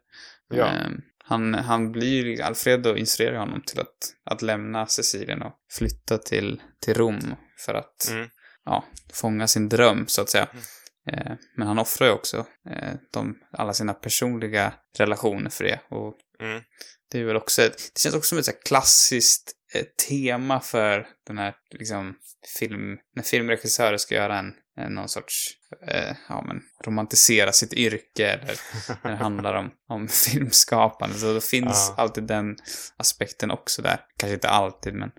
Ja. 0.55 0.66
Ehm, 0.66 1.01
han, 1.25 1.55
han 1.55 1.92
blir, 1.92 2.42
Alfredo 2.42 2.97
instruerar 2.97 3.38
honom 3.38 3.62
till 3.66 3.81
att, 3.81 3.97
att 4.25 4.42
lämna 4.42 4.87
Sicilien 4.87 5.42
och 5.42 5.53
flytta 5.79 6.18
till, 6.18 6.62
till 6.85 6.95
Rom 6.95 7.35
för 7.66 7.75
att 7.75 8.11
Mm. 8.11 8.29
ja, 8.64 8.85
fånga 9.12 9.49
sin 9.49 9.68
dröm, 9.68 10.05
så 10.07 10.23
att 10.23 10.31
säga. 10.31 10.49
Eh, 11.10 11.32
men 11.56 11.68
han 11.68 11.78
offrar 11.78 12.06
ju 12.06 12.12
också 12.12 12.46
eh, 12.70 12.92
de, 13.12 13.38
alla 13.52 13.74
sina 13.74 13.94
personliga 13.94 14.72
relationer 14.98 15.50
för 15.50 15.64
det. 15.64 15.80
Och 15.90 16.14
Mm. 16.40 16.62
det 17.12 17.20
är 17.20 17.24
väl 17.24 17.36
också, 17.36 17.62
det 17.62 17.98
känns 18.00 18.14
också 18.14 18.28
som 18.28 18.38
ett 18.38 18.44
så 18.44 18.52
klassiskt 18.52 19.52
eh, 19.74 19.84
tema 20.08 20.60
för 20.60 21.06
den 21.26 21.38
här, 21.38 21.54
liksom, 21.70 22.14
film, 22.58 22.98
när 23.16 23.22
filmregissörer 23.22 23.96
ska 23.96 24.14
göra 24.14 24.38
en, 24.38 24.52
en 24.76 24.94
någon 24.94 25.08
sorts, 25.08 25.48
ja 26.28 26.42
men, 26.46 26.60
romantisera 26.84 27.52
sitt 27.52 27.72
yrke 27.72 28.26
eller 28.28 28.58
när 29.04 29.10
det 29.10 29.16
handlar 29.16 29.54
om, 29.54 29.70
om 29.88 30.08
filmskapande. 30.08 31.18
Så 31.18 31.34
då 31.34 31.40
finns 31.40 31.92
Ja. 31.96 32.02
alltid 32.02 32.24
den 32.24 32.56
aspekten 32.96 33.50
också 33.50 33.82
där. 33.82 34.00
Kanske 34.18 34.34
inte 34.34 34.48
alltid, 34.48 34.94
men, 34.94 35.10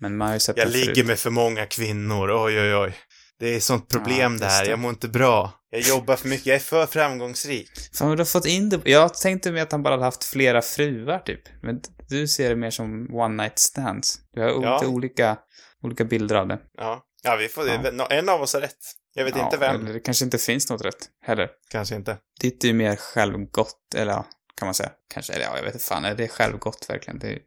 men 0.00 0.16
man 0.16 0.26
har 0.28 0.34
ju 0.34 0.40
sett 0.40 0.56
Jag 0.56 0.66
det 0.66 0.72
förut. 0.72 0.86
ligger 0.86 1.04
med 1.04 1.18
för 1.18 1.30
många 1.30 1.66
kvinnor, 1.66 2.30
oj 2.46 2.60
oj 2.60 2.74
oj. 2.76 2.94
Det 3.40 3.54
är 3.56 3.60
sånt 3.60 3.88
problem 3.88 4.38
Ja, 4.40 4.60
det. 4.62 4.70
jag 4.70 4.78
mår 4.78 4.90
inte 4.90 5.08
bra. 5.08 5.52
Jag 5.70 5.80
jobbar 5.80 6.16
för 6.16 6.28
mycket, 6.28 6.46
jag 6.46 6.56
är 6.56 6.60
för 6.60 6.86
framgångsrik. 6.86 7.70
Fan, 7.94 8.10
du 8.10 8.16
har 8.18 8.24
fått 8.24 8.46
in 8.46 8.68
det. 8.68 8.80
Jag 8.84 9.14
tänkte 9.14 9.52
mig 9.52 9.60
att 9.62 9.72
han 9.72 9.82
bara 9.82 9.94
hade 9.94 10.04
haft 10.04 10.24
flera 10.24 10.62
fruar, 10.62 11.18
typ. 11.18 11.40
Men 11.62 11.80
du 12.08 12.28
ser 12.28 12.48
det 12.48 12.56
mer 12.56 12.70
som 12.70 13.14
one 13.14 13.42
night 13.42 13.58
stands. 13.58 14.18
Du 14.34 14.40
har 14.40 14.48
Ja. 14.48 14.74
lite 14.74 14.86
olika, 14.86 15.38
olika 15.82 16.04
bilder 16.04 16.36
av 16.36 16.48
det. 16.48 16.58
Ja, 16.78 17.02
ja 17.22 17.36
vi 17.36 17.48
får, 17.48 17.68
Ja. 17.68 18.06
en 18.10 18.28
av 18.28 18.42
oss 18.42 18.54
har 18.54 18.60
rätt. 18.60 18.78
Jag 19.14 19.24
vet 19.24 19.36
inte 19.36 19.56
vem. 19.56 19.80
Eller 19.80 19.92
det 19.92 20.00
kanske 20.00 20.24
inte 20.24 20.38
finns 20.38 20.70
något 20.70 20.84
rätt 20.84 21.08
heller. 21.26 21.48
Kanske 21.70 21.94
inte. 21.94 22.16
Ditt 22.40 22.64
är 22.64 22.68
ju 22.68 22.74
mer 22.74 22.96
självgott, 22.96 23.94
eller 23.96 24.12
ja, 24.12 24.26
kan 24.56 24.66
man 24.66 24.74
säga. 24.74 24.90
Kanske, 25.14 25.32
eller 25.32 25.44
ja, 25.44 25.56
jag 25.56 25.62
vet 25.64 25.74
inte 25.74 25.84
fan. 25.86 26.04
Är 26.04 26.14
det 26.14 26.28
självgott 26.28 26.86
verkligen? 26.88 27.18
Det 27.18 27.26
beror 27.26 27.40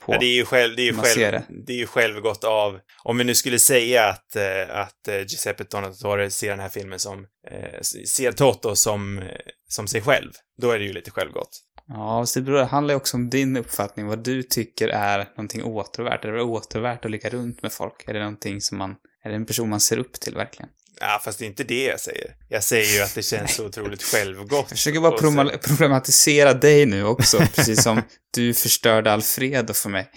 på. 0.00 0.12
Ja, 0.12 0.18
det 0.18 0.26
är 0.26 0.34
ju 0.34 0.44
själv, 0.44 0.76
det 0.76 0.82
är 0.82 0.86
ju 0.86 0.92
Man 0.92 1.04
själv, 1.04 1.32
det. 1.32 1.44
det 1.66 1.72
är 1.72 1.76
ju 1.76 1.86
självgott 1.86 2.44
av, 2.44 2.78
om 3.04 3.18
vi 3.18 3.24
nu 3.24 3.34
skulle 3.34 3.58
säga 3.58 4.08
att, 4.08 4.36
eh, 4.36 4.76
att 4.76 5.08
eh, 5.08 5.18
Giuseppe 5.18 5.64
Donatore 5.64 6.30
ser 6.30 6.50
den 6.50 6.60
här 6.60 6.68
filmen 6.68 6.98
som, 6.98 7.26
eh, 7.50 7.80
ser 8.06 8.32
Toto 8.32 8.76
som, 8.76 9.22
som 9.68 9.88
sig 9.88 10.02
själv, 10.02 10.30
då 10.62 10.70
är 10.70 10.78
det 10.78 10.84
ju 10.84 10.92
lite 10.92 11.10
självgott. 11.10 11.60
Ja, 11.88 12.26
så 12.26 12.38
det 12.38 12.44
beror, 12.44 12.62
handlar 12.62 12.94
ju 12.94 12.96
också 12.96 13.16
om 13.16 13.30
din 13.30 13.56
uppfattning, 13.56 14.06
vad 14.06 14.24
du 14.24 14.42
tycker 14.42 14.88
är 14.88 15.18
någonting 15.36 15.64
återvärt. 15.64 16.24
Är 16.24 16.32
det 16.32 16.42
återvärt 16.42 17.04
att 17.04 17.10
ligga 17.10 17.30
runt 17.30 17.62
med 17.62 17.72
folk? 17.72 18.08
Är 18.08 18.14
det 18.14 18.20
någonting 18.20 18.60
som 18.60 18.78
man, 18.78 18.96
är 19.24 19.30
det 19.30 19.36
en 19.36 19.46
person 19.46 19.68
man 19.68 19.80
ser 19.80 19.98
upp 19.98 20.12
till 20.12 20.34
verkligen? 20.34 20.68
Ja, 21.00 21.20
fast 21.24 21.38
det 21.38 21.44
är 21.44 21.46
inte 21.46 21.64
det 21.64 21.84
jag 21.84 22.00
säger. 22.00 22.34
Jag 22.48 22.64
säger 22.64 22.94
ju 22.96 23.02
att 23.02 23.14
det 23.14 23.22
känns 23.22 23.54
så 23.54 23.66
otroligt 23.66 24.02
självgott. 24.02 24.50
Jag 24.68 24.68
försöker 24.68 25.00
bara 25.00 25.16
proma- 25.16 25.58
problematisera 25.58 26.54
dig 26.54 26.86
nu 26.86 27.04
också, 27.04 27.38
precis 27.54 27.82
som 27.82 28.02
du 28.34 28.54
förstörde 28.54 29.12
Alfredo 29.12 29.74
för 29.74 29.88
mig. 29.88 30.10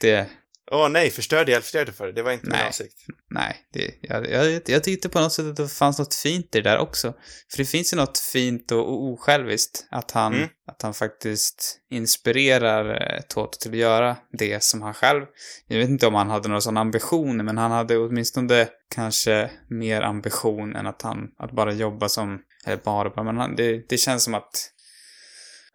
Det, 0.00 0.26
Åh 0.74 0.88
nej, 0.88 1.10
förstörde 1.10 1.52
jag 1.52 1.64
för 1.64 2.06
det? 2.06 2.12
Det 2.12 2.22
var 2.22 2.32
inte 2.32 2.46
min 2.46 2.56
Nej. 2.56 2.66
avsikt. 2.68 2.94
nej, 3.30 3.56
det, 3.72 3.94
jag, 4.00 4.30
jag, 4.30 4.62
jag 4.66 4.84
tyckte 4.84 5.08
på 5.08 5.20
något 5.20 5.32
sätt 5.32 5.46
att 5.46 5.56
det 5.56 5.68
fanns 5.68 5.98
något 5.98 6.14
fint 6.14 6.54
i 6.54 6.60
det 6.60 6.70
där 6.70 6.78
också. 6.78 7.14
För 7.50 7.58
det 7.58 7.64
finns 7.64 7.92
ju 7.92 7.96
något 7.96 8.18
fint 8.18 8.72
och, 8.72 8.78
och 8.88 9.12
osjälviskt, 9.12 9.86
att 9.90 10.10
han, 10.10 10.34
Mm. 10.34 10.48
att 10.66 10.82
han 10.82 10.94
faktiskt 10.94 11.78
inspirerar 11.90 13.14
eh, 13.14 13.20
Toto 13.28 13.58
till 13.58 13.70
att 13.70 13.76
göra 13.76 14.16
det 14.38 14.62
som 14.62 14.82
han 14.82 14.94
själv, 14.94 15.24
jag 15.66 15.78
vet 15.78 15.88
inte 15.88 16.06
om 16.06 16.14
han 16.14 16.30
hade 16.30 16.48
några 16.48 16.60
sådana 16.60 16.80
ambitioner, 16.80 17.44
men 17.44 17.58
han 17.58 17.70
hade 17.70 17.98
åtminstone 17.98 18.68
kanske 18.94 19.50
mer 19.70 20.02
ambition 20.02 20.76
än 20.76 20.86
att 20.86 21.02
han, 21.02 21.28
att 21.38 21.52
bara 21.52 21.72
jobba 21.72 22.08
som, 22.08 22.38
eller 22.66 22.76
bara 22.76 23.22
men 23.22 23.36
han, 23.36 23.56
det, 23.56 23.88
det 23.88 23.96
känns 23.98 24.24
som 24.24 24.34
att 24.34 24.68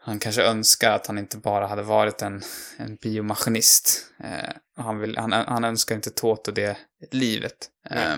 han 0.07 0.19
kanske 0.19 0.43
önskar 0.43 0.91
att 0.91 1.07
han 1.07 1.17
inte 1.17 1.37
bara 1.37 1.67
hade 1.67 1.81
varit 1.81 2.21
en, 2.21 2.41
en 2.77 2.95
biomaskinist. 2.95 4.05
Eh, 4.23 4.83
han, 4.83 4.99
vill, 4.99 5.17
han, 5.17 5.31
han 5.31 5.63
önskar 5.63 5.95
inte 5.95 6.09
Toto 6.09 6.51
det 6.51 6.77
livet. 7.11 7.55
Eh, 7.89 8.17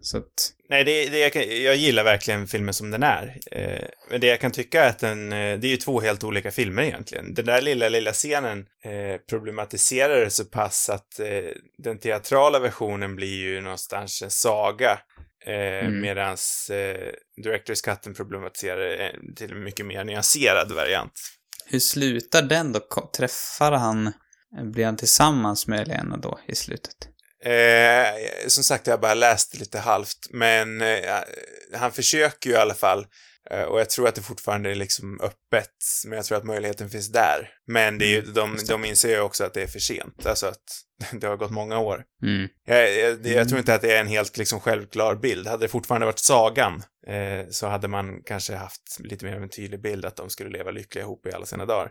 så 0.00 0.18
att, 0.18 0.52
Nej, 0.68 0.84
det, 0.84 1.08
det 1.08 1.18
jag, 1.18 1.32
kan, 1.32 1.42
jag 1.62 1.76
gillar 1.76 2.04
verkligen 2.04 2.46
filmen 2.46 2.74
som 2.74 2.90
den 2.90 3.02
är. 3.02 3.38
Eh, 3.50 3.88
men 4.10 4.20
det 4.20 4.26
jag 4.26 4.40
kan 4.40 4.52
tycka 4.52 4.84
är 4.84 4.88
att 4.88 4.98
den, 4.98 5.32
eh, 5.32 5.58
det 5.58 5.66
är 5.66 5.70
ju 5.70 5.76
två 5.76 6.00
helt 6.00 6.24
olika 6.24 6.50
filmer 6.50 6.82
egentligen. 6.82 7.34
Den 7.34 7.44
där 7.44 7.62
lilla, 7.62 7.88
lilla 7.88 8.12
scenen 8.12 8.58
eh, 8.84 9.20
problematiserar 9.30 10.20
det 10.20 10.30
så 10.30 10.44
pass 10.44 10.88
att 10.88 11.20
eh, 11.20 11.50
den 11.78 11.98
teatrala 11.98 12.58
versionen 12.58 13.16
blir 13.16 13.38
ju 13.38 13.60
någonstans 13.60 14.22
en 14.22 14.30
saga. 14.30 14.98
Eh, 15.46 15.86
Mm. 15.86 16.00
Medans 16.00 16.70
eh, 16.70 17.12
Directors 17.42 17.80
Cutten 17.82 18.14
problematiserar 18.14 18.80
det 18.80 19.12
till 19.36 19.52
en 19.52 19.64
mycket 19.64 19.86
mer 19.86 20.04
nyanserad 20.04 20.72
variant. 20.72 21.12
hur 21.66 21.80
slutar 21.80 22.42
den 22.42 22.72
då? 22.72 22.80
Träffar 23.16 23.72
han, 23.72 24.12
blir 24.72 24.84
han 24.84 24.96
tillsammans 24.96 25.66
med 25.66 25.80
Elena 25.80 26.16
då 26.16 26.40
i 26.46 26.54
slutet? 26.54 26.94
Eh, 27.44 28.48
som 28.48 28.64
sagt, 28.64 28.86
jag 28.86 28.94
har 28.94 28.98
bara 28.98 29.14
läst 29.14 29.54
lite 29.58 29.78
halvt, 29.78 30.18
men 30.30 30.80
eh, 30.82 30.98
han 31.74 31.92
försöker 31.92 32.50
ju 32.50 32.56
i 32.56 32.58
alla 32.58 32.74
fall. 32.74 33.06
Eh, 33.50 33.62
och 33.62 33.80
jag 33.80 33.90
tror 33.90 34.08
att 34.08 34.14
det 34.14 34.22
fortfarande 34.22 34.70
är 34.70 34.74
liksom 34.74 35.20
öppet, 35.20 35.74
men 36.06 36.16
jag 36.16 36.24
tror 36.24 36.38
att 36.38 36.44
möjligheten 36.44 36.90
finns 36.90 37.12
där. 37.12 37.48
Men 37.66 37.98
det 37.98 38.04
är 38.04 38.08
ju, 38.08 38.18
Mm, 38.18 38.34
de, 38.34 38.56
de 38.68 38.84
inser 38.84 39.08
ju 39.08 39.20
också 39.20 39.44
att 39.44 39.54
det 39.54 39.62
är 39.62 39.66
för 39.66 39.78
sent, 39.78 40.26
alltså 40.26 40.46
att 40.46 40.62
det 41.20 41.26
har 41.26 41.36
gått 41.36 41.50
många 41.50 41.78
år. 41.78 42.04
Mm. 42.22 42.48
Jag, 42.66 42.98
jag, 42.98 43.26
jag 43.26 43.48
tror 43.48 43.58
inte 43.58 43.74
att 43.74 43.82
det 43.82 43.96
är 43.96 44.00
en 44.00 44.06
helt 44.06 44.38
liksom 44.38 44.60
självklar 44.60 45.14
bild. 45.14 45.46
Hade 45.46 45.64
det 45.64 45.68
fortfarande 45.68 46.06
varit 46.06 46.18
sagan 46.18 46.82
eh, 47.06 47.48
så 47.50 47.66
hade 47.66 47.88
man 47.88 48.22
kanske 48.24 48.54
haft 48.54 48.96
lite 48.98 49.24
mer 49.24 49.36
av 49.36 49.42
en 49.42 49.48
tydlig 49.48 49.82
bild 49.82 50.04
att 50.04 50.16
de 50.16 50.30
skulle 50.30 50.50
leva 50.50 50.70
lyckliga 50.70 51.04
ihop 51.04 51.26
i 51.26 51.32
alla 51.32 51.46
sina 51.46 51.66
dagar. 51.66 51.90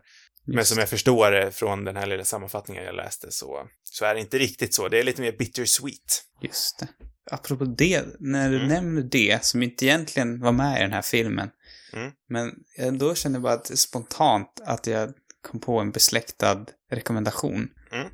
Men 0.55 0.65
som 0.65 0.77
jag 0.77 0.89
förstår 0.89 1.31
det 1.31 1.51
från 1.51 1.83
den 1.83 1.95
här 1.95 2.05
lilla 2.05 2.23
sammanfattningen 2.25 2.83
jag 2.83 2.95
läste 2.95 3.31
så, 3.31 3.67
så 3.83 4.05
är 4.05 4.13
det 4.15 4.19
inte 4.21 4.37
riktigt 4.37 4.73
så. 4.73 4.87
Det 4.87 4.99
är 4.99 5.03
lite 5.03 5.21
mer 5.21 5.31
bittersweet. 5.31 6.23
Just 6.41 6.79
det. 6.79 6.87
Apropå 7.31 7.65
det, 7.65 8.05
när 8.19 8.49
du 8.49 8.55
Mm. 8.55 8.67
nämner 8.67 9.01
det, 9.01 9.45
som 9.45 9.63
inte 9.63 9.85
egentligen 9.85 10.39
var 10.41 10.51
med 10.51 10.77
i 10.79 10.81
den 10.81 10.91
här 10.93 11.01
filmen, 11.01 11.49
Mm. 11.93 12.11
men 12.29 12.97
då 12.97 13.15
kände 13.15 13.35
jag 13.35 13.43
bara 13.43 13.53
att 13.53 13.79
spontant 13.79 14.61
att 14.65 14.87
jag 14.87 15.13
kom 15.41 15.59
på 15.59 15.79
en 15.79 15.91
besläktad 15.91 16.65
rekommendation. 16.91 17.67
Mm. 17.91 18.07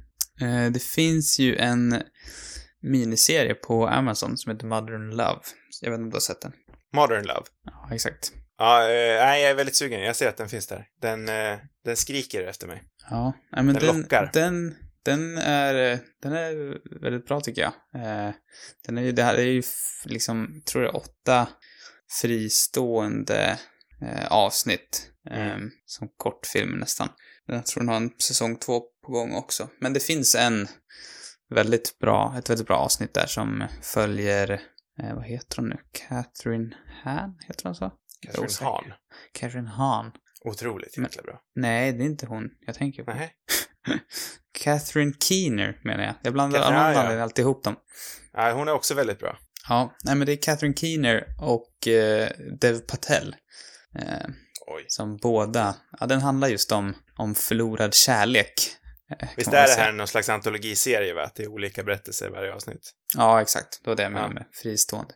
Eh, 0.65 0.71
det 0.71 0.83
finns 0.83 1.39
ju 1.39 1.55
en 1.57 2.01
miniserie 2.81 3.53
på 3.53 3.87
Amazon 3.87 4.37
som 4.37 4.51
heter 4.51 4.65
Modern 4.67 5.09
Love. 5.09 5.39
Jag 5.81 5.91
vet 5.91 5.97
inte 5.97 6.03
om 6.03 6.09
du 6.09 6.15
har 6.15 6.19
sett 6.21 6.41
den? 6.41 6.51
Modern 6.93 7.25
Love. 7.25 7.43
Ja, 7.63 7.89
exakt. 7.95 8.31
Ja, 8.57 8.81
eh, 8.83 9.25
nej, 9.25 9.41
jag 9.41 9.51
är 9.51 9.55
väldigt 9.55 9.75
sugen. 9.75 10.01
Jag 10.01 10.15
ser 10.15 10.29
att 10.29 10.37
den 10.37 10.49
finns 10.49 10.67
där. 10.67 10.87
Den, 11.01 11.29
eh, 11.29 11.57
den 11.85 11.95
skriker 11.95 12.47
efter 12.47 12.67
mig. 12.67 12.83
Ja, 13.09 13.33
nej, 13.51 13.63
men 13.63 13.75
Den 13.75 13.85
den, 13.85 14.01
lockar. 14.01 14.29
den, 14.33 14.75
den 15.03 15.37
är, 15.37 15.91
eh, 15.91 15.99
den 16.21 16.33
är 16.33 16.77
väldigt 17.01 17.27
bra 17.27 17.41
tycker 17.41 17.61
jag. 17.61 17.73
Den 18.85 18.97
är 18.97 19.01
ju, 19.01 19.11
det 19.11 19.23
här 19.23 19.35
är 19.35 19.43
ju 19.43 19.63
liksom, 20.05 20.61
tror 20.71 20.83
jag, 20.83 20.95
åtta 20.95 21.47
fristående 22.21 23.59
avsnitt. 24.29 25.11
Mm. 25.29 25.71
Som 25.85 26.07
kortfilm 26.17 26.71
nästan. 26.79 27.09
Jag 27.45 27.65
tror 27.65 27.81
den 27.81 27.89
har 27.89 27.95
en 27.95 28.11
säsong 28.19 28.57
två 28.57 28.81
på 29.05 29.11
gång 29.11 29.33
också. 29.33 29.69
Men 29.79 29.93
det 29.93 29.99
finns 29.99 30.35
en 30.35 30.67
väldigt 31.49 31.99
bra, 31.99 32.35
ett 32.37 32.49
väldigt 32.49 32.67
bra 32.67 32.77
avsnitt 32.77 33.13
där 33.13 33.25
som 33.27 33.63
följer, 33.81 34.61
vad 35.15 35.23
heter 35.23 35.57
hon 35.57 35.69
nu? 35.69 35.77
Catherine 35.91 36.75
Han, 37.03 37.37
heter 37.47 37.63
hon 37.63 37.75
så? 37.75 37.91
Osäker. 38.29 38.65
Hahn. 38.65 38.93
Catherine 39.33 39.69
Hahn. 39.69 40.11
Otroligt 40.45 40.97
jäkla 40.97 41.23
bra. 41.23 41.41
Nej, 41.55 41.91
det 41.91 42.03
är 42.03 42.05
inte 42.05 42.25
hon 42.25 42.49
jag 42.65 42.75
tänker 42.75 43.03
på. 43.03 43.13
Nej. 43.13 43.31
Catherine 44.63 45.13
Keener 45.19 45.79
menar 45.83 46.03
jag. 46.03 46.13
Jag 46.21 46.33
blandar 46.33 46.59
av 46.59 46.71
någon 46.73 46.81
anledning 46.81 47.19
alltid 47.19 47.43
ihop 47.43 47.63
dem. 47.63 47.75
Ja, 48.33 48.51
hon 48.51 48.67
är 48.67 48.71
också 48.71 48.93
väldigt 48.93 49.19
bra. 49.19 49.37
Ja, 49.69 49.95
nej 50.03 50.15
men 50.15 50.25
det 50.25 50.33
är 50.33 50.41
Catherine 50.41 50.75
Keener 50.75 51.25
och 51.41 51.87
eh, 51.87 52.29
Dev 52.59 52.79
Patel. 52.79 53.35
Eh, 53.99 54.27
Oj. 54.67 54.85
som 54.87 55.17
båda, 55.17 55.75
ja 55.99 56.05
den 56.05 56.21
handlar 56.21 56.47
just 56.47 56.71
om, 56.71 56.93
om 57.17 57.35
förlorad 57.35 57.93
kärlek. 57.93 58.53
Eh, 59.11 59.29
Visst 59.37 59.53
är 59.53 59.67
det 59.67 59.73
här 59.81 59.91
någon 59.91 60.07
slags 60.07 60.29
antologiserie, 60.29 61.13
va? 61.13 61.23
Att 61.23 61.35
det 61.35 61.43
är 61.43 61.47
olika 61.47 61.83
berättelser 61.83 62.25
i 62.27 62.29
varje 62.29 62.53
avsnitt? 62.53 62.91
Ja, 63.17 63.41
exakt. 63.41 63.79
Det 63.83 63.89
var 63.89 63.95
det 63.95 64.03
jag 64.03 64.11
menade 64.11 64.29
Ja. 64.29 64.33
med 64.33 64.45
fristående. 64.53 65.13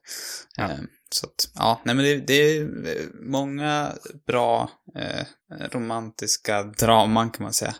Ja. 0.56 0.64
Eh, 0.64 0.78
så 1.12 1.26
att, 1.28 1.50
ja, 1.56 1.82
nej 1.86 1.96
men 1.96 2.06
det, 2.06 2.16
det 2.18 2.34
är 2.34 2.62
eh, 2.62 3.06
många 3.22 3.94
bra 4.28 4.70
eh, 4.96 5.26
romantiska 5.72 6.64
draman 6.64 7.30
kan 7.32 7.44
man 7.44 7.54
säga. 7.54 7.76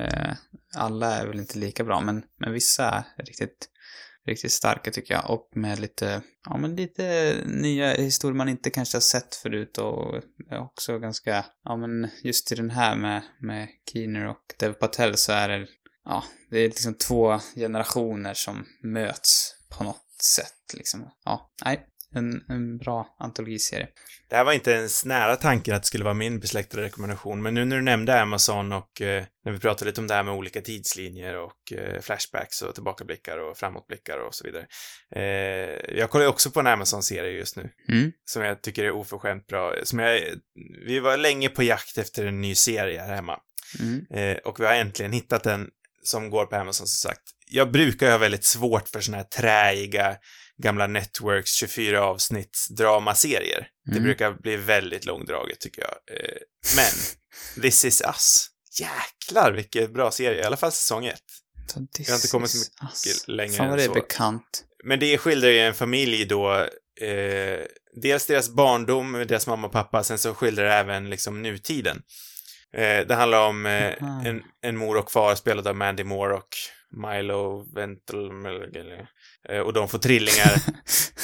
Eh, 0.00 0.32
alla 0.76 1.16
är 1.16 1.26
väl 1.26 1.38
inte 1.38 1.58
lika 1.58 1.84
bra, 1.84 2.00
men, 2.00 2.22
men 2.40 2.52
vissa 2.52 3.04
är 3.16 3.24
riktigt, 3.24 3.68
riktigt 4.28 4.52
starka 4.52 4.90
tycker 4.90 5.14
jag. 5.14 5.30
Och 5.30 5.50
med 5.54 5.80
lite, 5.80 6.22
ja 6.44 6.56
men 6.56 6.76
lite 6.76 7.36
nya 7.46 7.92
historier 7.92 8.36
man 8.36 8.48
inte 8.48 8.70
kanske 8.70 8.96
har 8.96 9.00
sett 9.00 9.34
förut 9.34 9.78
och 9.78 10.22
också 10.50 10.98
ganska, 10.98 11.44
ja 11.64 11.76
men 11.76 12.08
just 12.22 12.52
i 12.52 12.54
den 12.54 12.70
här 12.70 12.96
med, 12.96 13.22
med 13.40 13.68
Keener 13.92 14.26
och 14.26 14.54
Dev 14.58 14.72
Patel 14.72 15.16
så 15.16 15.32
är 15.32 15.48
det, 15.48 15.66
ja, 16.04 16.24
det 16.50 16.58
är 16.58 16.68
liksom 16.68 16.94
två 16.94 17.38
generationer 17.54 18.34
som 18.34 18.64
möts 18.82 19.54
på 19.78 19.84
något 19.84 20.22
sätt 20.22 20.74
liksom. 20.74 21.10
Ja, 21.24 21.52
nej, 21.64 21.86
en, 22.14 22.42
en 22.48 22.78
bra 22.78 23.16
antologiserie. 23.18 23.88
Det 24.28 24.36
här 24.36 24.44
var 24.44 24.52
inte 24.52 24.70
ens 24.70 25.04
nära 25.04 25.36
tanken 25.36 25.74
att 25.74 25.82
det 25.82 25.86
skulle 25.86 26.04
vara 26.04 26.14
min 26.14 26.40
besläktade 26.40 26.82
rekommendation, 26.82 27.42
men 27.42 27.54
nu 27.54 27.64
när 27.64 27.76
du 27.76 27.82
nämnde 27.82 28.20
Amazon 28.20 28.72
och 28.72 29.02
eh, 29.02 29.24
när 29.44 29.52
vi 29.52 29.58
pratade 29.58 29.90
lite 29.90 30.00
om 30.00 30.06
det 30.06 30.14
här 30.14 30.22
med 30.22 30.34
olika 30.34 30.60
tidslinjer 30.60 31.36
och 31.36 31.72
eh, 31.72 32.00
flashbacks 32.00 32.62
och 32.62 32.74
tillbakablickar 32.74 33.38
och 33.38 33.58
framåtblickar 33.58 34.18
och 34.18 34.34
så 34.34 34.44
vidare. 34.44 34.66
Eh, 35.14 35.96
jag 35.98 36.10
kollar 36.10 36.24
ju 36.24 36.28
också 36.30 36.50
på 36.50 36.60
en 36.60 36.66
Amazon-serie 36.66 37.32
just 37.32 37.56
nu, 37.56 37.70
Mm, 37.88 38.12
som 38.24 38.42
jag 38.42 38.62
tycker 38.62 38.84
är 38.84 38.90
oförskämt 38.90 39.46
bra. 39.46 39.74
Som 39.84 39.98
jag, 39.98 40.20
vi 40.86 41.00
var 41.00 41.16
länge 41.16 41.48
på 41.48 41.62
jakt 41.62 41.98
efter 41.98 42.26
en 42.26 42.40
ny 42.40 42.54
serie 42.54 43.00
här 43.00 43.14
hemma. 43.14 43.38
mm, 43.80 44.06
Eh, 44.10 44.36
och 44.36 44.60
vi 44.60 44.64
har 44.64 44.74
äntligen 44.74 45.12
hittat 45.12 45.46
en 45.46 45.68
som 46.02 46.30
går 46.30 46.46
på 46.46 46.56
Amazon 46.56 46.86
som 46.86 47.10
sagt. 47.10 47.22
Jag 47.46 47.72
brukar 47.72 48.10
ha 48.10 48.18
väldigt 48.18 48.44
svårt 48.44 48.88
för 48.88 49.00
såna 49.00 49.16
här 49.16 49.24
träiga 49.24 50.16
gamla 50.62 50.86
Networks 50.86 51.52
24 51.54 52.02
avsnitts 52.02 52.68
dramaserier. 52.68 53.68
Det 53.84 53.90
Mm. 53.92 54.02
brukar 54.02 54.32
bli 54.32 54.56
väldigt 54.56 55.04
långdraget 55.04 55.60
tycker 55.60 55.82
jag. 55.82 56.16
Eh, 56.18 56.36
men 56.76 56.92
This 57.62 57.84
is 57.84 58.02
us. 58.06 58.46
Jäklar 58.80 59.52
vilken 59.52 59.92
bra 59.92 60.10
serie, 60.10 60.40
i 60.40 60.44
alla 60.44 60.56
fall 60.56 60.72
säsong 60.72 61.06
ett. 61.06 61.20
this 61.96 62.08
har 62.08 62.14
inte 62.14 62.28
kommit 62.28 62.50
så 62.50 62.58
mycket 62.58 63.06
us. 63.06 63.28
längre 63.28 63.52
Fan 63.56 63.68
vad 63.68 63.78
det 63.78 63.82
är 63.84 63.86
så. 63.88 63.92
bekant. 63.94 64.64
Men 64.84 64.98
det 65.00 65.18
skildrar 65.18 65.50
ju 65.50 65.58
en 65.58 65.74
familj 65.74 66.24
då, 66.24 66.52
eh, 67.00 67.60
dels 68.02 68.26
deras 68.26 68.48
barndom, 68.50 69.12
deras 69.12 69.46
mamma 69.46 69.66
och 69.66 69.72
pappa, 69.72 70.04
sen 70.04 70.18
så 70.18 70.34
skildrar 70.34 70.64
det 70.64 70.74
även 70.74 71.10
liksom 71.10 71.42
nutiden. 71.42 72.02
Eh, 72.76 73.06
det 73.06 73.14
handlar 73.14 73.46
om 73.48 73.66
eh, 73.66 73.94
en, 74.26 74.42
en 74.62 74.76
mor 74.76 74.96
och 74.96 75.10
far 75.12 75.34
spelade 75.34 75.70
av 75.70 75.76
Mandy 75.76 76.04
Moore 76.04 76.34
och 76.34 76.48
Milo 76.90 77.66
Ventel, 77.74 78.32
och 79.64 79.72
de 79.72 79.88
får 79.88 79.98
trillingar. 79.98 80.62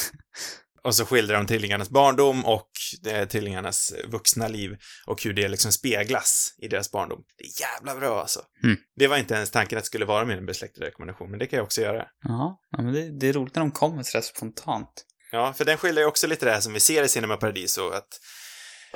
och 0.84 0.94
så 0.94 1.06
skildrar 1.06 1.36
de 1.36 1.46
trillingarnas 1.46 1.90
barndom 1.90 2.44
och 2.44 2.70
eh, 3.06 3.28
trillingarnas 3.28 3.92
vuxna 4.08 4.48
liv 4.48 4.76
och 5.06 5.22
hur 5.22 5.32
det 5.32 5.48
liksom 5.48 5.72
speglas 5.72 6.54
i 6.58 6.68
deras 6.68 6.90
barndom. 6.90 7.24
Det 7.38 7.44
är 7.44 7.60
jävla 7.60 8.00
bra 8.00 8.20
alltså. 8.20 8.40
Mm. 8.62 8.76
Det 8.96 9.06
var 9.06 9.16
inte 9.16 9.34
ens 9.34 9.50
tanken 9.50 9.78
att 9.78 9.84
det 9.84 9.86
skulle 9.86 10.04
vara 10.04 10.24
min 10.24 10.46
besläktade 10.46 10.86
rekommendation, 10.86 11.30
men 11.30 11.38
det 11.38 11.46
kan 11.46 11.56
jag 11.56 11.64
också 11.64 11.80
göra. 11.80 12.06
Ja, 12.22 12.60
men 12.76 12.92
det, 12.92 13.18
det 13.20 13.28
är 13.28 13.32
roligt 13.32 13.54
när 13.54 13.60
de 13.60 13.70
kommer 13.70 14.02
sådär 14.02 14.22
spontant. 14.22 15.04
Ja, 15.32 15.52
för 15.52 15.64
den 15.64 15.78
skildrar 15.78 16.02
ju 16.02 16.08
också 16.08 16.26
lite 16.26 16.46
det 16.46 16.52
här 16.52 16.60
som 16.60 16.72
vi 16.72 16.80
ser 16.80 17.02
i 17.02 17.08
Cinema 17.08 17.36
Paradiso, 17.36 17.90
att 17.90 18.08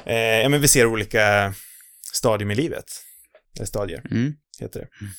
eh, 0.07 0.17
ja, 0.17 0.49
men 0.49 0.61
vi 0.61 0.69
ser 0.69 0.87
olika 0.87 1.55
stadium 2.13 2.51
i 2.51 2.55
livet. 2.55 2.85
Eller 3.57 3.67
stadier, 3.67 4.03
Mm. 4.11 4.33
heter 4.61 4.81
det. 4.81 4.87
Eh, 4.87 5.11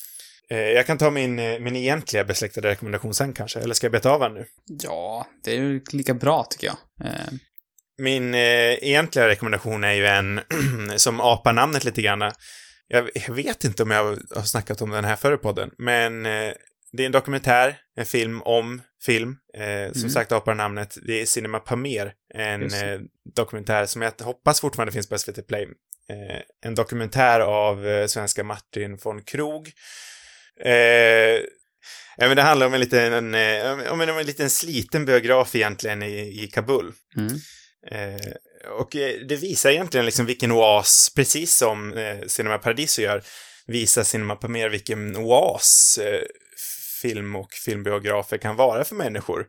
jag 0.56 0.86
kan 0.86 0.98
ta 0.98 1.10
min, 1.10 1.38
eh, 1.38 1.58
min 1.60 1.76
egentliga 1.76 2.24
besläktade 2.24 2.68
rekommendation 2.68 3.14
sen 3.14 3.32
kanske, 3.32 3.60
eller 3.60 3.74
ska 3.74 3.84
jag 3.84 3.92
beta 3.92 4.10
av 4.10 4.20
den 4.20 4.34
nu? 4.34 4.46
Ja, 4.82 5.26
det 5.44 5.50
är 5.50 5.56
ju 5.56 5.80
lika 5.92 6.14
bra 6.14 6.44
tycker 6.44 6.66
jag. 6.66 6.76
Eh, 7.06 7.12
Min 7.98 8.34
eh, 8.34 8.40
egentliga 8.74 9.28
rekommendation 9.28 9.84
är 9.84 9.92
ju 9.92 10.06
en 10.06 10.40
som 10.96 11.20
apar 11.20 11.52
namnet 11.52 11.84
lite 11.84 12.02
grann. 12.02 12.32
Jag, 12.88 13.10
jag 13.14 13.34
vet 13.34 13.64
inte 13.64 13.82
om 13.82 13.90
jag 13.90 14.04
har 14.34 14.42
snackat 14.42 14.82
om 14.82 14.90
den 14.90 15.04
här 15.04 15.16
förr 15.16 15.34
i 15.34 15.36
podden, 15.36 15.70
men 15.78 16.26
eh, 16.26 16.52
det 16.92 17.02
är 17.02 17.06
en 17.06 17.12
dokumentär, 17.12 17.76
en 17.96 18.06
film 18.06 18.42
om 18.42 18.82
film. 19.04 19.36
Eh, 19.54 19.92
som 19.92 20.00
Mm. 20.00 20.10
sagt 20.10 20.32
apar 20.32 20.54
namnet. 20.54 20.96
Det 21.06 21.20
är 21.22 21.26
Cinema 21.26 21.58
Pamer, 21.60 22.12
en 22.34 22.62
eh, 22.62 23.00
dokumentär 23.34 23.86
som 23.86 24.02
jag 24.02 24.12
hoppas 24.22 24.60
fortfarande 24.60 24.92
finns 24.92 25.08
på 25.08 25.18
SVT 25.18 25.46
Play. 25.46 25.62
Eh, 26.10 26.40
en 26.64 26.74
dokumentär 26.74 27.40
av 27.40 27.86
eh, 27.86 28.06
svenska 28.06 28.44
Martin 28.44 28.96
von 29.02 29.22
Krog. 29.22 29.70
Eh, 30.64 31.40
ja, 32.16 32.28
men 32.28 32.36
det 32.36 32.42
handlar 32.42 32.66
om 32.66 32.74
en 32.74 32.80
liten, 32.80 33.34
eh, 33.34 33.92
om 33.92 34.00
en, 34.00 34.10
om 34.10 34.18
en 34.18 34.26
liten 34.26 34.50
sliten 34.50 35.04
biograf 35.04 35.54
egentligen 35.54 36.02
i, 36.02 36.42
i 36.44 36.50
Kabul. 36.52 36.92
mm. 37.16 37.38
Eh, 37.90 38.32
och 38.78 38.96
eh, 38.96 39.20
det 39.28 39.36
visar 39.36 39.70
egentligen 39.70 40.06
liksom 40.06 40.26
vilken 40.26 40.52
oas, 40.52 41.12
precis 41.16 41.54
som 41.54 41.98
eh, 41.98 42.18
Cinema 42.26 42.58
Paradiso 42.58 43.02
gör, 43.02 43.22
visar 43.66 44.02
Cinema 44.02 44.36
Pamer 44.36 44.68
vilken 44.68 45.16
oas 45.16 45.98
eh, 46.02 46.22
film 47.02 47.36
och 47.36 47.52
filmbiografer 47.52 48.38
kan 48.38 48.56
vara 48.56 48.84
för 48.84 48.94
människor. 48.94 49.46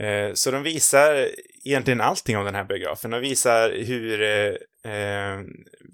Eh, 0.00 0.34
så 0.34 0.50
de 0.50 0.62
visar 0.62 1.28
egentligen 1.64 2.00
allting 2.00 2.36
om 2.36 2.44
den 2.44 2.54
här 2.54 2.64
biografen. 2.64 3.10
De 3.10 3.20
visar 3.20 3.70
hur 3.70 4.22
eh, 4.22 4.92
eh, 4.92 5.40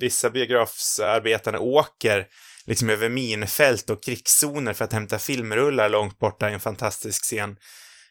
vissa 0.01 0.31
biografsarbetare 0.31 1.59
åker 1.59 2.27
liksom 2.67 2.91
över 2.91 3.09
minfält 3.09 3.91
och 3.91 4.03
krigszoner 4.03 4.73
för 4.73 4.85
att 4.85 4.93
hämta 4.93 5.19
filmrullar 5.19 5.89
långt 5.89 6.19
borta 6.19 6.51
i 6.51 6.53
en 6.53 6.61
fantastisk 6.61 7.23
scen. 7.23 7.57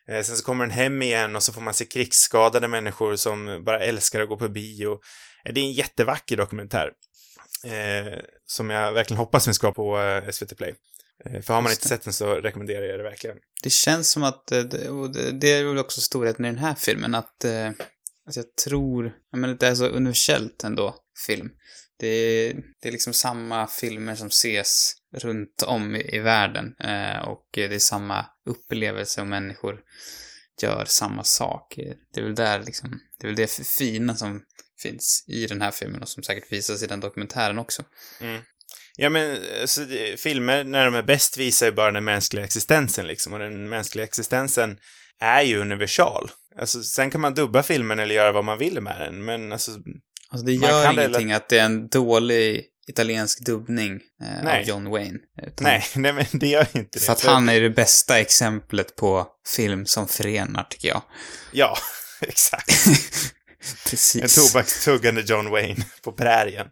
Eh, 0.10 0.24
sen 0.24 0.38
så 0.38 0.44
kommer 0.44 0.66
den 0.66 0.74
hem 0.74 1.02
igen 1.02 1.36
och 1.36 1.44
så 1.44 1.54
får 1.54 1.62
man 1.62 1.74
se 1.74 1.86
krigsskadade 1.86 2.68
människor 2.68 3.16
som 3.16 3.64
bara 3.66 3.80
älskar 3.80 4.22
att 4.22 4.30
gå 4.30 4.38
på 4.38 4.50
bio. 4.50 4.92
Eh, 5.46 5.54
det 5.54 5.62
är 5.62 5.64
en 5.64 5.72
jättevacker 5.72 6.38
dokumentär. 6.38 6.92
Eh, 7.66 8.20
som 8.46 8.70
jag 8.70 8.94
verkligen 8.94 9.18
hoppas 9.18 9.46
finns 9.46 9.60
kvar 9.60 9.72
på 9.72 10.00
eh, 10.00 10.32
SVT 10.32 10.58
Play. 10.58 10.76
Eh, 11.26 11.42
för 11.42 11.54
har 11.54 11.62
man 11.62 11.72
inte 11.72 11.88
sett 11.88 12.04
den 12.04 12.14
så 12.14 12.34
rekommenderar 12.36 12.86
jag 12.86 13.00
det 13.00 13.04
verkligen. 13.04 13.38
Det 13.64 13.70
känns 13.70 14.12
som 14.12 14.24
att, 14.24 14.52
eh, 14.52 14.60
det, 14.60 14.90
och 14.90 15.12
det 15.34 15.52
är 15.52 15.64
väl 15.64 15.78
också 15.78 16.02
storheten 16.02 16.46
i 16.46 16.48
den 16.48 16.58
här 16.58 16.76
filmen, 16.76 17.16
att, 17.16 17.46
att 18.28 18.36
jag 18.36 18.56
tror, 18.66 19.14
ja 19.32 19.38
men 19.38 19.58
det 19.58 19.68
är 19.68 19.76
så 19.76 19.88
universellt 19.88 20.64
ändå, 20.64 20.96
film. 21.28 21.50
Det 22.02 22.08
är, 22.08 22.54
det 22.82 22.88
är 22.88 22.92
liksom 22.92 23.14
samma 23.14 23.68
filmer 23.68 24.16
som 24.16 24.28
ses 24.28 24.94
runt 25.18 25.64
om 25.64 25.96
i, 25.96 26.16
i 26.16 26.20
världen 26.20 26.76
eh, 26.80 27.18
och 27.18 27.48
det 27.52 27.64
är 27.64 27.80
samma 27.80 28.26
upplevelse 28.46 29.22
och 29.22 29.28
människor 29.28 29.80
gör 30.62 30.86
samma 30.86 31.24
sak. 31.24 31.80
Det 32.14 32.20
är 32.20 32.24
väl 32.24 32.36
där 32.36 32.64
liksom, 32.64 33.00
det 33.20 33.26
är 33.26 33.28
väl 33.28 33.36
det 33.36 33.52
fina 33.78 34.16
som 34.16 34.42
finns 34.82 35.26
i 35.28 35.46
den 35.48 35.62
här 35.62 35.72
filmen 35.72 36.02
och 36.02 36.10
som 36.10 36.24
säkert 36.24 36.52
visas 36.52 36.84
i 36.84 36.88
den 36.88 37.00
dokumentären 37.00 37.60
också. 37.60 37.84
Mm. 38.22 38.42
Ja, 38.98 39.10
men 39.10 39.38
alltså, 39.62 39.82
filmer 40.18 40.64
när 40.64 40.86
de 40.86 40.96
är 40.96 41.04
bäst 41.04 41.38
visar 41.38 41.66
ju 41.66 41.72
bara 41.72 41.92
den 41.92 42.04
mänskliga 42.04 42.46
existensen 42.46 43.08
liksom. 43.08 43.34
Och 43.34 43.40
den 43.40 43.70
mänskliga 43.70 44.06
existensen 44.06 44.78
är 45.20 45.42
ju 45.42 45.62
universal. 45.62 46.32
Alltså, 46.60 46.84
sen 46.84 47.12
kan 47.12 47.22
man 47.22 47.34
dubba 47.34 47.64
filmen 47.64 48.00
eller 48.00 48.16
göra 48.16 48.32
vad 48.32 48.46
man 48.46 48.58
vill 48.58 48.82
med 48.82 49.02
den, 49.02 49.26
men 49.26 49.52
alltså, 49.52 49.72
Alltså 50.32 50.46
det 50.46 50.54
gör 50.54 50.92
ingenting 50.92 51.32
att 51.32 51.50
det 51.50 51.60
är 51.60 51.66
en 51.66 51.88
dålig 51.88 52.66
italiensk 52.88 53.46
dubbning 53.46 53.92
eh, 54.22 54.44
Nej. 54.44 54.60
av 54.60 54.68
John 54.68 54.90
Wayne. 54.90 55.20
Utan 55.42 55.64
nej, 55.64 55.84
nej 55.96 56.14
men 56.14 56.26
det 56.32 56.48
gör 56.48 56.68
inte 56.74 57.00
det. 57.00 57.06
För 57.06 57.14
att 57.14 57.26
han 57.26 57.50
är 57.50 57.62
det 57.62 57.70
bästa 57.70 58.20
exemplet 58.20 58.96
på 58.96 59.28
film 59.48 59.86
som 59.86 60.08
förenar, 60.08 60.64
tycker 60.64 60.88
jag. 60.88 61.02
Ja, 61.52 61.78
exakt. 62.22 62.86
En 63.64 63.90
Precis. 63.90 64.36
tobakstuggande 64.36 65.22
John 65.22 65.50
Wayne 65.50 65.86
på 66.04 66.12
prärien. 66.12 66.68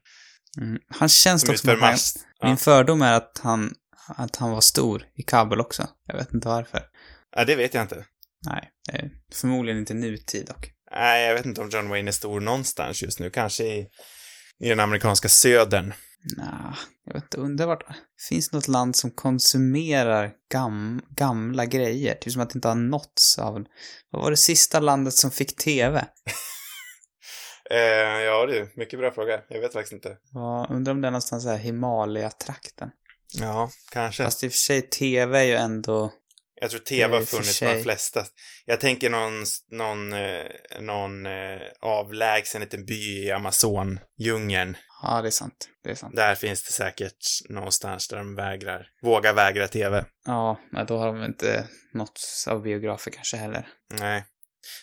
Mm. 0.58 0.80
Han 0.88 1.10
känns 1.10 1.44
dock 1.44 1.58
som 1.58 1.82
han. 1.82 1.98
Ja. 2.40 2.48
Min 2.48 2.58
fördom 2.58 3.02
är 3.02 3.14
att 3.14 3.40
han, 3.44 3.74
att 4.08 4.36
han 4.36 4.52
var 4.52 4.62
stor 4.62 5.04
i 5.16 5.24
Kabul 5.24 5.62
också. 5.62 5.88
Jag 6.06 6.18
vet 6.18 6.34
inte 6.34 6.48
varför. 6.48 6.82
ja, 7.36 7.46
det 7.46 7.56
vet 7.56 7.74
jag 7.74 7.84
inte. 7.84 8.06
Nej, 8.46 8.72
förmodligen 9.34 9.80
inte 9.80 9.94
nutid 9.94 10.46
dock. 10.46 10.72
Nej, 10.92 11.28
jag 11.28 11.36
vet 11.36 11.46
inte 11.46 11.62
om 11.62 11.70
John 11.70 11.90
Wayne 11.90 12.10
är 12.10 12.12
stor 12.12 12.40
någonstans 12.40 13.02
just 13.02 13.20
nu. 13.20 13.30
Kanske 13.30 13.64
i, 13.64 13.88
i 14.60 14.70
den 14.70 14.80
amerikanska 14.80 15.30
södern. 15.30 15.94
Nja, 16.38 16.78
jag 17.06 17.14
vet 17.14 17.24
inte, 17.24 17.38
undrar 17.38 17.68
vart... 17.68 17.84
Finns 18.30 18.50
det 18.50 18.58
något 18.58 18.68
land 18.68 18.96
som 18.96 19.12
konsumerar 19.12 20.32
gam, 20.52 21.02
gamla 21.10 21.66
grejer? 21.66 22.16
Typ 22.16 22.34
som 22.34 22.42
att 22.42 22.50
det 22.50 22.58
inte 22.58 22.68
har 22.68 22.76
nåtts 22.76 23.40
av... 23.40 23.66
Vad 24.10 24.22
var 24.24 24.32
det 24.32 24.38
sista 24.38 24.80
landet 24.80 25.14
som 25.14 25.32
fick 25.32 25.56
TV? 25.56 26.06
Eh, 27.72 27.78
ja 28.24 28.46
du, 28.46 28.74
mycket 28.76 29.00
bra 29.00 29.12
fråga. 29.12 29.42
Jag 29.50 29.62
vet 29.62 29.74
faktiskt 29.74 29.94
inte. 29.94 30.18
Vad- 30.34 30.72
Undrar 30.72 30.92
om 30.94 31.02
det 31.02 31.08
är 31.08 31.12
någonstans 31.12 31.46
här 31.46 31.58
Himalaya-trakten. 31.58 32.90
Ja, 33.40 33.70
kanske. 33.92 34.24
Fast 34.24 34.44
i 34.44 34.48
och 34.48 34.52
för 34.52 34.58
sig, 34.58 34.82
TV 34.82 35.40
är 35.40 35.44
ju 35.44 35.56
ändå... 35.56 36.14
Jag 36.62 36.70
tror 36.70 36.82
Ja, 36.82 36.86
TV 36.86 37.18
har 37.18 37.24
funnits 37.26 37.60
på 37.60 37.66
de 37.66 37.84
flesta. 37.84 38.26
Jag 38.66 38.80
tänker 38.80 39.10
någon, 39.10 39.44
någon, 39.72 40.14
eh, 40.14 40.46
någon 40.80 41.26
eh, 41.26 41.60
avlägsen 41.82 42.62
liten 42.62 42.86
by 42.86 43.26
i 43.26 43.32
Amazondjungeln. 43.32 44.78
Ja, 45.04 45.22
det 45.22 45.28
är 45.28 45.32
sant. 45.32 45.70
Det 45.84 45.90
är 45.92 45.96
sant. 45.96 46.16
Där 46.16 46.36
finns 46.36 46.64
det 46.64 46.72
säkert 46.72 47.16
någonstans 47.50 48.08
där 48.08 48.18
de 48.18 48.36
vägrar, 48.36 48.88
vågar 49.04 49.34
vägra 49.34 49.68
TV. 49.68 50.06
Ja, 50.26 50.60
men 50.72 50.86
då 50.86 50.98
har 50.98 51.08
de 51.08 51.24
inte 51.24 51.68
nåtts 51.94 52.48
av 52.48 52.62
biografer 52.62 53.12
kanske 53.12 53.38
heller. 53.38 53.68
Nej. 53.94 54.26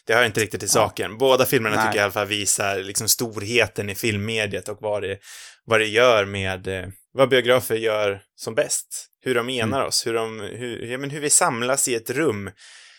Det 0.06 0.14
hör 0.14 0.24
inte 0.24 0.40
riktigt 0.40 0.60
till 0.60 0.68
Ja. 0.74 0.80
saken. 0.80 1.18
Båda 1.18 1.46
filmerna 1.46 1.76
Nej. 1.76 1.84
tycker 1.84 1.96
jag 1.96 2.02
i 2.02 2.04
alla 2.04 2.12
fall 2.12 2.26
visar 2.26 2.78
liksom 2.78 3.08
storheten 3.08 3.90
i 3.90 3.94
filmmediet 3.94 4.68
och 4.68 4.78
vad 4.80 5.02
det, 5.02 5.18
vad 5.64 5.80
det 5.80 5.86
gör 5.86 6.24
med, 6.24 6.66
eh, 6.68 6.88
vad 7.12 7.28
biografer 7.28 7.74
gör 7.76 8.22
som 8.36 8.54
bäst. 8.54 9.06
Hur 9.26 9.34
de 9.34 9.50
enar 9.50 9.78
Mm. 9.78 9.88
oss, 9.88 10.06
hur 10.06 10.14
de, 10.14 10.40
hur, 10.40 10.82
ja, 10.86 10.98
men 10.98 11.10
hur 11.10 11.20
vi 11.20 11.30
samlas 11.30 11.88
i 11.88 11.94
ett 11.94 12.10
rum. 12.10 12.50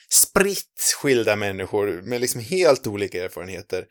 Spritt 0.09 0.95
skilda 1.01 1.35
människor 1.35 2.01
med 2.01 2.21
liksom 2.21 2.41
helt 2.41 2.87
olika 2.87 3.23
erfarenheter 3.23 3.85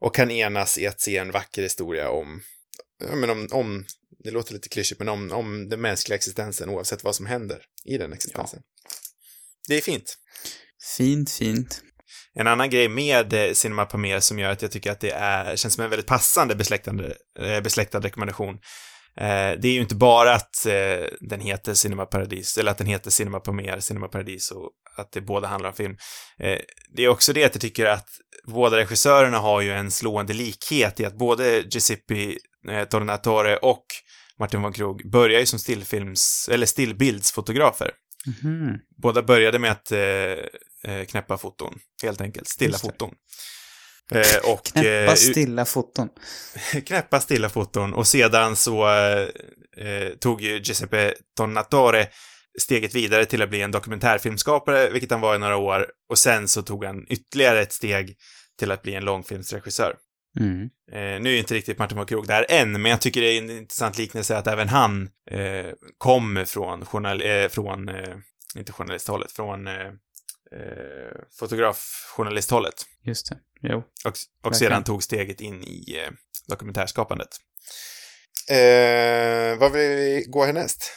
och 0.00 0.14
kan 0.14 0.30
enas 0.30 0.78
i 0.78 0.86
att 0.86 1.00
se 1.00 1.16
en 1.16 1.30
vacker 1.30 1.62
historia 1.62 2.10
om, 2.10 2.42
ja, 3.08 3.16
men 3.16 3.30
om, 3.30 3.48
om 3.52 3.84
det 4.24 4.30
låter 4.30 4.52
lite 4.54 4.68
klyschigt, 4.68 4.98
men 4.98 5.08
om, 5.08 5.32
om 5.32 5.68
den 5.68 5.80
mänskliga 5.80 6.16
existensen 6.16 6.68
oavsett 6.68 7.04
vad 7.04 7.16
som 7.16 7.26
händer 7.26 7.62
i 7.84 7.98
den 7.98 8.12
existensen. 8.12 8.60
Det 9.68 9.74
är 9.74 9.80
fint. 9.80 10.16
Fint, 10.96 11.30
fint. 11.30 11.82
En 12.34 12.46
annan 12.46 12.70
grej 12.70 12.88
med 12.88 13.32
eh, 13.32 13.52
Cinema 13.52 13.84
Pamer 13.84 14.20
som 14.20 14.38
gör 14.38 14.50
att 14.50 14.62
jag 14.62 14.70
tycker 14.70 14.92
att 14.92 15.00
det 15.00 15.10
är, 15.10 15.56
känns 15.56 15.74
som 15.74 15.84
en 15.84 15.90
väldigt 15.90 16.06
passande 16.06 16.54
besläktande, 16.54 17.16
eh, 17.38 17.60
besläktad 17.60 18.00
rekommendation. 18.00 18.58
Eh, 19.16 19.60
det 19.60 19.68
är 19.68 19.72
ju 19.72 19.80
inte 19.80 19.94
bara 19.94 20.34
att 20.34 20.66
eh, 20.66 21.06
den 21.20 21.40
heter 21.40 21.74
Cinema 21.74 22.06
Paradis, 22.06 22.58
eller 22.58 22.70
att 22.70 22.78
den 22.78 22.86
heter 22.86 23.10
Cinema 23.10 23.40
Pamer, 23.40 23.80
Cinema 23.80 24.08
Paradis 24.08 24.50
och 24.50 24.70
att 24.96 25.12
det 25.12 25.20
båda 25.20 25.48
handlar 25.48 25.68
om 25.68 25.76
film. 25.76 25.96
Eh, 26.38 26.58
det 26.96 27.04
är 27.04 27.08
också 27.08 27.32
det 27.32 27.44
att 27.44 27.54
jag 27.54 27.60
tycker 27.60 27.86
att 27.86 28.08
båda 28.46 28.76
regissörerna 28.76 29.38
har 29.38 29.60
ju 29.60 29.72
en 29.72 29.90
slående 29.90 30.32
likhet 30.32 31.00
i 31.00 31.04
att 31.04 31.18
både 31.18 31.60
Giuseppe 31.60 32.34
Tornatore 32.90 33.56
och 33.56 33.84
Martin 34.38 34.62
von 34.62 34.72
Krog 34.72 35.10
börjar 35.10 35.40
ju 35.40 35.46
som 35.46 35.58
stillfilms, 35.58 36.48
eller 36.52 36.66
stillbildsfotografer. 36.66 37.90
Mhm. 38.26 38.78
Båda 39.02 39.22
började 39.22 39.58
med 39.58 39.72
att 39.72 39.92
eh, 39.92 41.04
knäppa 41.04 41.38
foton, 41.38 41.78
helt 42.02 42.20
enkelt. 42.20 42.48
Stilla 42.48 42.78
foton. 42.78 43.10
Eh, 44.10 44.52
och, 44.52 44.64
Knäppa 44.64 45.10
eh, 45.10 45.14
stilla 45.14 45.64
foton. 45.64 46.08
knäppa 46.86 47.20
stilla 47.20 47.48
foton. 47.48 47.94
Och 47.94 48.06
sedan 48.06 48.56
så 48.56 48.88
eh, 48.88 49.28
eh, 49.86 50.08
tog 50.20 50.40
ju 50.40 50.58
Giuseppe 50.58 51.14
Tornatore 51.36 52.08
steget 52.58 52.94
vidare 52.94 53.24
till 53.24 53.42
att 53.42 53.50
bli 53.50 53.60
en 53.60 53.70
dokumentärfilmskapare, 53.70 54.90
vilket 54.90 55.10
han 55.10 55.20
var 55.20 55.34
i 55.34 55.38
några 55.38 55.56
år. 55.56 55.86
Och 56.10 56.18
sen 56.18 56.48
så 56.48 56.62
tog 56.62 56.84
han 56.84 57.06
ytterligare 57.08 57.60
ett 57.60 57.72
steg 57.72 58.16
till 58.58 58.70
att 58.70 58.82
bli 58.82 58.94
en 58.94 59.04
långfilmsregissör. 59.04 59.96
Mm. 60.40 60.62
Eh, 60.92 61.22
nu 61.22 61.34
är 61.34 61.38
inte 61.38 61.54
riktigt 61.54 61.78
Martin 61.78 61.98
von 61.98 62.26
där 62.26 62.46
än, 62.48 62.82
men 62.82 62.90
jag 62.90 63.00
tycker 63.00 63.20
det 63.20 63.26
är 63.26 63.38
en 63.38 63.50
intressant 63.50 63.98
liknelse 63.98 64.36
att 64.36 64.46
även 64.46 64.68
han 64.68 65.08
eh, 65.30 65.72
kom 65.98 66.44
från, 66.46 66.86
journal 66.86 67.22
eh, 67.22 67.48
från 67.48 67.90
inte 68.56 68.72
journalisthållet, 68.72 69.32
från 69.32 69.66
eh, 69.66 69.92
fotografjournalisthållet. 71.38 72.74
Just 73.04 73.28
det. 73.28 73.38
Jo. 73.62 73.82
Och, 74.04 74.14
och 74.44 74.56
sedan 74.56 74.84
tog 74.84 75.02
steget 75.02 75.40
in 75.40 75.62
i 75.64 75.96
eh, 76.06 76.12
dokumentärskapandet. 76.48 77.28
Eh, 78.50 79.58
vad 79.58 79.72
vill 79.72 79.88
vi 79.88 80.24
gå 80.28 80.44
härnäst? 80.44 80.90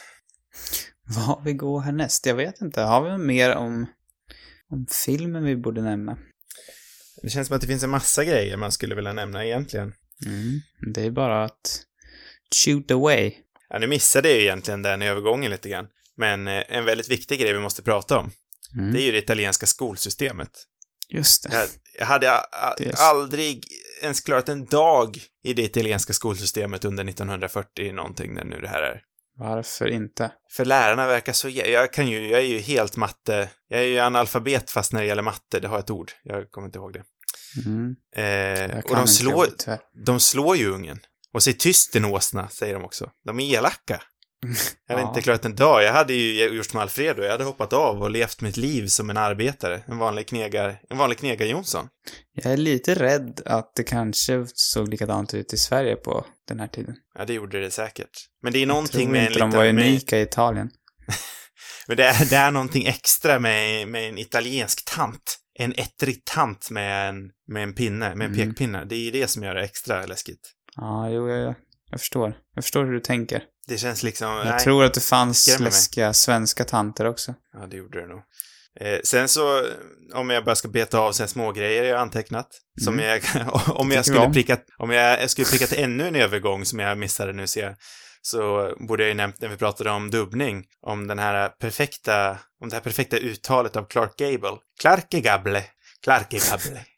Vad 1.16 1.44
vi 1.44 1.52
går 1.52 1.80
härnäst? 1.80 2.26
Jag 2.26 2.34
vet 2.34 2.60
inte. 2.60 2.80
Har 2.80 3.10
vi 3.10 3.18
mer 3.24 3.54
om, 3.54 3.86
om 4.70 4.86
filmen 5.06 5.44
vi 5.44 5.56
borde 5.56 5.82
nämna? 5.82 6.18
Det 7.22 7.30
känns 7.30 7.48
som 7.48 7.54
att 7.56 7.60
det 7.60 7.66
finns 7.68 7.82
en 7.82 7.90
massa 7.90 8.24
grejer 8.24 8.56
man 8.56 8.72
skulle 8.72 8.94
vilja 8.94 9.12
nämna 9.12 9.44
egentligen. 9.44 9.92
Mm. 10.26 10.60
Det 10.94 11.02
är 11.02 11.10
bara 11.10 11.44
att 11.44 11.82
shoot 12.64 12.90
away. 12.90 13.32
Ja, 13.68 13.78
nu 13.78 13.86
missade 13.86 14.28
jag 14.28 14.38
ju 14.38 14.44
egentligen 14.44 14.82
den 14.82 15.02
övergången 15.02 15.50
lite 15.50 15.68
grann. 15.68 15.86
Men 16.16 16.48
eh, 16.48 16.62
en 16.68 16.84
väldigt 16.84 17.10
viktig 17.10 17.40
grej 17.40 17.52
vi 17.52 17.58
måste 17.60 17.82
prata 17.82 18.18
om, 18.18 18.30
Mm. 18.76 18.92
det 18.92 19.00
är 19.02 19.04
ju 19.06 19.12
det 19.12 19.18
italienska 19.18 19.66
skolsystemet. 19.66 20.50
Just 21.08 21.42
det. 21.42 21.54
Jag, 21.56 21.68
jag 21.98 22.06
hade 22.06 22.42
så. 22.78 23.02
aldrig 23.02 23.66
ens 24.02 24.20
klarat 24.20 24.48
en 24.48 24.64
dag 24.64 25.18
i 25.44 25.54
det 25.54 25.62
italienska 25.62 26.12
skolsystemet 26.12 26.84
under 26.84 27.04
1940 27.08 27.92
någonting, 27.92 28.34
när 28.34 28.44
nu 28.44 28.60
det 28.60 28.68
här 28.68 28.82
är. 28.82 29.02
Varför 29.36 29.86
inte? 29.86 30.32
För 30.50 30.64
lärarna 30.64 31.06
verkar 31.06 31.32
så, 31.32 31.48
jag 31.48 31.92
kan 31.92 32.08
ju, 32.08 32.28
jag 32.28 32.40
är 32.40 32.46
ju 32.46 32.58
helt 32.58 32.96
matte, 32.96 33.48
jag 33.68 33.80
är 33.80 33.84
ju 33.84 33.98
analfabet 33.98 34.70
fast 34.70 34.92
när 34.92 35.00
det 35.00 35.06
gäller 35.06 35.22
matte, 35.22 35.60
det 35.60 35.68
har 35.68 35.78
ett 35.78 35.90
ord, 35.90 36.12
jag 36.22 36.50
kommer 36.50 36.66
inte 36.66 36.78
ihåg 36.78 36.92
det. 36.92 37.02
Mm. 37.66 37.96
Eh, 38.16 38.78
och 38.78 38.96
de 38.96 39.06
slår, 39.06 39.46
de 40.04 40.20
slår 40.20 40.56
ju 40.56 40.70
ungen. 40.70 40.98
Och 41.32 41.42
säg 41.42 41.52
tyst 41.52 41.92
din 41.92 42.04
åsna, 42.04 42.48
säger 42.48 42.74
de 42.74 42.84
också. 42.84 43.10
De 43.24 43.40
är 43.40 43.54
elaka. 43.54 44.02
Jag 44.88 44.94
hade 44.94 45.02
Ja. 45.06 45.08
inte 45.08 45.22
klarat 45.22 45.44
en 45.44 45.54
dag. 45.56 45.82
Jag 45.82 45.92
hade 45.92 46.14
ju 46.14 46.44
gjort 46.56 46.66
som 46.66 46.80
Alfredo. 46.80 47.22
Jag 47.22 47.30
hade 47.30 47.44
hoppat 47.44 47.72
av 47.72 48.02
och 48.02 48.10
levt 48.10 48.40
mitt 48.40 48.56
liv 48.56 48.86
som 48.86 49.10
en 49.10 49.16
arbetare. 49.16 49.82
En 49.86 49.98
vanlig 49.98 50.26
knegar, 50.28 50.76
en 50.90 50.98
vanlig 50.98 51.18
knegar-Jonsson. 51.18 51.88
Jag 52.42 52.52
är 52.52 52.56
lite 52.56 52.94
rädd 52.94 53.40
att 53.46 53.72
det 53.76 53.82
kanske 53.84 54.46
såg 54.54 54.88
likadant 54.88 55.34
ut 55.34 55.52
i 55.52 55.56
Sverige 55.56 55.96
på 55.96 56.26
den 56.48 56.60
här 56.60 56.66
tiden. 56.68 56.94
Ja, 57.18 57.24
det 57.24 57.32
gjorde 57.34 57.60
det 57.60 57.70
säkert. 57.70 58.10
Men 58.42 58.52
det 58.52 58.58
är 58.58 58.60
Jag 58.60 58.68
någonting 58.68 59.00
tror 59.00 59.12
med 59.12 59.20
en 59.20 59.26
inte 59.26 59.38
de 59.38 59.46
liten... 59.48 59.58
var 59.60 59.72
med, 59.72 59.84
unika 59.86 60.18
i 60.18 60.22
Italien. 60.22 60.70
men 61.88 61.96
det 61.96 62.04
är, 62.04 62.24
det 62.30 62.36
är 62.36 62.50
någonting 62.50 62.86
extra 62.86 63.38
med, 63.38 63.88
med 63.88 64.08
en 64.08 64.18
italiensk 64.18 64.84
tant. 64.96 65.38
En 65.58 65.72
ettrig 65.76 66.24
tant 66.24 66.70
med 66.70 67.08
en, 67.08 67.16
med 67.48 67.62
en 67.62 67.74
pinne, 67.74 68.14
med 68.14 68.24
en 68.26 68.34
Mm. 68.34 68.48
pekpinne. 68.48 68.84
Det 68.84 68.94
är 68.94 68.98
ju 68.98 69.10
det 69.10 69.28
som 69.28 69.42
gör 69.42 69.54
det 69.54 69.62
extra 69.64 70.06
läskigt. 70.06 70.50
Ja, 70.76 71.08
jo, 71.10 71.28
jag, 71.30 71.54
jag, 71.90 72.00
förstår. 72.00 72.34
Jag 72.54 72.64
förstår 72.64 72.84
hur 72.84 72.92
du 72.92 73.00
tänker. 73.00 73.42
Det 73.66 73.78
känns 73.78 74.02
liksom... 74.02 74.28
Jag 74.28 74.46
nej. 74.46 74.60
tror 74.60 74.84
att 74.84 74.94
det 74.94 75.00
fanns 75.00 75.48
mig. 75.48 75.58
läskiga 75.64 76.12
svenska 76.12 76.64
tanter 76.64 77.04
också. 77.06 77.34
Ja, 77.52 77.66
det 77.66 77.76
gjorde 77.76 78.00
det 78.00 78.06
nog. 78.06 78.22
Eh, 78.80 78.98
sen 79.04 79.28
så, 79.28 79.62
om 80.14 80.30
jag 80.30 80.44
bara 80.44 80.54
ska 80.54 80.68
beta 80.68 80.98
av 80.98 81.12
sen 81.12 81.28
små 81.28 81.52
grejer 81.52 81.84
jag 81.84 82.00
antecknat. 82.00 82.48
Som 82.84 82.94
Mm. 83.00 83.06
jag, 83.34 83.50
om 83.76 83.90
jag 83.90 84.04
skulle 84.04 84.20
om. 84.20 84.32
pricka, 84.32 84.58
om 84.78 84.90
jag, 84.90 85.30
skulle 85.30 85.46
pricka 85.46 85.66
till 85.66 85.84
ännu 85.84 86.08
en 86.08 86.16
övergång 86.16 86.64
som 86.64 86.78
jag 86.78 86.98
missade 86.98 87.32
nu 87.32 87.46
ser 87.46 87.64
jag, 87.64 87.74
så 88.22 88.72
borde 88.88 89.02
jag 89.02 89.08
ju 89.08 89.14
nämnt 89.14 89.40
när 89.40 89.48
vi 89.48 89.56
pratade 89.56 89.90
om 89.90 90.10
dubbning, 90.10 90.64
om 90.86 91.06
den 91.06 91.18
här 91.18 91.48
perfekta, 91.48 92.38
om 92.62 92.68
det 92.68 92.76
här 92.76 92.80
perfekta 92.80 93.16
uttalet 93.16 93.76
av 93.76 93.84
Clark 93.84 94.16
Gable. 94.16 94.56
Clarke 94.80 95.20
Gable. 95.20 95.64
Clarke 96.04 96.38
Gable. 96.38 96.80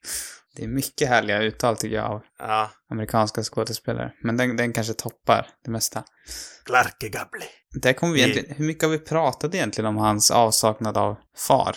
Det 0.57 0.65
är 0.65 0.69
mycket 0.69 1.09
härliga 1.09 1.43
uttal 1.43 1.77
tycker 1.77 1.97
jag 1.97 2.05
av 2.11 2.23
Ja, 2.39 2.71
amerikanska 2.91 3.43
skådespelare. 3.43 4.13
Men 4.23 4.37
den, 4.37 4.57
den 4.57 4.73
kanske 4.73 4.93
toppar 4.95 5.49
det 5.65 5.71
mesta. 5.71 6.05
Clarke 6.65 7.09
Gable. 7.09 7.45
Där 7.83 7.93
kommer 7.93 8.13
vi 8.13 8.21
egentligen, 8.23 8.57
hur 8.57 8.65
mycket 8.65 8.83
har 8.83 8.91
vi 8.91 8.99
pratat 8.99 9.55
egentligen 9.55 9.89
om 9.89 9.97
hans 9.97 10.31
avsaknad 10.31 10.97
av 10.97 11.17
far? 11.49 11.77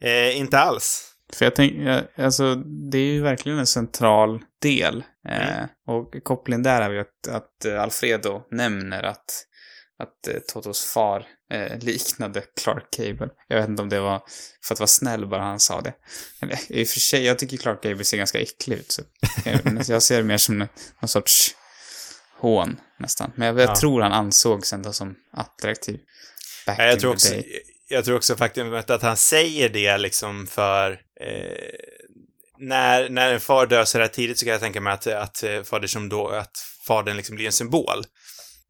Eh, 0.00 0.38
inte 0.38 0.58
alls. 0.58 1.04
För 1.32 1.44
jag 1.46 1.54
tänker, 1.56 2.08
alltså 2.16 2.54
det 2.90 2.98
är 2.98 3.12
ju 3.12 3.22
verkligen 3.22 3.58
en 3.58 3.66
central 3.66 4.40
del. 4.62 5.04
Eh, 5.28 5.48
Mm. 5.58 5.68
och 5.86 6.14
kopplingen 6.24 6.62
där 6.62 6.82
är 6.82 6.90
ju 6.90 7.00
att, 7.00 7.28
att 7.30 7.64
eh, 7.64 7.82
Alfredo 7.82 8.42
nämner 8.50 9.02
att, 9.02 9.44
att 9.98 10.28
eh, 10.28 10.34
Totos 10.52 10.84
far 10.84 11.26
eh, 11.52 11.78
liknade 11.78 12.40
Clark 12.62 12.90
Gable. 12.96 13.28
Jag 13.48 13.60
vet 13.60 13.68
inte 13.68 13.82
om 13.82 13.88
det 13.88 14.00
var 14.00 14.22
för 14.64 14.74
att 14.74 14.80
vara 14.80 14.86
snäll 14.86 15.26
bara 15.26 15.42
han 15.42 15.60
sa 15.60 15.80
det. 15.80 15.92
Eller, 16.42 16.58
I 16.68 16.84
och 16.84 16.88
för 16.88 17.00
sig, 17.00 17.24
jag 17.24 17.38
tycker 17.38 17.56
Clark 17.56 17.82
Gable 17.82 18.04
ser 18.04 18.16
ganska 18.16 18.40
äcklig 18.40 18.76
ut. 18.78 18.92
Så 18.92 19.02
jag, 19.44 19.60
jag 19.88 20.02
ser 20.02 20.16
det 20.16 20.22
mer 20.24 20.38
som 20.38 20.62
en- 20.62 20.68
någon 21.00 21.08
sorts 21.08 21.54
hån 22.40 22.80
nästan. 22.98 23.32
Men 23.36 23.46
jag, 23.48 23.60
jag 23.60 23.70
Ja. 23.70 23.76
tror 23.76 24.00
han 24.02 24.12
ansågs 24.12 24.72
ändå 24.72 24.92
som 24.92 25.14
attraktiv. 25.32 26.00
Back 26.66 26.78
Ja, 26.78 26.84
jag 26.84 26.94
in 26.94 27.00
tror 27.00 27.12
också, 27.12 27.32
day. 27.32 27.62
jag 27.88 28.04
tror 28.04 28.16
också 28.16 28.36
faktumet 28.36 28.90
att 28.90 29.02
han 29.02 29.16
säger 29.16 29.68
det 29.68 29.98
liksom 29.98 30.46
för 30.46 30.90
eh, 31.20 31.74
när, 32.58 33.08
när 33.08 33.32
en 33.32 33.40
far 33.40 33.66
dör 33.66 33.84
så 33.84 33.98
här 33.98 34.08
tidigt 34.08 34.38
så 34.38 34.44
kan 34.44 34.52
jag 34.52 34.60
tänka 34.60 34.80
mig 34.80 34.92
att, 34.92 35.06
att 35.06 35.42
eh, 35.42 35.62
fader 35.62 35.86
som 35.88 36.08
då, 36.08 36.28
att 36.28 36.52
fadern 36.86 37.16
liksom 37.16 37.36
blir 37.36 37.46
en 37.46 37.52
symbol. 37.52 38.04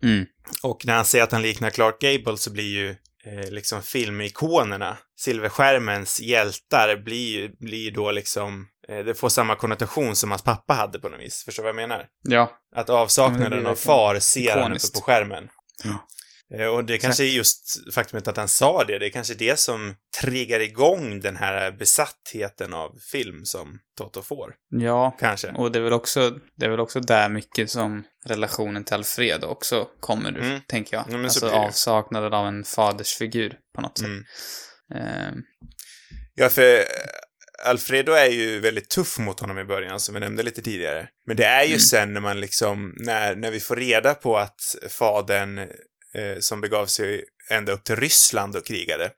Mm. 0.02 0.26
Och 0.62 0.86
när 0.86 0.94
han 0.94 1.04
säger 1.04 1.24
att 1.24 1.32
han 1.32 1.42
liknar 1.42 1.70
Clark 1.70 2.00
Gable 2.00 2.36
så 2.36 2.52
blir 2.52 2.68
ju 2.68 2.88
eh, 3.24 3.50
liksom 3.50 3.82
filmikonerna, 3.82 4.96
silverskärmens 5.16 6.20
hjältar, 6.20 6.96
blir 6.96 7.28
ju 7.28 7.48
blir 7.60 7.90
då 7.90 8.10
liksom, 8.10 8.66
eh, 8.88 8.98
det 8.98 9.14
får 9.14 9.28
samma 9.28 9.54
konnotation 9.54 10.16
som 10.16 10.30
hans 10.30 10.42
pappa 10.42 10.74
hade 10.74 10.98
på 10.98 11.08
något 11.08 11.20
vis. 11.20 11.44
Förstår 11.44 11.62
du 11.62 11.72
vad 11.72 11.82
jag 11.82 11.88
menar? 11.88 12.06
Ja, 12.22 12.50
Att 12.76 12.90
avsaknaden 12.90 13.66
av 13.66 13.74
far 13.74 14.18
ser 14.20 14.56
han 14.56 14.72
uppe 14.72 14.92
på 14.94 15.00
skärmen. 15.00 15.48
Ja. 15.84 16.08
Eh, 16.54 16.66
Och 16.66 16.84
det 16.84 16.98
kanske 16.98 17.24
är 17.24 17.28
just 17.28 17.92
faktumet 17.94 18.28
att 18.28 18.36
han 18.36 18.48
sa 18.48 18.84
det, 18.84 18.98
det 18.98 19.06
är 19.06 19.10
kanske 19.10 19.34
det 19.34 19.58
som 19.58 19.94
triggar 20.20 20.60
igång 20.60 21.20
den 21.20 21.36
här 21.36 21.70
besattheten 21.72 22.74
av 22.74 22.98
film 23.12 23.44
som 23.44 23.78
Toto 23.98 24.22
får. 24.22 24.54
Ja, 24.70 25.16
Kanske. 25.20 25.48
och 25.52 25.72
det 25.72 25.78
är 25.78 25.82
väl 25.82 25.92
också, 25.92 26.30
det 26.56 26.66
är 26.66 26.70
väl 26.70 26.80
också 26.80 27.00
där 27.00 27.28
mycket 27.28 27.70
som 27.70 28.04
relationen 28.26 28.84
till 28.84 28.94
Alfredo 28.94 29.46
också 29.46 29.88
kommer 30.00 30.30
ur, 30.38 30.42
Mm. 30.42 30.60
tänker 30.68 30.96
jag. 30.96 31.04
Ja, 31.10 31.22
alltså 31.24 31.48
avsaknaden 31.50 32.32
av 32.34 32.46
en 32.46 32.64
fadersfigur 32.64 33.54
på 33.74 33.80
något 33.80 33.98
sätt. 33.98 34.06
Mm. 34.06 34.24
Eh, 34.94 35.32
Ja, 36.34 36.48
för 36.48 36.84
Alfredo 37.66 38.12
är 38.12 38.26
ju 38.30 38.60
väldigt 38.60 38.90
tuff 38.90 39.18
mot 39.18 39.40
honom 39.40 39.58
i 39.58 39.64
början, 39.64 40.00
som 40.00 40.14
vi 40.14 40.20
nämnde 40.20 40.42
lite 40.42 40.62
tidigare. 40.62 41.08
Men 41.26 41.36
det 41.36 41.44
är 41.44 41.62
ju 41.62 41.68
Mm. 41.68 41.80
sen 41.80 42.12
när 42.14 42.20
man 42.20 42.40
liksom, 42.40 42.94
när, 42.96 43.36
när 43.36 43.50
vi 43.50 43.60
får 43.60 43.76
reda 43.76 44.14
på 44.14 44.38
att 44.38 44.60
fadern 44.88 45.68
eh, 46.14 46.38
som 46.40 46.60
begav 46.60 46.86
sig 46.86 47.24
ända 47.50 47.72
upp 47.72 47.84
till 47.84 47.96
Ryssland 47.96 48.56
och 48.56 48.66
krigade, 48.66 49.10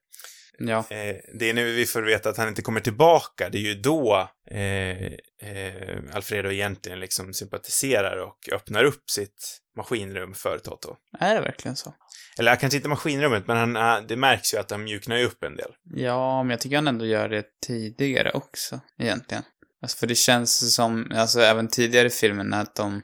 ja, 0.59 0.79
eh, 0.79 1.17
det 1.39 1.51
är 1.51 1.55
nu 1.55 1.73
vi 1.73 1.87
får 1.87 2.03
veta 2.03 2.29
att 2.29 2.37
han 2.37 2.49
inte 2.49 2.63
kommer 2.63 2.81
tillbaka, 2.81 3.49
det 3.49 3.59
är 3.59 3.63
ju 3.63 3.75
då 3.75 4.29
eh, 4.51 5.07
eh, 5.51 5.99
Alfredo 6.13 6.51
egentligen 6.51 7.01
liksom 7.01 7.35
sympatiserar 7.35 8.17
och 8.17 8.49
öppnar 8.53 8.85
upp 8.85 9.11
sitt 9.11 9.61
maskinrum 9.77 10.35
för 10.35 10.59
Toto. 10.59 10.97
är 11.21 11.35
det 11.35 11.41
verkligen 11.41 11.77
så? 11.77 11.95
Eller 12.39 12.57
kanske 12.57 12.77
inte 12.77 12.89
maskinrummet, 12.89 13.47
men 13.47 13.57
han, 13.57 13.77
han- 13.77 14.07
det 14.07 14.17
märks 14.17 14.55
ju 14.55 14.59
att 14.59 14.71
han 14.71 14.85
mjuknar 14.85 15.17
ju 15.17 15.25
upp 15.25 15.45
en 15.45 15.57
del. 15.57 15.71
Ja, 15.95 16.43
men 16.43 16.51
jag 16.51 16.61
tycker 16.61 16.77
han 16.77 16.89
ändå 16.89 17.07
gör 17.07 17.29
det 17.29 17.45
tidigare 17.67 18.31
också, 18.35 18.81
egentligen. 18.99 19.43
Alltså, 19.83 19.99
för 19.99 20.07
det 20.07 20.15
känns 20.15 20.75
som, 20.75 21.13
alltså 21.15 21.41
även 21.41 21.69
tidigare 21.69 22.07
i 22.07 22.11
filmen, 22.11 22.53
att 22.55 22.75
de, 22.75 23.03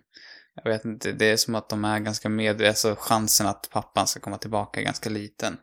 jag 0.65 0.71
vet 0.71 0.85
inte, 0.85 1.13
det 1.13 1.25
är 1.27 1.37
som 1.37 1.55
att 1.55 1.69
de 1.69 1.85
är 1.85 1.99
ganska 1.99 2.29
medvetna, 2.29 2.69
alltså 2.69 2.97
chansen 2.99 3.47
att 3.47 3.69
pappan 3.71 4.07
ska 4.07 4.21
komma 4.21 4.39
tillbaka 4.39 4.81
är 4.81 4.85
ganska 4.85 5.11
liten. 5.11 5.57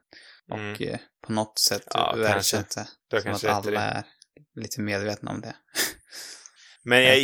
Och 0.51 0.57
Mm. 0.57 0.99
på 1.27 1.31
något 1.33 1.59
sätt 1.59 1.83
Ja, 1.93 1.99
har 1.99 2.15
som 3.21 3.31
att 3.31 3.41
kanske 3.41 3.51
alla 3.51 3.81
är 3.81 4.03
lite 4.55 4.81
medvetna 4.81 5.31
om 5.31 5.41
det. 5.41 5.55
Men 6.83 7.03
Jag 7.03 7.17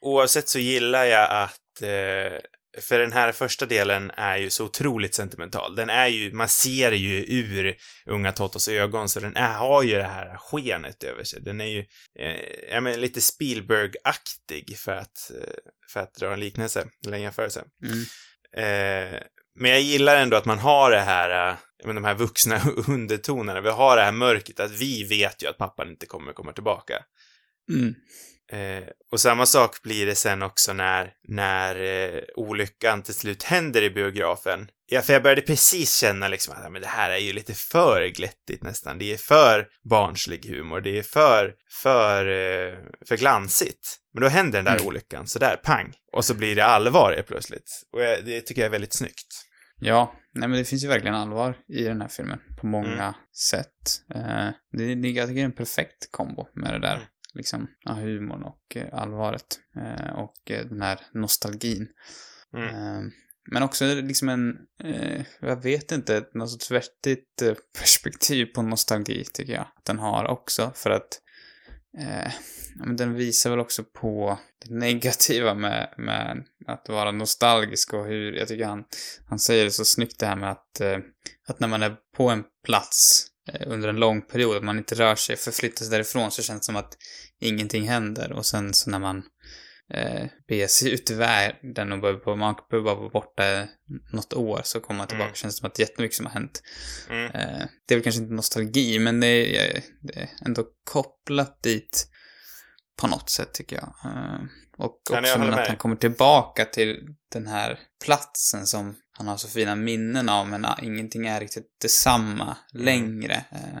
oavsett 0.00 0.48
så 0.48 0.58
gillar 0.58 1.04
jag 1.04 1.30
att, 1.30 1.82
eh, 1.82 2.38
för 2.78 2.98
den 2.98 3.12
här 3.12 3.32
första 3.32 3.66
delen 3.66 4.10
är 4.16 4.36
ju 4.36 4.50
så 4.50 4.64
otroligt 4.64 5.14
sentimental. 5.14 5.76
Den 5.76 5.90
är 5.90 6.06
ju, 6.06 6.32
man 6.32 6.48
ser 6.48 6.92
ju 6.92 7.24
ur 7.24 7.76
unga 8.06 8.32
Totos 8.32 8.68
ögon, 8.68 9.08
så 9.08 9.20
den 9.20 9.36
är, 9.36 9.52
har 9.52 9.82
ju 9.82 9.94
det 9.94 10.02
här 10.02 10.36
skenet 10.36 11.02
över 11.02 11.24
sig. 11.24 11.42
Den 11.42 11.60
är 11.60 11.66
ju, 11.66 11.78
eh, 12.18 12.70
ja 12.70 12.80
men 12.80 13.00
lite 13.00 13.20
Spielberg-aktig 13.20 14.76
för 14.76 14.92
att, 14.92 15.30
eh, 15.30 15.54
för 15.92 16.00
att 16.00 16.14
dra 16.14 16.32
en 16.32 16.40
liknelse, 16.40 16.86
eller 17.06 17.16
en 17.16 17.22
jämförelse. 17.22 17.64
Mm. 17.84 18.04
Eh, 18.56 19.20
men 19.54 19.70
jag 19.70 19.80
gillar 19.80 20.16
ändå 20.16 20.36
att 20.36 20.44
man 20.44 20.58
har 20.58 20.90
det 20.90 21.00
här, 21.00 21.50
eh, 21.50 21.56
men 21.84 21.94
de 21.94 22.04
här 22.04 22.14
vuxna 22.14 22.60
undertonerna. 22.88 23.60
Vi 23.60 23.70
har 23.70 23.96
det 23.96 24.02
här 24.02 24.12
mörkret, 24.12 24.60
att 24.60 24.70
vi 24.70 25.04
vet 25.04 25.42
ju 25.42 25.48
att 25.48 25.58
pappan 25.58 25.88
inte 25.88 26.06
kommer 26.06 26.32
komma 26.32 26.52
tillbaka. 26.52 26.94
Mm. 27.72 27.94
Eh, 28.52 28.84
och 29.12 29.20
samma 29.20 29.46
sak 29.46 29.82
blir 29.82 30.06
det 30.06 30.14
sen 30.14 30.42
också 30.42 30.72
när, 30.72 31.12
när 31.28 31.76
eh, 31.76 32.20
olyckan 32.36 33.02
till 33.02 33.14
slut 33.14 33.42
händer 33.42 33.82
i 33.82 33.90
biografen. 33.90 34.68
Ja, 34.86 35.02
för 35.02 35.12
jag 35.12 35.22
började 35.22 35.42
precis 35.42 35.96
känna 35.96 36.28
liksom 36.28 36.54
att 36.56 36.72
men 36.72 36.82
det 36.82 36.88
här 36.88 37.10
är 37.10 37.18
ju 37.18 37.32
lite 37.32 37.54
för 37.54 38.06
glättigt 38.06 38.62
nästan. 38.62 38.98
Det 38.98 39.12
är 39.12 39.16
för 39.16 39.68
barnslig 39.90 40.44
humor. 40.46 40.80
Det 40.80 40.98
är 40.98 41.02
för, 41.02 41.54
för, 41.82 42.26
eh, 42.26 42.74
för 43.08 43.16
glansigt. 43.16 43.96
Men 44.14 44.22
då 44.22 44.28
händer 44.28 44.58
den 44.58 44.64
där 44.64 44.74
Mm. 44.76 44.86
olyckan, 44.86 45.26
så 45.26 45.38
där, 45.38 45.56
pang. 45.56 45.92
Och 46.12 46.24
så 46.24 46.34
blir 46.34 46.56
det 46.56 46.64
allvar 46.64 47.24
plötsligt. 47.28 47.82
Och 47.92 48.02
jag, 48.02 48.24
det 48.24 48.40
tycker 48.40 48.60
jag 48.62 48.66
är 48.66 48.72
väldigt 48.72 48.92
snyggt. 48.94 49.46
Ja, 49.80 50.14
nej 50.34 50.48
men 50.48 50.58
det 50.58 50.64
finns 50.64 50.84
ju 50.84 50.88
verkligen 50.88 51.14
allvar 51.14 51.54
i 51.68 51.82
den 51.84 52.00
här 52.00 52.08
filmen 52.08 52.38
på 52.60 52.66
många 52.66 52.92
Mm. 53.02 53.14
sätt. 53.50 54.02
Eh, 54.14 54.48
det, 54.72 54.94
det, 54.94 55.08
jag 55.08 55.28
tycker 55.28 55.34
det 55.34 55.40
är 55.40 55.44
en 55.44 55.52
perfekt 55.52 56.08
kombo 56.10 56.46
med 56.54 56.72
det 56.72 56.78
där. 56.78 57.00
Liksom, 57.34 57.68
ja, 57.80 57.92
humorn 57.92 58.42
och 58.42 58.76
eh, 58.76 58.88
allvaret. 58.92 59.60
Eh, 59.76 60.14
och 60.14 60.50
eh, 60.50 60.66
den 60.66 60.82
här 60.82 61.00
nostalgin. 61.12 61.88
Mm. 62.56 62.68
Eh, 62.68 63.10
men 63.52 63.62
också 63.62 63.84
liksom 63.94 64.28
en, 64.28 64.56
jag 65.40 65.62
vet 65.62 65.92
inte, 65.92 66.24
något 66.34 66.50
sorts 66.50 66.70
vettigt 66.70 67.42
perspektiv 67.78 68.46
på 68.46 68.62
nostalgi 68.62 69.24
tycker 69.32 69.52
jag 69.52 69.62
att 69.62 69.84
den 69.84 69.98
har 69.98 70.24
också. 70.24 70.72
För 70.74 70.90
att 70.90 71.20
eh, 71.98 72.32
men 72.74 72.96
den 72.96 73.14
visar 73.14 73.50
väl 73.50 73.58
också 73.58 73.84
på 73.84 74.38
det 74.64 74.74
negativa 74.74 75.54
med, 75.54 75.94
med 75.96 76.44
att 76.66 76.88
vara 76.88 77.12
nostalgisk 77.12 77.94
och 77.94 78.06
hur, 78.06 78.32
jag 78.32 78.48
tycker 78.48 78.64
han, 78.64 78.84
han 79.28 79.38
säger 79.38 79.64
det 79.64 79.70
så 79.70 79.84
snyggt 79.84 80.18
det 80.18 80.26
här 80.26 80.36
med 80.36 80.50
att, 80.50 80.80
eh, 80.80 80.98
att 81.46 81.60
när 81.60 81.68
man 81.68 81.82
är 81.82 81.96
på 82.16 82.28
en 82.28 82.44
plats 82.64 83.26
under 83.66 83.88
en 83.88 83.96
lång 83.96 84.22
period, 84.22 84.56
att 84.56 84.64
man 84.64 84.78
inte 84.78 84.94
rör 84.94 85.14
sig, 85.14 85.36
förflyttar 85.36 85.84
sig 85.84 85.90
därifrån 85.90 86.30
så 86.30 86.42
känns 86.42 86.60
det 86.60 86.64
som 86.64 86.76
att 86.76 86.96
ingenting 87.40 87.88
händer 87.88 88.32
och 88.32 88.46
sen 88.46 88.74
så 88.74 88.90
när 88.90 88.98
man 88.98 89.22
eh, 89.94 90.26
beger 90.48 90.66
sig 90.66 90.92
ut 90.92 91.10
i 91.10 91.14
världen 91.14 91.92
och 91.92 92.00
behöver, 92.00 92.36
man 92.36 92.54
behöver 92.70 92.84
bara 92.84 93.00
vara 93.00 93.10
borta 93.10 93.66
något 94.12 94.32
år 94.32 94.60
så 94.64 94.80
kommer 94.80 94.98
man 94.98 95.06
tillbaka 95.06 95.28
Mm. 95.28 95.34
känns 95.34 95.54
det 95.54 95.58
som 95.58 95.66
att 95.66 95.78
jättemycket 95.78 96.16
som 96.16 96.26
har 96.26 96.32
hänt. 96.32 96.62
Mm. 97.10 97.24
Eh, 97.24 97.66
det 97.88 97.94
är 97.94 97.96
väl 97.96 98.02
kanske 98.02 98.22
inte 98.22 98.34
nostalgi, 98.34 98.98
men 98.98 99.20
det 99.20 99.56
är, 99.58 99.82
det 100.02 100.20
är 100.20 100.28
ändå 100.46 100.64
kopplat 100.84 101.62
dit 101.62 102.06
på 103.00 103.06
något 103.06 103.30
sätt 103.30 103.54
tycker 103.54 103.76
jag. 103.76 104.12
Eh, 104.12 104.40
och 104.78 105.00
Ja, 105.10 105.14
jag 105.16 105.22
också 105.22 105.38
håller 105.38 105.52
att 105.58 105.68
han 105.68 105.76
kommer 105.76 105.96
tillbaka 105.96 106.64
till 106.64 106.98
den 107.32 107.46
här 107.46 107.78
platsen 108.04 108.66
som 108.66 108.96
han 109.20 109.28
har 109.28 109.36
så 109.36 109.48
fina 109.48 109.76
minnen 109.76 110.28
av, 110.28 110.48
men 110.48 110.66
ingenting 110.82 111.26
är 111.26 111.40
riktigt 111.40 111.66
detsamma 111.80 112.56
Mm. 112.74 112.84
längre. 112.84 113.44
Eh, 113.52 113.78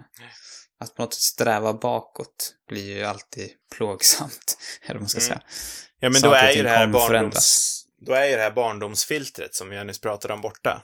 att 0.80 0.94
på 0.94 1.02
något 1.02 1.14
sätt 1.14 1.22
sträva 1.22 1.72
bakåt 1.74 2.54
blir 2.68 2.96
ju 2.96 3.04
alltid 3.04 3.50
plågsamt, 3.76 4.58
eller 4.82 4.94
vad 4.94 5.02
man 5.02 5.08
ska 5.08 5.18
Mm. 5.20 5.28
säga. 5.28 5.40
Ja, 6.00 6.10
men 6.10 6.22
då 6.22 6.28
Saker 6.30 6.44
är 6.48 6.52
ju 6.52 6.62
det 6.62 6.68
här 6.68 6.86
barndoms... 6.86 7.06
förändras. 7.06 7.76
Då 8.06 8.12
är 8.12 8.26
ju 8.26 8.36
det 8.36 8.42
här 8.42 8.50
barndomsfiltret 8.50 9.54
som 9.54 9.72
jag 9.72 9.86
nyss 9.86 10.00
pratade 10.00 10.34
om 10.34 10.40
borta. 10.40 10.82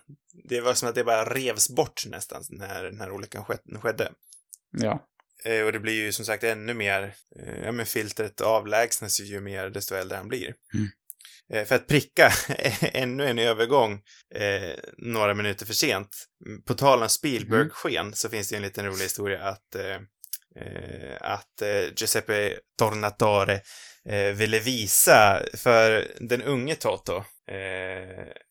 Det 0.48 0.60
var 0.60 0.74
som 0.74 0.88
att 0.88 0.94
det 0.94 1.04
bara 1.04 1.34
revs 1.34 1.68
bort 1.70 2.02
nästan 2.06 2.42
när 2.50 2.84
den 2.84 3.00
här 3.00 3.10
olyckan 3.10 3.44
sked- 3.44 3.80
skedde. 3.80 4.12
Ja. 4.70 5.06
Eh, 5.44 5.62
och 5.62 5.72
det 5.72 5.80
blir 5.80 5.94
ju 5.94 6.12
som 6.12 6.24
sagt 6.24 6.44
ännu 6.44 6.74
mer, 6.74 7.14
eh, 7.42 7.58
ja 7.64 7.72
men 7.72 7.86
filtret 7.86 8.40
avlägsnas 8.40 9.20
ju 9.20 9.40
mer 9.40 9.70
desto 9.70 9.94
äldre 9.94 10.16
han 10.16 10.28
blir. 10.28 10.54
Mm. 10.74 10.88
Eh, 11.52 11.64
för 11.64 11.74
att 11.74 11.86
pricka 11.86 12.32
ännu 12.80 13.26
en 13.26 13.38
övergång 13.38 13.92
eh, 14.34 14.74
några 14.98 15.34
minuter 15.34 15.66
för 15.66 15.74
sent. 15.74 16.08
Mm, 16.46 16.62
På 16.62 16.74
tal 16.74 17.02
om 17.02 17.08
Spielberg-sken 17.08 18.14
så 18.14 18.28
finns 18.28 18.48
det 18.48 18.52
ju 18.54 18.56
en 18.56 18.62
liten 18.62 18.86
rolig 18.86 19.02
historia 19.02 19.42
att 19.42 19.74
eh, 19.74 19.94
eh, 20.62 21.16
att 21.20 21.62
eh, 21.62 21.92
Giuseppe 21.96 22.56
Tornatore 22.78 23.60
eh, 24.08 24.32
ville 24.34 24.58
visa 24.58 25.42
för 25.54 26.08
den 26.20 26.42
unge 26.42 26.74
Toto, 26.74 27.24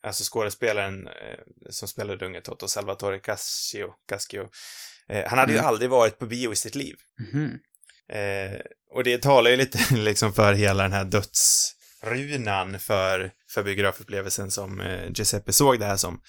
alltså 0.06 0.24
skådespelaren 0.32 1.08
som 1.70 1.88
spelade 1.88 2.26
unge 2.26 2.40
Toto, 2.40 2.68
Salvatore 2.68 3.18
Cascio, 3.18 3.92
Cascio 4.08 4.48
han 5.26 5.38
hade 5.38 5.52
ju 5.52 5.58
Mm. 5.58 5.68
aldrig 5.68 5.90
varit 5.90 6.18
på 6.18 6.26
bio 6.26 6.52
i 6.52 6.56
sitt 6.56 6.74
liv. 6.74 6.94
Eh, 8.12 8.60
och 8.94 9.04
det 9.04 9.22
talar 9.22 9.50
ju 9.50 9.56
lite 9.56 9.78
liksom 9.94 10.32
för 10.32 10.52
hela 10.52 10.82
den 10.82 10.92
här 10.92 11.04
runan 12.02 12.78
för, 12.78 13.30
för 13.50 13.62
biografupplevelsen 13.62 14.50
som 14.50 14.80
eh, 14.80 15.06
Giuseppe 15.14 15.52
såg 15.52 15.78
det 15.78 15.86
här 15.86 15.96
som. 15.96 16.20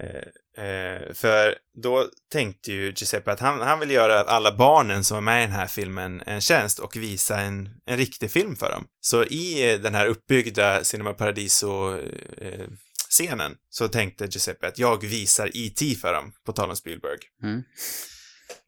Eh, 0.00 0.64
eh, 0.64 1.12
för 1.14 1.54
då 1.82 2.08
tänkte 2.32 2.72
ju 2.72 2.86
Giuseppe 2.86 3.32
att 3.32 3.40
han, 3.40 3.60
han 3.60 3.80
vill 3.80 3.90
göra 3.90 4.20
alla 4.20 4.56
barnen 4.56 5.04
som 5.04 5.16
är 5.16 5.20
med 5.20 5.42
i 5.42 5.46
den 5.46 5.54
här 5.54 5.66
filmen 5.66 6.22
en 6.26 6.40
tjänst 6.40 6.78
och 6.78 6.96
visa 6.96 7.40
en, 7.40 7.68
en 7.86 7.96
riktig 7.96 8.30
film 8.30 8.56
för 8.56 8.70
dem. 8.70 8.86
Så 9.00 9.24
i 9.24 9.72
eh, 9.72 9.80
den 9.80 9.94
här 9.94 10.06
uppbyggda 10.06 10.84
Cinema 10.84 11.12
Paradiso 11.12 11.98
eh, 12.38 12.66
scenen 13.10 13.54
så 13.70 13.88
tänkte 13.88 14.24
Giuseppe 14.24 14.68
att 14.68 14.78
jag 14.78 15.06
visar 15.06 15.50
E.T. 15.54 15.94
för 15.94 16.12
dem, 16.12 16.32
på 16.46 16.52
tal 16.52 16.70
om 16.70 16.76
Spielberg. 16.76 17.18
Mm. 17.42 17.62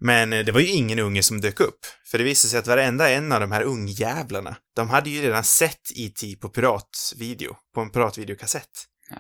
Men 0.01 0.33
eh, 0.33 0.45
det 0.45 0.53
var 0.53 0.61
ju 0.61 0.67
ingen 0.67 0.99
unge 0.99 1.23
som 1.23 1.41
dök 1.41 1.61
upp. 1.61 1.79
För 2.11 2.19
det 2.19 2.25
visade 2.25 2.51
sig 2.51 2.59
att 2.59 2.67
varenda 2.67 3.11
en 3.11 3.33
av 3.33 3.41
de 3.41 3.53
här 3.53 3.63
ungjävlarna, 3.63 4.57
de 4.77 4.91
hade 4.91 5.11
ju 5.11 5.23
redan 5.23 5.45
sett 5.45 5.91
E.T. 5.97 6.37
på 6.41 6.49
piratvideo, 6.49 7.57
på 7.75 7.81
en 7.81 7.91
piratvideokassett. 7.91 8.71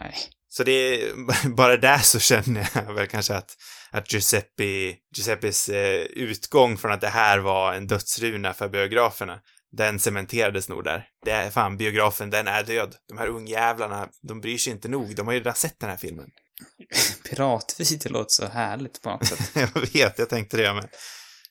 Nej. 0.01 0.15
Så 0.49 0.65
det 0.65 0.73
är, 0.73 1.15
bara 1.55 1.77
där 1.77 1.99
så 1.99 2.19
känner 2.19 2.69
jag 2.75 2.95
väl 2.95 3.07
kanske 3.07 3.35
att, 3.35 3.51
att 3.91 4.13
Giuseppe, 4.13 4.95
Giuseppes 5.17 5.69
eh, 5.69 6.03
utgång 6.03 6.77
från 6.77 6.93
att 6.93 7.01
det 7.01 7.09
här 7.09 7.39
var 7.39 7.75
en 7.75 7.87
dödsruna 7.87 8.55
för 8.55 8.69
biograferna, 8.69 9.41
den 9.77 10.01
cementerades 10.01 10.69
nog 10.69 10.85
där. 10.85 11.07
Det 11.25 11.31
är 11.31 11.51
fan, 11.51 11.77
biografen, 11.77 12.31
den 12.31 12.49
är 12.49 12.65
död. 12.65 12.95
De 13.09 13.19
här 13.19 13.27
ungjävlarna, 13.27 14.09
de 14.23 14.41
bryr 14.41 14.59
sig 14.59 14.73
inte 14.73 14.89
nog. 14.89 15.17
De 15.17 15.27
har 15.27 15.35
ju 15.35 15.39
redan 15.39 15.55
sett 15.55 15.81
den 15.81 15.91
här 15.91 15.97
filmen. 15.97 16.31
Piratvideo 17.31 18.13
låter 18.13 18.33
så 18.33 18.47
härligt 18.47 19.03
på 19.03 19.11
något 19.11 19.27
sätt. 19.27 19.51
jag 19.55 19.93
vet, 19.93 20.19
jag 20.19 20.29
tänkte 20.29 20.57
det 20.57 20.75
med. 20.75 20.89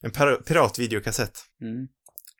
En 0.02 0.12
pir- 0.12 0.44
piratvideokassett. 0.44 1.40
Mm. 1.62 1.88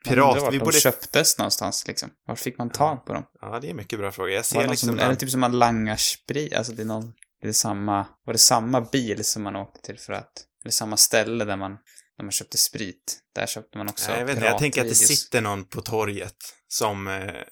Pirat, 0.04 0.42
vart 0.42 0.52
vi 0.52 0.58
de 0.58 0.64
borde... 0.64 0.80
köptes 0.80 1.38
någonstans 1.38 1.86
liksom. 1.86 2.10
Var 2.26 2.36
fick 2.36 2.58
man 2.58 2.70
tag 2.70 3.06
på 3.06 3.12
dem? 3.12 3.24
Ja, 3.40 3.60
det 3.60 3.66
är 3.66 3.70
en 3.70 3.76
mycket 3.76 3.98
bra 3.98 4.12
fråga. 4.12 4.34
Jag 4.34 4.44
ser 4.44 4.68
liksom... 4.68 4.88
som, 4.88 4.98
är 4.98 5.08
det 5.08 5.16
typ 5.16 5.30
som 5.30 5.40
man 5.40 5.58
langar 5.58 5.96
sprit? 5.96 6.54
Alltså 6.54 6.72
det 6.72 6.82
är 6.82 6.86
någon 6.86 7.12
det 7.42 7.54
samma, 7.54 8.06
var 8.24 8.32
det 8.32 8.38
samma 8.38 8.80
bil 8.80 9.24
som 9.24 9.42
man 9.42 9.56
åkte 9.56 9.80
till 9.80 9.98
för 9.98 10.12
att, 10.12 10.32
eller 10.64 10.72
samma 10.72 10.96
ställe 10.96 11.44
där 11.44 11.56
man, 11.56 11.70
där 12.16 12.24
man 12.24 12.32
köpte 12.32 12.58
sprit. 12.58 13.18
Där 13.34 13.46
köpte 13.46 13.78
man 13.78 13.88
också 13.88 14.10
Nej, 14.10 14.20
jag 14.20 14.26
vet 14.26 14.36
inte, 14.36 14.46
jag 14.46 14.58
tänker 14.58 14.80
att 14.80 14.88
det 14.88 14.94
sitter 14.94 15.40
någon 15.40 15.64
på 15.64 15.82
torget 15.82 16.36
som, 16.68 17.08
eh, 17.08 17.42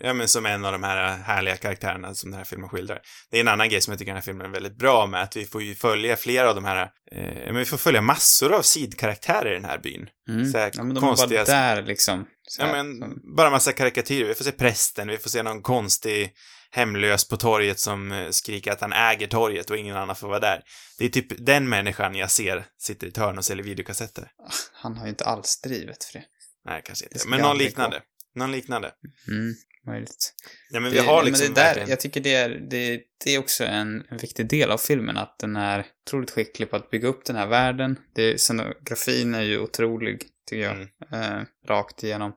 ja 0.00 0.12
men 0.12 0.28
som 0.28 0.46
en 0.46 0.64
av 0.64 0.72
de 0.72 0.82
här 0.82 1.16
härliga 1.16 1.56
karaktärerna 1.56 2.14
som 2.14 2.30
den 2.30 2.38
här 2.38 2.44
filmen 2.44 2.68
skildrar. 2.68 3.00
Det 3.30 3.36
är 3.36 3.40
en 3.40 3.48
annan 3.48 3.68
grej 3.68 3.80
som 3.80 3.92
jag 3.92 3.98
tycker 3.98 4.10
den 4.12 4.16
här 4.16 4.22
filmen 4.22 4.46
är 4.46 4.50
väldigt 4.50 4.76
bra 4.78 5.06
med, 5.06 5.22
att 5.22 5.36
vi 5.36 5.44
får 5.46 5.62
ju 5.62 5.74
följa 5.74 6.16
flera 6.16 6.48
av 6.48 6.54
de 6.54 6.64
här, 6.64 6.82
eh, 7.12 7.22
men 7.46 7.56
vi 7.56 7.64
får 7.64 7.76
följa 7.76 8.00
massor 8.00 8.52
av 8.54 8.62
sidkaraktärer 8.62 9.50
i 9.50 9.54
den 9.54 9.64
här 9.64 9.78
byn. 9.78 10.08
Mm. 10.28 10.52
så 10.52 10.58
här 10.58 10.70
ja, 10.74 10.82
men 10.82 10.94
de 10.94 11.00
konstiga- 11.04 11.44
bara 11.44 11.56
där 11.56 11.82
liksom. 11.82 12.26
Ja 12.58 12.66
men, 12.72 12.98
som- 12.98 13.36
bara 13.36 13.50
massa 13.50 13.72
karikatyrer. 13.72 14.28
Vi 14.28 14.34
får 14.34 14.44
se 14.44 14.52
prästen, 14.52 15.08
vi 15.08 15.18
får 15.18 15.30
se 15.30 15.42
någon 15.42 15.62
konstig 15.62 16.32
hemlös 16.72 17.28
på 17.28 17.36
torget 17.36 17.78
som 17.80 18.12
eh, 18.12 18.30
skriker 18.30 18.72
att 18.72 18.80
han 18.80 18.92
äger 18.92 19.26
torget 19.26 19.70
och 19.70 19.76
ingen 19.76 19.96
annan 19.96 20.16
får 20.16 20.28
vara 20.28 20.40
där. 20.40 20.62
Det 20.98 21.04
är 21.04 21.08
typ 21.08 21.46
den 21.46 21.68
människan 21.68 22.14
jag 22.14 22.30
ser 22.30 22.64
sitter 22.78 23.06
i 23.06 23.10
ett 23.10 23.16
hörn 23.16 23.38
och 23.38 23.44
säljer 23.44 23.64
videokassetter. 23.64 24.28
han 24.72 24.96
har 24.96 25.04
ju 25.04 25.10
inte 25.10 25.24
alls 25.24 25.60
drivet 25.60 26.04
för 26.04 26.12
det. 26.18 26.24
Nej, 26.64 26.82
kanske 26.84 27.04
inte. 27.04 27.28
Men 27.28 27.40
någon 27.40 27.58
liknande. 27.58 28.02
Någon 28.34 28.52
liknande. 28.52 28.92
Mm, 29.28 29.54
möjligt. 29.86 30.34
Ja, 30.70 30.80
men 30.80 30.90
vi 30.90 30.96
Det- 30.96 31.04
har 31.04 31.16
men 31.16 31.24
liksom 31.26 31.48
det 31.48 31.54
där, 31.54 31.64
verkligen... 31.64 31.88
Jag 31.88 32.00
tycker 32.00 32.20
det 32.20 32.34
är, 32.34 32.48
det, 32.50 33.00
det 33.24 33.34
är 33.34 33.38
också 33.38 33.64
en, 33.64 34.04
en 34.08 34.18
viktig 34.18 34.48
del 34.48 34.70
av 34.70 34.78
filmen, 34.78 35.16
att 35.16 35.38
den 35.38 35.56
är 35.56 35.86
otroligt 36.06 36.30
skicklig 36.30 36.70
på 36.70 36.76
att 36.76 36.90
bygga 36.90 37.08
upp 37.08 37.24
den 37.24 37.36
här 37.36 37.46
världen. 37.46 37.98
Det, 38.14 38.40
scenografin 38.40 39.34
är 39.34 39.42
ju 39.42 39.58
otrolig, 39.58 40.22
tycker 40.46 40.62
jag. 40.62 40.72
Mm. 41.12 41.38
Eh, 41.38 41.44
rakt 41.66 42.02
igenom. 42.04 42.32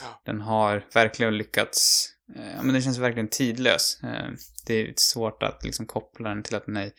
Ja. 0.00 0.22
Den 0.24 0.40
har 0.40 0.86
verkligen 0.94 1.38
lyckats, 1.38 2.08
eh, 2.36 2.62
men 2.62 2.72
den 2.72 2.82
känns 2.82 2.98
verkligen 2.98 3.28
tidlös. 3.28 4.00
Eh, 4.02 4.30
det 4.66 4.74
är 4.80 4.92
svårt 4.96 5.42
att 5.42 5.64
liksom 5.64 5.86
koppla 5.86 6.28
den 6.28 6.42
till 6.42 6.54
att 6.54 6.66
den 6.66 6.76
är 6.76 6.90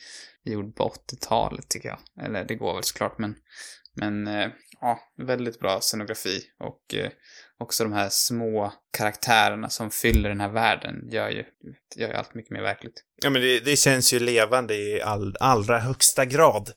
gjord 0.43 0.75
på 0.75 0.93
80-talet, 1.09 1.69
tycker 1.69 1.89
jag. 1.89 2.25
Eller 2.25 2.45
det 2.45 2.55
går 2.55 2.73
väl 2.73 2.83
såklart, 2.83 3.17
men, 3.17 3.35
men 3.93 4.27
eh, 4.27 4.47
ja, 4.81 4.99
väldigt 5.17 5.59
bra 5.59 5.79
scenografi 5.81 6.41
och 6.59 6.93
eh, 6.95 7.09
också 7.59 7.83
de 7.83 7.93
här 7.93 8.09
små 8.09 8.73
karaktärerna 8.97 9.69
som 9.69 9.91
fyller 9.91 10.29
den 10.29 10.39
här 10.39 10.49
världen 10.49 11.09
gör 11.11 11.29
ju, 11.29 11.43
gör 11.95 12.07
ju 12.07 12.13
allt 12.13 12.33
mycket 12.33 12.51
mer 12.51 12.61
verkligt. 12.61 13.03
Ja, 13.21 13.29
men 13.29 13.41
det, 13.41 13.59
det 13.59 13.75
känns 13.75 14.13
ju 14.13 14.19
levande 14.19 14.75
i 14.75 15.01
all, 15.01 15.35
allra 15.39 15.79
högsta 15.79 16.25
grad. 16.25 16.71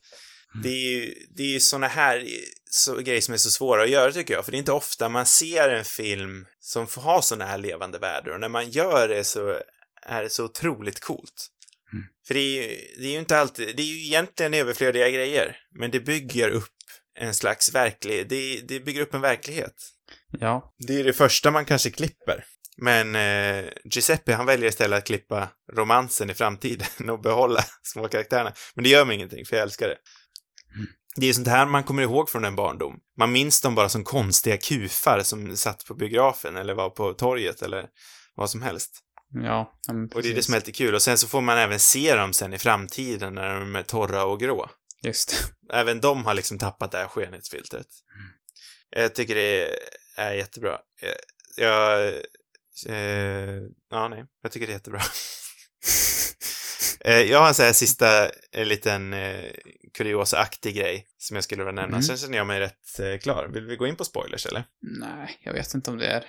Mm. 0.55 0.63
Det 0.63 0.69
är 0.69 0.91
ju, 0.91 1.15
det 1.37 1.43
är 1.43 1.53
ju 1.53 1.61
såna 1.61 1.87
här 1.89 2.27
så, 2.71 2.97
grejer 2.97 3.21
som 3.21 3.35
är 3.35 3.39
så 3.39 3.51
svåra 3.51 3.83
att 3.83 3.91
göra 3.91 4.13
tycker 4.13 4.35
jag, 4.35 4.45
för 4.45 4.53
det 4.53 4.57
är 4.57 4.59
inte 4.59 4.73
ofta 4.73 5.09
man 5.09 5.27
ser 5.27 5.69
en 5.69 5.85
film 5.85 6.47
som 6.61 6.87
får 6.87 7.03
ha 7.03 7.23
såna 7.23 7.45
här 7.45 7.59
levande 7.59 7.99
världar 7.99 8.33
och 8.33 8.41
när 8.41 8.49
man 8.49 8.71
gör 8.71 9.09
det 9.09 9.25
så 9.25 9.61
är 10.03 10.23
det 10.23 10.31
så 10.31 10.45
otroligt 10.45 11.01
coolt. 11.01 11.49
Mm. 11.93 12.05
För 12.27 12.35
det 12.35 12.41
är, 12.41 12.63
ju, 12.63 12.77
det 12.99 13.07
är 13.07 13.13
ju 13.13 13.19
inte 13.19 13.39
alltid, 13.39 13.77
det 13.77 13.83
är 13.83 13.87
ju 13.87 14.07
egentligen 14.07 14.55
överflödiga 14.55 15.11
grejer, 15.11 15.57
men 15.79 15.91
det 15.91 16.01
bygger 16.01 16.49
upp 16.49 16.75
en 17.19 17.35
slags 17.35 17.75
verklighet, 17.75 18.29
det, 18.29 18.61
det 18.69 18.81
bygger 18.81 19.01
upp 19.01 19.15
en 19.15 19.21
verklighet. 19.21 19.75
Ja, 20.41 20.75
Det 20.79 21.01
är 21.01 21.05
det 21.05 21.13
första 21.13 21.51
man 21.51 21.65
kanske 21.65 21.91
klipper. 21.91 22.45
Men 22.77 23.15
eh, 23.17 23.71
Giuseppe, 23.85 24.35
han 24.35 24.47
väljer 24.47 24.69
istället 24.69 24.99
att 24.99 25.07
klippa 25.07 25.49
romansen 25.73 26.31
i 26.31 26.35
framtiden 26.35 27.11
och 27.11 27.21
behålla 27.21 27.65
små 27.83 28.09
karaktärerna. 28.09 28.53
Men 28.75 28.85
det 28.85 28.91
gör 28.91 29.05
mig 29.05 29.17
ingenting, 29.17 29.47
för 29.47 29.57
jag 29.57 29.63
älskar 29.63 29.89
det. 29.89 29.97
Det 31.17 31.27
är 31.29 31.33
sånt 31.33 31.49
här 31.49 31.67
man 31.67 31.85
kommer 31.85 32.03
ihåg 32.03 32.29
från 32.31 32.45
en 32.45 32.57
barndom. 32.57 32.99
Man 33.19 33.33
minns 33.33 33.61
dem 33.61 33.75
bara 33.75 33.89
som 33.89 34.05
konstiga 34.05 34.57
kufar 34.57 35.23
som 35.23 35.57
satt 35.57 35.85
på 35.85 35.95
biografen 35.95 36.57
eller 36.57 36.75
var 36.75 36.91
på 36.91 37.13
torget 37.15 37.63
eller 37.63 37.87
vad 38.35 38.51
som 38.51 38.63
helst. 38.63 38.91
ja. 39.43 39.73
Och 40.15 40.23
det 40.23 40.31
är 40.31 40.35
det 40.35 40.43
som 40.43 40.55
är 40.55 40.59
lite 40.59 40.73
kul. 40.73 40.95
Och 40.95 41.03
sen 41.03 41.19
så 41.19 41.29
får 41.29 41.41
man 41.41 41.59
även 41.59 41.81
se 41.81 42.15
dem 42.15 42.33
sen 42.33 42.53
i 42.53 42.59
framtiden 42.59 43.35
när 43.35 43.61
de 43.61 43.77
är 43.77 43.83
torra 43.83 44.25
och 44.25 44.41
grå. 44.41 44.71
Just 45.03 45.31
det. 45.69 45.77
Även 45.77 46.01
de 46.01 46.25
har 46.25 46.35
liksom 46.35 46.59
tappat 46.59 46.93
det 46.93 46.99
här 46.99 47.09
skönhetsfiltret. 47.09 47.87
Jag 48.97 49.15
tycker 49.15 49.35
det 49.35 49.63
är, 49.65 49.77
är 50.21 50.33
jättebra. 50.33 50.79
Jag, 51.01 51.15
jag 51.57 52.09
eh, 52.87 53.63
ja, 53.91 54.09
nej, 54.09 54.25
jag 54.43 54.53
tycker 54.53 54.67
det 54.67 54.73
är 54.73 54.75
jättebra. 54.75 55.01
Eh, 57.05 57.21
jag 57.21 57.41
har 57.41 57.49
en 57.49 57.55
sån 57.55 57.65
här 57.65 57.73
sista 57.73 58.31
en 58.53 58.69
liten 58.69 59.13
eh, 59.13 59.51
kuriosa-aktig 59.95 60.75
grej 60.75 61.07
som 61.19 61.35
jag 61.35 61.45
skulle 61.45 61.65
vilja 61.65 61.83
nämna. 61.83 61.97
Mm. 61.97 62.03
Sen 62.03 62.17
känner 62.17 62.39
jag 62.39 62.47
mig 62.47 62.61
rätt 62.61 63.01
eh, 63.01 63.19
klar. 63.19 63.49
Vill 63.49 63.67
vi 63.67 63.77
gå 63.77 63.87
in 63.87 63.97
på 63.97 64.05
spoilers 64.05 64.47
eller? 64.47 64.65
Nej, 64.81 65.39
jag 65.41 65.53
vet 65.53 65.75
inte 65.75 65.91
om 65.91 65.99
det 65.99 66.07
är... 66.07 66.25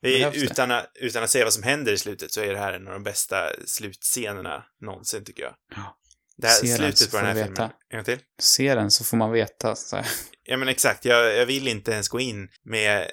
Det? 0.00 0.36
utan, 0.36 0.70
att, 0.70 0.90
utan 0.94 1.24
att 1.24 1.30
säga 1.30 1.44
vad 1.44 1.52
som 1.52 1.62
händer 1.62 1.92
i 1.92 1.98
slutet 1.98 2.32
så 2.32 2.40
är 2.40 2.52
det 2.52 2.58
här 2.58 2.72
en 2.72 2.86
av 2.86 2.92
de 2.92 3.02
bästa 3.02 3.50
slutscenerna 3.66 4.64
någonsin 4.80 5.24
tycker 5.24 5.42
jag. 5.42 5.54
Ja. 5.76 5.98
Det 6.38 6.46
här 6.46 6.54
Se 6.54 6.66
slutet 6.66 7.10
på 7.10 7.16
den 7.16 7.26
här 7.26 7.34
filmen. 7.34 7.50
veta. 7.50 7.72
En 7.90 8.04
till. 8.04 8.18
Se 8.40 8.74
den 8.74 8.90
så 8.90 9.04
får 9.04 9.16
man 9.16 9.32
veta. 9.32 9.76
Så 9.76 9.96
här. 9.96 10.06
Ja 10.44 10.56
men 10.56 10.68
exakt, 10.68 11.04
jag, 11.04 11.34
jag 11.36 11.46
vill 11.46 11.68
inte 11.68 11.92
ens 11.92 12.08
gå 12.08 12.20
in 12.20 12.48
med 12.64 13.10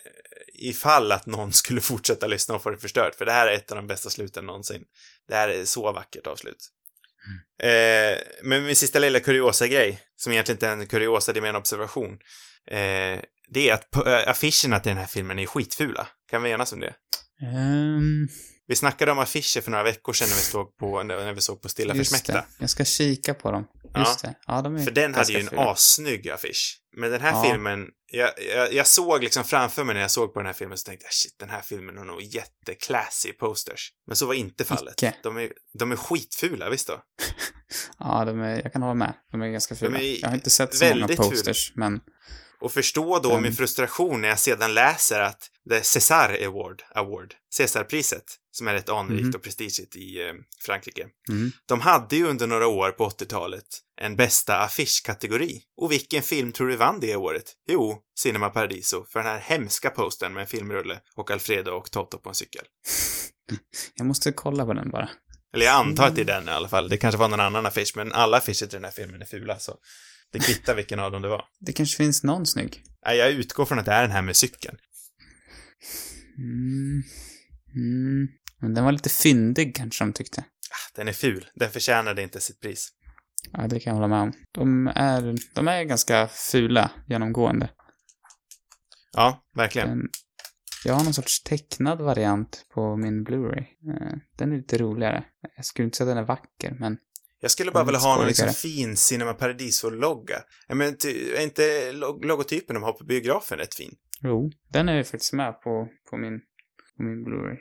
ifall 0.54 1.12
att 1.12 1.26
någon 1.26 1.54
skulle 1.62 1.82
fortsätta 1.82 2.28
lyssna 2.28 2.56
och 2.56 2.64
få 2.64 2.70
det 2.70 2.78
förstört, 2.78 3.16
för 3.16 3.26
det 3.26 3.32
här 3.32 3.48
är 3.48 3.54
ett 3.54 3.72
av 3.72 3.76
de 3.76 3.88
bästa 3.88 4.10
sluten 4.10 4.46
någonsin. 4.46 4.84
Det 5.28 5.36
här 5.36 5.50
är 5.50 5.66
så 5.66 5.92
vackert 5.92 6.28
avslut. 6.28 6.70
Eh, 7.64 8.18
men 8.44 8.66
min 8.66 8.76
sista 8.76 9.00
lilla 9.00 9.20
kuriosa-grej, 9.20 10.00
som 10.16 10.32
egentligen 10.32 10.56
inte 10.56 10.68
är 10.68 10.72
en 10.72 10.88
kuriosa, 10.88 11.34
det 11.34 11.40
är 11.40 11.42
mer 11.42 11.50
en 11.50 11.56
observation, 11.56 12.12
eh, 12.72 13.20
det 13.50 13.70
är 13.70 13.74
att 13.74 13.96
äh, 13.96 14.30
affischerna 14.30 14.80
till 14.80 14.90
den 14.90 14.98
här 14.98 15.08
filmen 15.08 15.40
är 15.40 15.46
skitfula. 15.46 16.08
Kan 16.30 16.44
vi 16.44 16.52
enas 16.52 16.74
om 16.74 16.80
det? 16.80 16.94
Ehm, 17.42 18.28
Vi 18.68 18.76
snackade 18.76 19.12
om 19.12 19.20
affischer 19.20 19.62
för 19.62 19.72
några 19.72 19.84
veckor 19.84 20.14
sedan 20.14 20.30
när 20.30 20.36
vi 20.36 20.42
såg 20.42 20.78
på, 20.78 21.04
när 21.04 21.34
vi 21.34 21.42
såg 21.42 21.62
på 21.62 21.70
Stilla 21.70 21.96
just 21.96 22.12
försmäkta. 22.12 22.34
det. 22.34 22.46
Jag 22.60 22.70
ska 22.70 22.86
kika 22.86 23.34
på 23.34 23.52
dem. 23.52 23.68
Just 23.98 24.22
det. 24.22 24.36
Ja, 24.48 24.62
de 24.62 24.76
är 24.76 24.84
För 24.84 24.92
den 24.92 25.14
hade 25.16 25.34
ju 25.34 25.40
en 25.40 25.48
fula. 25.48 25.72
assnygg 25.72 26.30
affisch. 26.30 26.80
Men 26.98 27.12
den 27.12 27.22
här 27.22 27.32
Ja. 27.32 27.44
filmen, 27.52 27.88
jag, 28.12 28.30
jag, 28.56 28.74
jag 28.74 28.88
såg 28.88 29.24
liksom 29.24 29.44
framför 29.44 29.84
mig 29.84 29.94
när 29.96 30.02
jag 30.02 30.12
såg 30.12 30.34
på 30.34 30.40
den 30.40 30.46
här 30.46 30.54
filmen 30.54 30.78
så 30.78 30.84
tänkte 30.86 31.06
jag 31.06 31.14
shit, 31.14 31.36
den 31.40 31.50
här 31.50 31.62
filmen 31.62 31.98
har 31.98 32.06
nog 32.06 32.22
jätteclassy 32.22 33.34
posters. 33.34 33.90
Men 34.08 34.16
så 34.16 34.26
var 34.26 34.34
inte 34.34 34.64
fallet. 34.66 34.94
Icke. 34.98 35.14
De 35.24 35.38
är, 35.38 35.52
de 35.80 35.92
är 35.92 35.96
skitfula, 35.96 36.70
visst 36.70 36.88
då? 36.88 37.02
Ja, 38.00 38.26
de 38.26 38.40
är, 38.42 38.62
jag 38.64 38.74
kan 38.74 38.82
hålla 38.82 38.94
med. 38.94 39.14
De 39.32 39.42
är 39.42 39.48
ganska 39.48 39.76
fula. 39.76 40.00
är 40.00 40.22
jag 40.22 40.28
har 40.30 40.36
inte 40.36 40.50
sett 40.50 40.76
så 40.76 40.86
många 40.86 41.08
posters, 41.08 41.72
men 41.76 42.00
Och 42.64 42.72
förstå 42.72 43.20
då 43.20 43.30
Mm. 43.32 43.44
min 43.44 43.54
frustration 43.54 44.22
när 44.22 44.30
jag 44.30 44.40
sedan 44.40 44.74
läser 44.74 45.22
att 45.22 45.50
The 45.70 45.84
César 45.84 46.38
Award, 46.46 46.84
Award 46.96 47.34
Césarpriset, 47.54 48.24
som 48.52 48.68
är 48.68 48.74
rätt 48.74 48.90
anrikt 48.90 49.24
Mhm. 49.24 49.36
och 49.36 49.42
prestigigt 49.44 49.96
i 49.96 50.22
eh, 50.28 50.34
Frankrike, 50.66 51.08
mm, 51.30 51.52
de 51.66 51.82
hade 51.82 52.16
ju 52.16 52.28
under 52.28 52.48
några 52.48 52.68
år 52.68 52.92
på 52.92 53.06
80-talet 53.06 53.66
en 54.02 54.16
bästa 54.16 54.58
affischkategori. 54.60 55.62
Och 55.78 55.92
vilken 55.92 56.24
film 56.24 56.52
tror 56.52 56.68
du 56.68 56.76
vann 56.76 57.00
det 57.00 57.16
året? 57.16 57.54
Jo, 57.70 57.98
Cinema 58.20 58.50
Paradiso, 58.50 59.06
för 59.10 59.20
den 59.20 59.28
här 59.32 59.40
hemska 59.40 59.90
postern 59.90 60.34
med 60.34 60.42
en 60.42 60.48
filmrulle 60.48 61.00
och 61.16 61.32
Alfredo 61.32 61.72
och 61.72 61.92
Toto 61.92 62.18
på 62.18 62.30
en 62.30 62.36
cykel. 62.36 62.66
jag 63.96 64.06
måste 64.08 64.32
kolla 64.32 64.66
på 64.66 64.74
den 64.74 64.90
bara. 64.90 65.10
Eller 65.54 65.66
jag 65.66 65.76
antar 65.76 66.08
att 66.08 66.16
det 66.16 66.22
är 66.22 66.26
den 66.26 66.48
i 66.50 66.52
alla 66.52 66.70
fall. 66.70 66.90
Det 66.90 66.98
kanske 66.98 67.18
var 67.20 67.28
någon 67.28 67.40
annan 67.40 67.66
affisch, 67.66 67.94
men 67.96 68.12
alla 68.14 68.38
affischer 68.38 68.66
till 68.66 68.70
den 68.70 68.84
här 68.84 68.92
filmen 68.92 69.22
är 69.22 69.26
fula, 69.26 69.60
så 69.60 69.76
det 70.34 70.40
kvittar 70.40 70.76
vilken 70.76 71.00
av 71.00 71.12
dem 71.12 71.22
det 71.22 71.28
var. 71.28 71.46
Det 71.60 71.74
kanske 71.74 71.98
finns 71.98 72.24
någon 72.24 72.46
snygg. 72.46 72.84
Nej, 73.06 73.18
jag 73.18 73.32
utgår 73.32 73.66
från 73.66 73.80
att 73.80 73.86
det 73.86 73.92
är 73.92 74.02
den 74.02 74.12
här 74.12 74.22
med 74.22 74.36
cykeln. 74.36 74.78
Mm. 76.38 77.04
Mm. 77.76 78.28
Men 78.60 78.74
den 78.74 78.84
var 78.84 78.92
lite 78.92 79.10
fyndig 79.10 79.76
kanske 79.76 80.04
de 80.04 80.14
tyckte. 80.14 80.44
Den 80.96 81.08
är 81.08 81.14
ful. 81.14 81.46
Den 81.56 81.72
förtjänade 81.72 82.24
inte 82.24 82.42
sitt 82.42 82.60
pris. 82.60 82.90
Ja, 83.52 83.68
det 83.68 83.80
kan 83.80 83.92
jag 83.92 83.96
hålla 83.96 84.08
med 84.08 84.22
om. 84.22 84.34
De 84.52 84.88
är, 84.88 85.36
de 85.56 85.68
är 85.68 85.84
ganska 85.84 86.28
fula 86.28 86.92
genomgående. 87.08 87.70
Ja, 89.14 89.44
verkligen. 89.56 89.90
Den, 89.90 90.10
jag 90.86 90.94
har 90.94 91.04
någon 91.04 91.14
sorts 91.14 91.44
tecknad 91.44 92.02
variant 92.02 92.66
på 92.74 92.98
min 92.98 93.26
Blu-ray. 93.26 93.60
Eh, 93.60 94.18
Den 94.38 94.52
är 94.52 94.58
lite 94.58 94.78
roligare. 94.78 95.24
Jag 95.56 95.66
skulle 95.66 95.86
inte 95.86 95.98
säga 95.98 96.10
att 96.10 96.16
den 96.16 96.24
är 96.24 96.28
vacker, 96.28 96.76
men 96.80 96.98
Jag 97.44 97.52
skulle 97.52 97.72
bara 97.72 97.82
är 97.82 97.86
vilja 97.86 98.00
ha 98.00 98.16
någon 98.18 98.28
liksom 98.28 98.54
fin 98.54 98.98
Cinema 98.98 99.34
Paradiso-logga. 99.34 100.42
Men 100.68 100.82
är 100.82 101.42
inte 101.42 101.92
log 101.92 102.26
logotypen 102.26 102.74
de 102.74 102.84
har 102.84 102.94
på 102.94 103.04
biografen 103.04 103.58
rätt 103.58 103.76
fin? 103.76 103.96
jo, 104.22 104.52
den 104.70 104.90
är 104.90 104.98
ju 104.98 105.04
faktiskt 105.04 105.34
med 105.34 105.62
på, 105.62 105.88
på 106.10 106.18
min, 106.18 106.40
på 106.98 107.04
min 107.04 107.26
Blu-ray. 107.26 107.58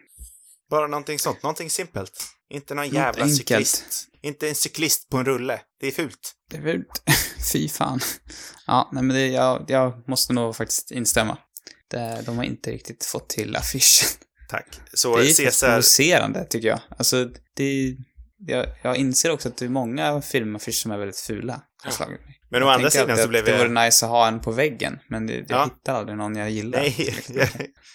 Bara 0.70 0.86
någonting 0.86 1.18
sånt, 1.18 1.42
någonting 1.42 1.70
simpelt. 1.70 2.12
Inte 2.50 2.74
någon 2.74 2.84
Något 2.84 2.94
jävla 2.94 3.22
enkelt. 3.22 3.38
cyklist. 3.38 4.08
Inte 4.22 4.48
en 4.48 4.54
cyklist 4.54 5.08
på 5.08 5.16
en 5.16 5.24
rulle. 5.24 5.60
Det 5.80 5.86
är 5.86 5.90
fult. 5.92 6.32
Det 6.50 6.56
är 6.56 6.60
väl... 6.62 6.82
Fy 7.52 7.68
fan. 7.68 8.00
Ja, 8.66 8.90
nej 8.92 9.02
men 9.02 9.16
det, 9.16 9.26
jag, 9.26 9.64
jag 9.68 10.08
måste 10.08 10.32
nog 10.32 10.56
faktiskt 10.56 10.90
instämma. 10.90 11.38
Det, 11.90 12.22
de 12.26 12.36
har 12.36 12.44
inte 12.44 12.70
riktigt 12.70 13.04
fått 13.04 13.28
till 13.28 13.56
affischen. 13.56 14.08
Tack. 14.48 14.80
Så 14.94 15.16
Det 15.16 15.22
är 15.22 15.26
faktiskt 15.26 15.40
Caesar... 15.40 15.68
provocerande, 15.68 16.44
tycker 16.44 16.68
jag. 16.68 16.80
Alltså, 16.98 17.30
det... 17.56 17.96
Jag, 18.46 18.66
jag 18.82 18.96
inser 18.96 19.30
också 19.30 19.48
att 19.48 19.56
det 19.56 19.64
är 19.64 19.68
många 19.68 20.22
filmaffischer 20.22 20.72
som 20.82 20.90
är 20.90 20.98
väldigt 20.98 21.18
fula. 21.20 21.62
Ja. 21.84 22.06
Men 22.50 22.62
å 22.62 22.68
andra 22.68 22.90
sidan 22.90 23.18
så 23.18 23.28
blev 23.28 23.44
Det 23.44 23.50
jag... 23.50 23.58
vore 23.58 23.84
nice 23.84 24.04
att 24.06 24.10
ha 24.10 24.28
en 24.28 24.40
på 24.40 24.50
väggen, 24.50 24.98
men 25.08 25.26
det, 25.26 25.34
jag 25.34 25.44
Ja. 25.48 25.64
hittar 25.64 25.94
aldrig 25.94 26.18
någon 26.18 26.36
jag 26.36 26.50
gillar. 26.50 26.78
Nej, 26.80 27.14
jag, 27.28 27.48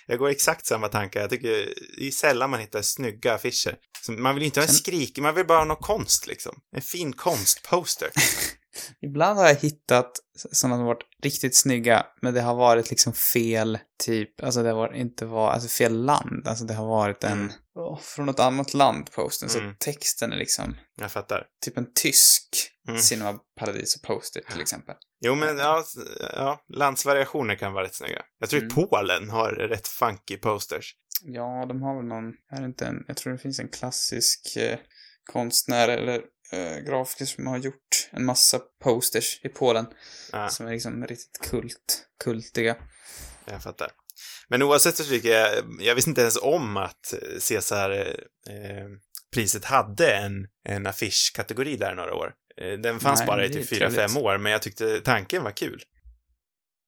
jag 0.08 0.20
går 0.20 0.30
exakt 0.30 0.66
samma 0.66 0.88
tankar. 0.88 1.22
Jag 1.22 1.30
tycker 1.30 1.50
det 1.98 2.08
är 2.08 2.12
sällan 2.12 2.50
man 2.50 2.60
hittar 2.60 2.82
snygga 2.82 3.34
affischer. 3.34 3.76
Man 4.18 4.36
vill 4.36 4.44
inte 4.44 4.60
ha 4.60 4.68
en 4.68 4.74
skrik, 4.74 5.20
man 5.20 5.36
vill 5.36 5.46
bara 5.48 5.58
ha 5.58 5.66
någon 5.66 5.78
konst 5.78 6.28
liksom. 6.28 6.56
En 6.76 6.82
fin 6.82 7.14
konstposter. 7.14 8.10
Ibland 9.02 9.40
har 9.40 9.48
jag 9.48 9.56
hittat 9.56 10.12
sådana 10.52 10.76
som 10.78 10.86
varit 10.86 11.04
riktigt 11.24 11.56
snygga, 11.56 12.06
men 12.22 12.34
det 12.34 12.42
har 12.42 12.56
varit 12.56 12.90
liksom 12.90 13.14
fel 13.14 13.80
typ, 14.06 14.44
alltså 14.44 14.64
det 14.64 14.70
har 14.70 14.76
varit, 14.76 14.96
inte 14.96 15.26
var, 15.26 15.52
alltså 15.52 15.70
fel 15.70 16.06
land, 16.06 16.48
alltså 16.48 16.66
det 16.66 16.74
har 16.74 16.88
varit 16.88 17.24
en, 17.24 17.54
Åh, 17.80 18.00
från 18.00 18.26
något 18.26 18.40
annat 18.40 18.74
land 18.74 19.12
posten, 19.12 19.50
så 19.50 19.60
Mm. 19.60 19.76
texten 19.80 20.32
är 20.34 20.38
liksom 20.38 20.78
Jag 20.96 21.12
fattar. 21.12 21.46
typ 21.66 21.78
en 21.78 21.94
tysk 21.94 22.74
Mm. 22.88 23.00
Cinema 23.02 23.40
Paradiso 23.60 24.00
poster 24.04 24.42
till 24.52 24.62
exempel. 24.62 24.96
Jo, 25.26 25.36
men 25.36 25.58
ja, 25.58 25.84
ja, 26.34 26.62
landsvariationer 26.74 27.56
kan 27.56 27.74
vara 27.74 27.84
rätt 27.86 27.96
snygga. 27.96 28.22
Jag 28.40 28.50
tror 28.50 28.62
Mm. 28.62 28.76
Polen 28.76 29.30
har 29.30 29.52
rätt 29.52 29.88
funky 29.88 30.38
posters. 30.38 30.96
Ja, 31.24 31.66
de 31.70 31.82
har 31.82 31.96
väl 31.98 32.06
någon, 32.06 32.34
är 32.52 32.60
det 32.62 32.66
inte 32.66 32.86
en, 32.86 33.04
jag 33.08 33.18
tror 33.18 33.34
det 33.34 33.40
finns 33.40 33.60
en 33.60 33.70
klassisk 33.70 34.56
eh, 34.58 34.80
konstnär 35.32 35.90
eller 35.90 36.22
eh, 36.52 36.78
grafiker 36.78 37.26
som 37.26 37.48
har 37.48 37.58
gjort 37.58 38.10
en 38.12 38.26
massa 38.26 38.60
posters 38.84 39.40
i 39.44 39.50
Polen 39.50 39.86
Ja, 40.32 40.50
som 40.50 40.68
är 40.68 40.72
liksom 40.72 41.08
riktigt 41.08 41.40
kult, 41.50 42.08
kultiga. 42.24 42.76
jag 43.46 43.64
fattar. 43.64 43.92
Men 44.50 44.62
oavsett 44.62 44.96
så 44.96 45.04
tycker 45.04 45.30
jag, 45.30 45.50
jag 45.80 45.96
visste 45.96 46.10
inte 46.10 46.22
ens 46.22 46.38
om 46.42 46.78
att 46.78 47.14
Caesar 47.50 47.92
eh, 48.50 49.62
hade 49.64 50.14
en, 50.16 50.48
en 50.70 50.88
affischkategori 50.88 51.78
där 51.78 51.96
några 51.96 52.14
år. 52.16 52.34
Eh, 52.62 52.74
Den 52.80 53.00
fanns 53.00 53.20
Nej, 53.20 53.28
bara 53.28 53.46
i 53.46 53.50
typ 53.50 53.70
trevligt. 53.70 54.00
4-5 54.00 54.20
år, 54.20 54.38
men 54.38 54.52
jag 54.52 54.62
tyckte 54.62 55.00
tanken 55.00 55.44
var 55.44 55.52
kul. 55.52 55.84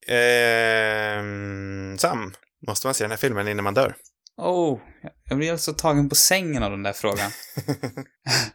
Ehm, 0.08 1.98
Sam, 1.98 2.34
måste 2.68 2.88
man 2.88 2.94
se 2.94 3.04
den 3.04 3.12
här 3.12 3.18
filmen 3.18 3.48
innan 3.48 3.64
man 3.64 3.74
dör? 3.74 3.96
Oh, 4.38 4.80
jag 5.26 5.38
blir 5.38 5.52
alltså 5.52 5.74
tagen 5.74 6.10
på 6.10 6.16
sängen 6.16 6.64
av 6.64 6.72
den 6.72 6.84
där 6.84 6.94
frågan. 6.94 7.32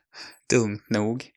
Dumt 0.50 0.82
nog. 0.88 1.30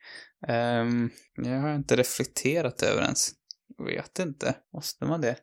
Um, 0.47 1.09
jag 1.35 1.61
har 1.61 1.75
inte 1.75 1.95
reflekterat 1.95 2.81
över 2.81 3.01
ens. 3.01 3.31
Jag 3.77 3.85
vet 3.85 4.19
inte. 4.19 4.55
Måste 4.73 5.05
man 5.05 5.21
det? 5.21 5.35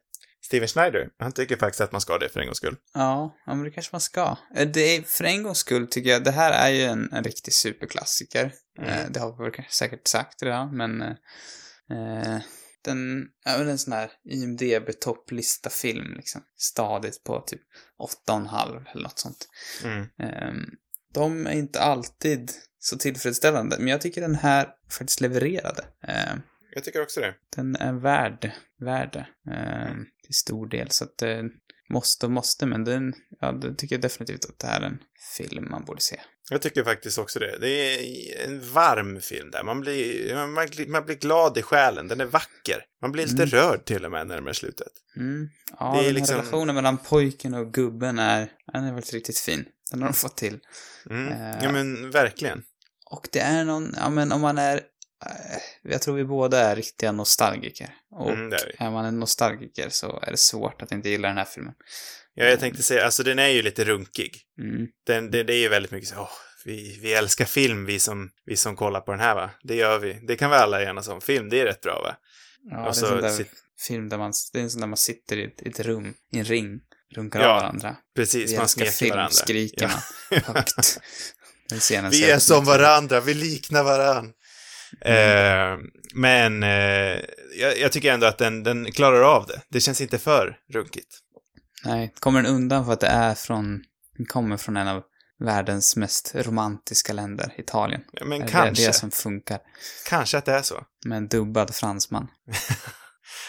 Steven 0.46 0.68
Schneider, 0.68 1.08
han 1.18 1.32
tycker 1.32 1.56
faktiskt 1.56 1.80
att 1.80 1.92
man 1.92 2.00
ska 2.00 2.18
det 2.18 2.28
för 2.28 2.40
en 2.40 2.46
gångs 2.46 2.58
skull. 2.58 2.76
Ja, 2.94 3.36
ja 3.46 3.54
men 3.54 3.64
det 3.64 3.70
kanske 3.70 3.94
man 3.94 4.00
ska. 4.00 4.36
Eh, 4.56 4.68
Det 4.68 4.96
är, 4.96 5.02
för 5.02 5.24
en 5.24 5.42
gångs 5.42 5.58
skull 5.58 5.86
tycker 5.86 6.10
jag, 6.10 6.24
det 6.24 6.30
här 6.30 6.52
är 6.52 6.70
ju 6.70 6.82
en, 6.82 7.12
en 7.12 7.24
riktig 7.24 7.54
superklassiker. 7.54 8.52
Mm. 8.78 8.90
Eh, 8.90 9.10
det 9.10 9.20
har 9.20 9.44
vi 9.44 9.66
säkert 9.70 10.08
sagt 10.08 10.42
redan, 10.42 10.76
men 10.76 11.02
eh, 11.02 11.08
eh, 11.90 12.40
den 12.84 13.26
är 13.44 13.58
väl 13.58 13.68
en 13.68 13.78
sån 13.78 13.92
här 13.92 14.10
IMDB-topplista-film 14.30 16.16
liksom. 16.16 16.42
Stadigt 16.56 17.24
på 17.24 17.40
typ 17.40 17.60
8,5 18.28 18.84
eller 18.92 19.02
något 19.02 19.18
sånt. 19.18 19.48
Mm. 19.84 20.06
Ehm, 20.18 20.64
de 21.14 21.46
är 21.46 21.52
inte 21.52 21.80
alltid 21.80 22.52
så 22.78 22.98
tillfredsställande, 22.98 23.76
men 23.78 23.88
jag 23.88 24.00
tycker 24.00 24.20
den 24.20 24.34
här 24.34 24.68
faktiskt 24.90 25.20
levererade. 25.20 25.84
Ehm, 26.02 26.40
Jag 26.74 26.84
tycker 26.84 27.02
också 27.02 27.20
det. 27.20 27.34
den 27.56 27.76
är 27.76 27.92
värd, 27.92 28.52
värd 28.80 29.12
det, 29.12 29.52
ehm, 29.52 30.04
till 30.24 30.34
stor 30.34 30.68
del, 30.68 30.90
så 30.90 31.04
att 31.04 31.18
det 31.18 31.42
måste 31.90 32.26
och 32.26 32.32
måste, 32.32 32.66
men 32.66 32.84
den, 32.84 33.14
ja, 33.40 33.52
det 33.52 33.74
tycker 33.74 33.94
jag 33.94 34.02
definitivt 34.02 34.44
att 34.44 34.58
det 34.58 34.66
här 34.66 34.80
är 34.80 34.86
en 34.86 34.98
film 35.36 35.68
man 35.70 35.84
borde 35.84 36.00
se. 36.00 36.20
Jag 36.50 36.62
tycker 36.62 36.84
faktiskt 36.84 37.18
också 37.18 37.38
det. 37.38 37.58
Det 37.60 37.68
är 37.68 38.44
en 38.48 38.60
varm 38.72 39.20
film 39.20 39.50
där. 39.50 39.62
Man 39.64 39.80
blir, 39.80 40.34
man, 40.34 40.68
man 40.88 41.04
blir 41.04 41.14
glad 41.16 41.58
i 41.58 41.62
själen. 41.62 42.08
Den 42.08 42.20
är 42.20 42.24
vacker. 42.26 42.84
Man 43.02 43.12
blir 43.12 43.26
lite 43.26 43.42
Mm. 43.42 43.48
rörd 43.48 43.84
till 43.84 44.04
och 44.04 44.10
med 44.10 44.26
närmare 44.26 44.54
slutet. 44.54 44.92
Mm. 45.16 45.48
Ja, 45.78 45.92
Det 45.94 46.00
är 46.00 46.04
den 46.04 46.14
liksom- 46.14 46.36
relationen 46.36 46.74
mellan 46.74 46.98
pojken 46.98 47.54
och 47.54 47.72
gubben 47.72 48.18
är, 48.18 48.48
den 48.72 48.84
är 48.84 48.92
faktiskt 48.94 49.14
riktigt 49.14 49.38
fin. 49.38 49.64
Den 49.90 50.02
har 50.02 50.08
de 50.08 50.14
fått 50.14 50.36
till. 50.36 50.58
Mm. 51.10 51.32
Eh. 51.32 51.58
Ja, 51.62 51.72
men 51.72 52.10
verkligen. 52.10 52.62
Och 53.10 53.28
det 53.32 53.40
är 53.40 53.64
någon, 53.64 53.94
ja 53.96 54.10
men 54.10 54.32
om 54.32 54.40
man 54.40 54.58
är, 54.58 54.76
eh, 54.76 54.82
jag 55.82 56.02
tror 56.02 56.14
vi 56.16 56.24
båda 56.24 56.58
är 56.60 56.76
riktiga 56.76 57.12
nostalgiker. 57.12 57.94
Och 58.10 58.30
Mm, 58.30 58.52
är 58.52 58.82
är 58.82 58.90
man 58.90 59.04
en 59.04 59.20
nostalgiker 59.20 59.88
så 59.88 60.20
är 60.22 60.30
det 60.30 60.36
svårt 60.36 60.82
att 60.82 60.92
inte 60.92 61.08
gilla 61.08 61.28
den 61.28 61.36
här 61.36 61.44
filmen. 61.44 61.74
Ja, 62.34 62.44
jag 62.44 62.60
tänkte 62.60 62.82
säga, 62.82 63.04
alltså 63.04 63.22
den 63.22 63.38
är 63.38 63.48
ju 63.48 63.62
lite 63.62 63.84
runkig. 63.84 64.40
Mm. 64.60 64.86
Den, 65.06 65.30
det, 65.30 65.42
det 65.42 65.54
är 65.54 65.58
ju 65.58 65.68
väldigt 65.68 65.92
mycket 65.92 66.08
så, 66.08 66.16
åh, 66.20 66.28
vi, 66.64 66.98
vi 67.02 67.14
älskar 67.14 67.44
film, 67.44 67.84
vi 67.86 67.98
som, 67.98 68.30
vi 68.44 68.56
som 68.56 68.76
kollar 68.76 69.00
på 69.00 69.10
den 69.10 69.20
här 69.20 69.34
va. 69.34 69.50
Det 69.62 69.74
gör 69.76 69.98
vi. 69.98 70.12
Det 70.26 70.36
kan 70.36 70.50
vi 70.50 70.56
alla 70.56 70.82
enas 70.82 71.08
om. 71.08 71.20
Film, 71.20 71.48
det 71.48 71.60
är 71.60 71.64
rätt 71.64 71.80
bra 71.80 72.00
va? 72.02 72.16
Ja, 72.70 72.76
Och 72.76 72.82
det 72.82 72.86
är 72.86 72.88
en 72.88 72.94
sån 72.94 73.20
där 73.22 73.28
sit- 73.44 73.58
film 73.86 74.08
där 74.08 74.18
man, 74.18 74.32
det 74.52 74.58
är 74.58 74.62
en 74.62 74.70
sån 74.70 74.80
där 74.80 74.88
man 74.88 74.96
sitter 74.96 75.36
i 75.36 75.44
ett, 75.44 75.62
i 75.62 75.68
ett 75.68 75.80
rum, 75.80 76.14
i 76.32 76.38
en 76.38 76.44
ring, 76.44 76.80
runkar 77.14 77.40
Ja, 77.40 77.48
av 77.48 77.60
varandra. 77.60 77.96
Precis, 78.16 78.52
Vi 78.52 78.56
man 78.58 78.68
smeker 78.68 78.90
film, 78.92 79.10
varandra. 79.10 79.30
skriker 79.32 79.90
Ja. 80.30 80.40
man 80.46 80.54
högt. 80.56 81.00
Vi 82.10 82.30
är 82.30 82.38
som 82.38 82.64
varandra, 82.64 83.20
vi 83.20 83.34
liknar 83.34 83.82
varandra. 83.84 84.32
Eh, 85.00 85.78
men 86.14 86.62
eh, 86.62 87.20
jag, 87.60 87.78
jag 87.78 87.92
tycker 87.92 88.12
ändå 88.12 88.26
att 88.26 88.38
den, 88.38 88.62
den 88.62 88.92
klarar 88.92 89.20
av 89.36 89.46
det. 89.46 89.60
Det 89.68 89.80
känns 89.80 90.00
inte 90.00 90.18
för 90.18 90.56
runkigt. 90.72 91.18
Nej, 91.84 92.12
kommer 92.20 92.42
den 92.42 92.54
undan 92.54 92.84
för 92.84 92.92
att 92.92 93.00
det 93.00 93.06
är 93.06 93.34
från, 93.34 93.82
den 94.16 94.26
kommer 94.26 94.56
från 94.56 94.76
en 94.76 94.88
av 94.88 95.02
världens 95.44 95.96
mest 95.96 96.32
romantiska 96.34 97.12
länder, 97.12 97.54
Italien. 97.58 98.00
Ja, 98.12 98.24
Men 98.24 98.42
Är 98.42 98.48
kanske, 98.48 98.82
Det 98.82 98.86
är 98.86 98.86
det 98.86 98.92
som 98.92 99.10
funkar. 99.10 99.58
kanske 100.08 100.38
att 100.38 100.44
det 100.44 100.52
är 100.52 100.62
så. 100.62 100.82
Med 101.06 101.18
en 101.18 101.28
dubbad 101.28 101.74
fransman. 101.74 102.28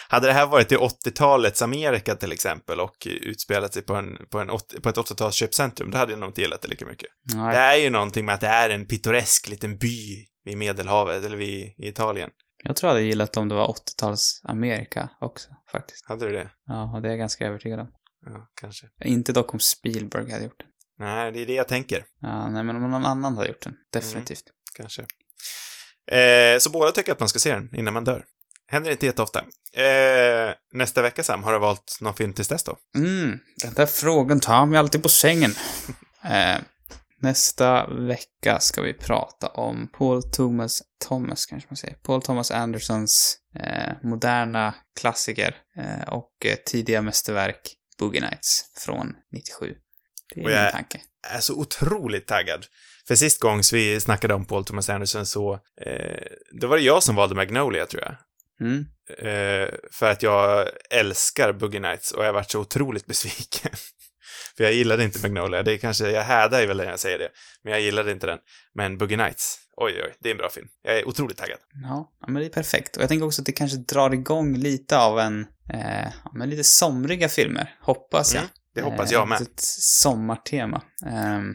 Hade 0.08 0.26
det 0.26 0.32
här 0.32 0.46
varit 0.46 0.72
i 0.72 0.76
80-talets 0.76 1.62
Amerika 1.62 2.16
till 2.16 2.32
exempel 2.32 2.80
och 2.80 3.06
utspelat 3.06 3.74
sig 3.74 3.82
på, 3.82 3.94
en, 3.94 4.18
på, 4.30 4.38
en, 4.38 4.48
på 4.82 4.88
ett 4.88 4.96
80-tals 4.96 5.34
köpcentrum, 5.34 5.90
då 5.90 5.98
hade 5.98 6.12
jag 6.12 6.18
nog 6.18 6.28
inte 6.28 6.40
gillat 6.40 6.62
det 6.62 6.68
lika 6.68 6.86
mycket. 6.86 7.08
Nej, 7.34 7.54
Det 7.54 7.60
är 7.60 7.76
ju 7.76 7.90
någonting 7.90 8.24
med 8.24 8.34
att 8.34 8.40
det 8.40 8.46
är 8.46 8.70
en 8.70 8.86
pittoresk 8.86 9.48
liten 9.48 9.78
by 9.78 10.26
vid 10.44 10.56
Medelhavet, 10.58 11.24
eller 11.24 11.36
vid 11.36 11.74
i 11.78 11.88
Italien. 11.88 12.30
Jag 12.64 12.76
tror 12.76 12.88
jag 12.88 12.94
hade 12.94 13.06
gillat 13.06 13.36
om 13.36 13.48
det 13.48 13.54
var 13.54 13.66
80-tals 13.68 14.40
Amerika 14.44 15.08
också, 15.20 15.48
faktiskt. 15.72 16.08
Hade 16.08 16.26
du 16.26 16.32
det? 16.32 16.50
Ja, 16.66 16.94
och 16.94 17.02
det 17.02 17.08
är 17.08 17.10
jag 17.10 17.18
ganska 17.18 17.46
övertygad 17.46 17.80
om. 17.80 17.88
Ja, 18.26 18.48
kanske. 18.60 18.86
Inte 19.04 19.32
dock 19.32 19.54
om 19.54 19.60
Spielberg 19.60 20.30
hade 20.30 20.44
gjort 20.44 20.58
den. 20.58 20.68
Nej, 20.98 21.32
det 21.32 21.42
är 21.42 21.46
det 21.46 21.54
jag 21.54 21.68
tänker. 21.68 22.04
Ja, 22.20 22.50
nej, 22.50 22.64
men 22.64 22.76
om 22.76 22.90
någon 22.90 23.06
annan 23.06 23.36
hade 23.36 23.48
gjort 23.48 23.62
den. 23.62 23.74
Definitivt. 23.92 24.44
Kanske. 24.76 25.06
Eh, 26.10 26.58
så 26.58 26.70
båda 26.70 26.92
tycker 26.92 27.12
att 27.12 27.20
man 27.20 27.28
ska 27.28 27.38
se 27.38 27.52
den 27.52 27.74
innan 27.76 27.94
man 27.94 28.04
dör. 28.04 28.24
Händer 28.68 28.90
inte 28.90 29.06
jätteofta. 29.06 29.38
Eh, 29.72 30.54
nästa 30.72 31.02
vecka, 31.02 31.22
Sam, 31.22 31.42
har 31.44 31.52
du 31.52 31.58
valt 31.58 31.98
någon 32.00 32.14
film 32.14 32.32
tills 32.32 32.48
dess 32.48 32.62
då? 32.64 32.76
Mm, 32.96 33.38
den 33.62 33.74
där 33.74 33.86
frågan 33.86 34.40
tar 34.40 34.66
mig 34.66 34.78
alltid 34.78 35.02
på 35.02 35.08
sängen. 35.08 35.50
eh, 36.24 36.56
nästa 37.20 37.86
vecka 37.86 38.60
ska 38.60 38.82
vi 38.82 38.94
prata 38.94 39.46
om 39.48 39.88
Paul 39.98 40.22
Thomas 40.22 40.82
Thomas, 41.08 41.46
kanske 41.46 41.66
man 41.70 41.76
säger. 41.76 41.94
Paul 41.94 42.22
Thomas 42.22 42.50
Andersons 42.50 43.36
eh, 43.60 43.92
moderna 44.02 44.74
klassiker 45.00 45.56
eh, 45.78 46.08
och 46.08 46.32
eh, 46.44 46.56
tidiga 46.66 47.02
mästerverk 47.02 47.60
Boogie 47.98 48.20
Nights 48.20 48.64
från 48.84 49.14
97. 49.32 49.74
Det 50.34 50.40
är 50.40 50.44
Och 50.44 50.48
min 50.50 50.56
jag- 50.56 50.72
tanke. 50.72 51.00
är 51.28 51.40
så 51.40 51.54
otroligt 51.60 52.26
taggad. 52.26 52.66
För 53.08 53.14
sist 53.14 53.40
gång 53.40 53.62
så 53.62 53.76
vi 53.76 54.00
snackade 54.00 54.34
om 54.34 54.44
Paul 54.44 54.64
Thomas 54.64 54.90
Anderson 54.90 55.26
så, 55.26 55.54
eh, 55.86 56.26
då 56.60 56.66
var 56.68 56.76
det 56.76 56.82
jag 56.82 57.02
som 57.02 57.14
valde 57.16 57.34
Magnolia, 57.34 57.86
tror 57.86 58.02
jag. 58.02 58.14
Mm. 58.60 58.86
Eh, 59.18 59.74
för 59.92 60.10
att 60.10 60.22
jag 60.22 60.68
älskar 60.90 61.52
Boogie 61.52 61.80
Nights 61.80 62.12
och 62.12 62.22
jag 62.22 62.28
har 62.28 62.32
varit 62.32 62.50
så 62.50 62.60
otroligt 62.60 63.06
besviken. 63.12 63.72
för 64.56 64.64
jag 64.64 64.72
gillade 64.72 65.04
inte 65.04 65.22
Magnolia. 65.22 65.62
Det 65.62 65.72
är 65.72 65.78
kanske, 65.78 66.10
jag 66.10 66.22
hädar 66.22 66.60
ju 66.60 66.66
väl 66.66 66.76
när 66.76 66.84
jag 66.84 67.00
säger 67.00 67.18
det. 67.18 67.28
Men 67.62 67.72
jag 67.72 67.82
gillade 67.82 68.12
inte 68.12 68.26
den. 68.26 68.38
Men 68.74 68.98
Boogie 68.98 69.16
Nights, 69.16 69.58
oj 69.76 70.02
oj, 70.04 70.14
det 70.20 70.28
är 70.28 70.30
en 70.30 70.38
bra 70.38 70.48
film. 70.50 70.68
Jag 70.82 70.98
är 70.98 71.08
otroligt 71.08 71.36
taggad. 71.36 71.58
Ja, 71.82 72.12
men 72.28 72.34
det 72.34 72.46
är 72.46 72.50
perfekt. 72.50 72.96
Och 72.96 73.02
jag 73.02 73.08
tänker 73.08 73.26
också 73.26 73.42
att 73.42 73.46
det 73.46 73.52
kanske 73.52 73.78
drar 73.78 74.14
igång 74.14 74.56
lite 74.56 74.98
av 74.98 75.18
en, 75.18 75.46
eh, 75.72 76.08
ja, 76.24 76.32
men 76.34 76.50
lite 76.50 76.64
somriga 76.64 77.28
filmer, 77.28 77.74
hoppas 77.80 78.34
jag. 78.34 78.40
Mm, 78.40 78.50
det 78.74 78.82
hoppas 78.82 79.12
jag 79.12 79.28
med. 79.28 79.40
Ett 79.40 79.60
sommartema. 79.80 80.82
Ehm, 81.06 81.54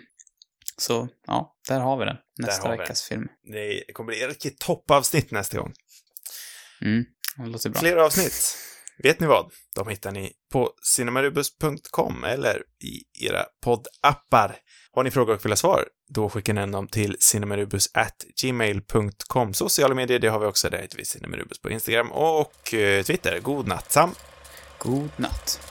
så, 0.77 1.07
ja, 1.27 1.55
där 1.67 1.79
har 1.79 1.97
vi 1.97 2.05
den. 2.05 2.17
Nästa 2.37 2.69
veckas 2.69 3.03
film. 3.03 3.27
Det 3.51 3.93
kommer 3.93 4.07
bli 4.07 4.23
ett 4.23 4.59
toppavsnitt 4.59 5.31
nästa 5.31 5.57
gång. 5.57 5.73
Mm, 6.81 7.05
det 7.37 7.47
låter 7.47 7.69
bra. 7.69 7.79
Fler 7.79 7.97
avsnitt. 7.97 8.57
Vet 9.03 9.19
ni 9.19 9.27
vad? 9.27 9.51
De 9.75 9.87
hittar 9.87 10.11
ni 10.11 10.33
på 10.51 10.71
cinemarubus.com 10.95 12.23
eller 12.23 12.63
i 12.83 13.03
era 13.25 13.45
poddappar. 13.63 14.55
Har 14.91 15.03
ni 15.03 15.11
frågor 15.11 15.35
och 15.35 15.45
vill 15.45 15.51
ha 15.51 15.57
svar, 15.57 15.87
då 16.09 16.29
skickar 16.29 16.53
ni 16.53 16.71
dem 16.71 16.87
till 16.87 17.17
cinemarubus@gmail.com. 17.19 19.53
Sociala 19.53 19.95
medier, 19.95 20.19
det 20.19 20.27
har 20.27 20.39
vi 20.39 20.45
också. 20.45 20.69
Där 20.69 20.77
heter 20.77 20.97
vi 20.97 21.05
cinemarubus 21.05 21.61
på 21.61 21.69
Instagram 21.69 22.11
och 22.11 22.73
eh, 22.73 23.03
Twitter. 23.03 23.39
God 23.39 23.67
natt, 23.67 23.91
Sam! 23.91 24.15
God 24.77 25.09
natt. 25.17 25.70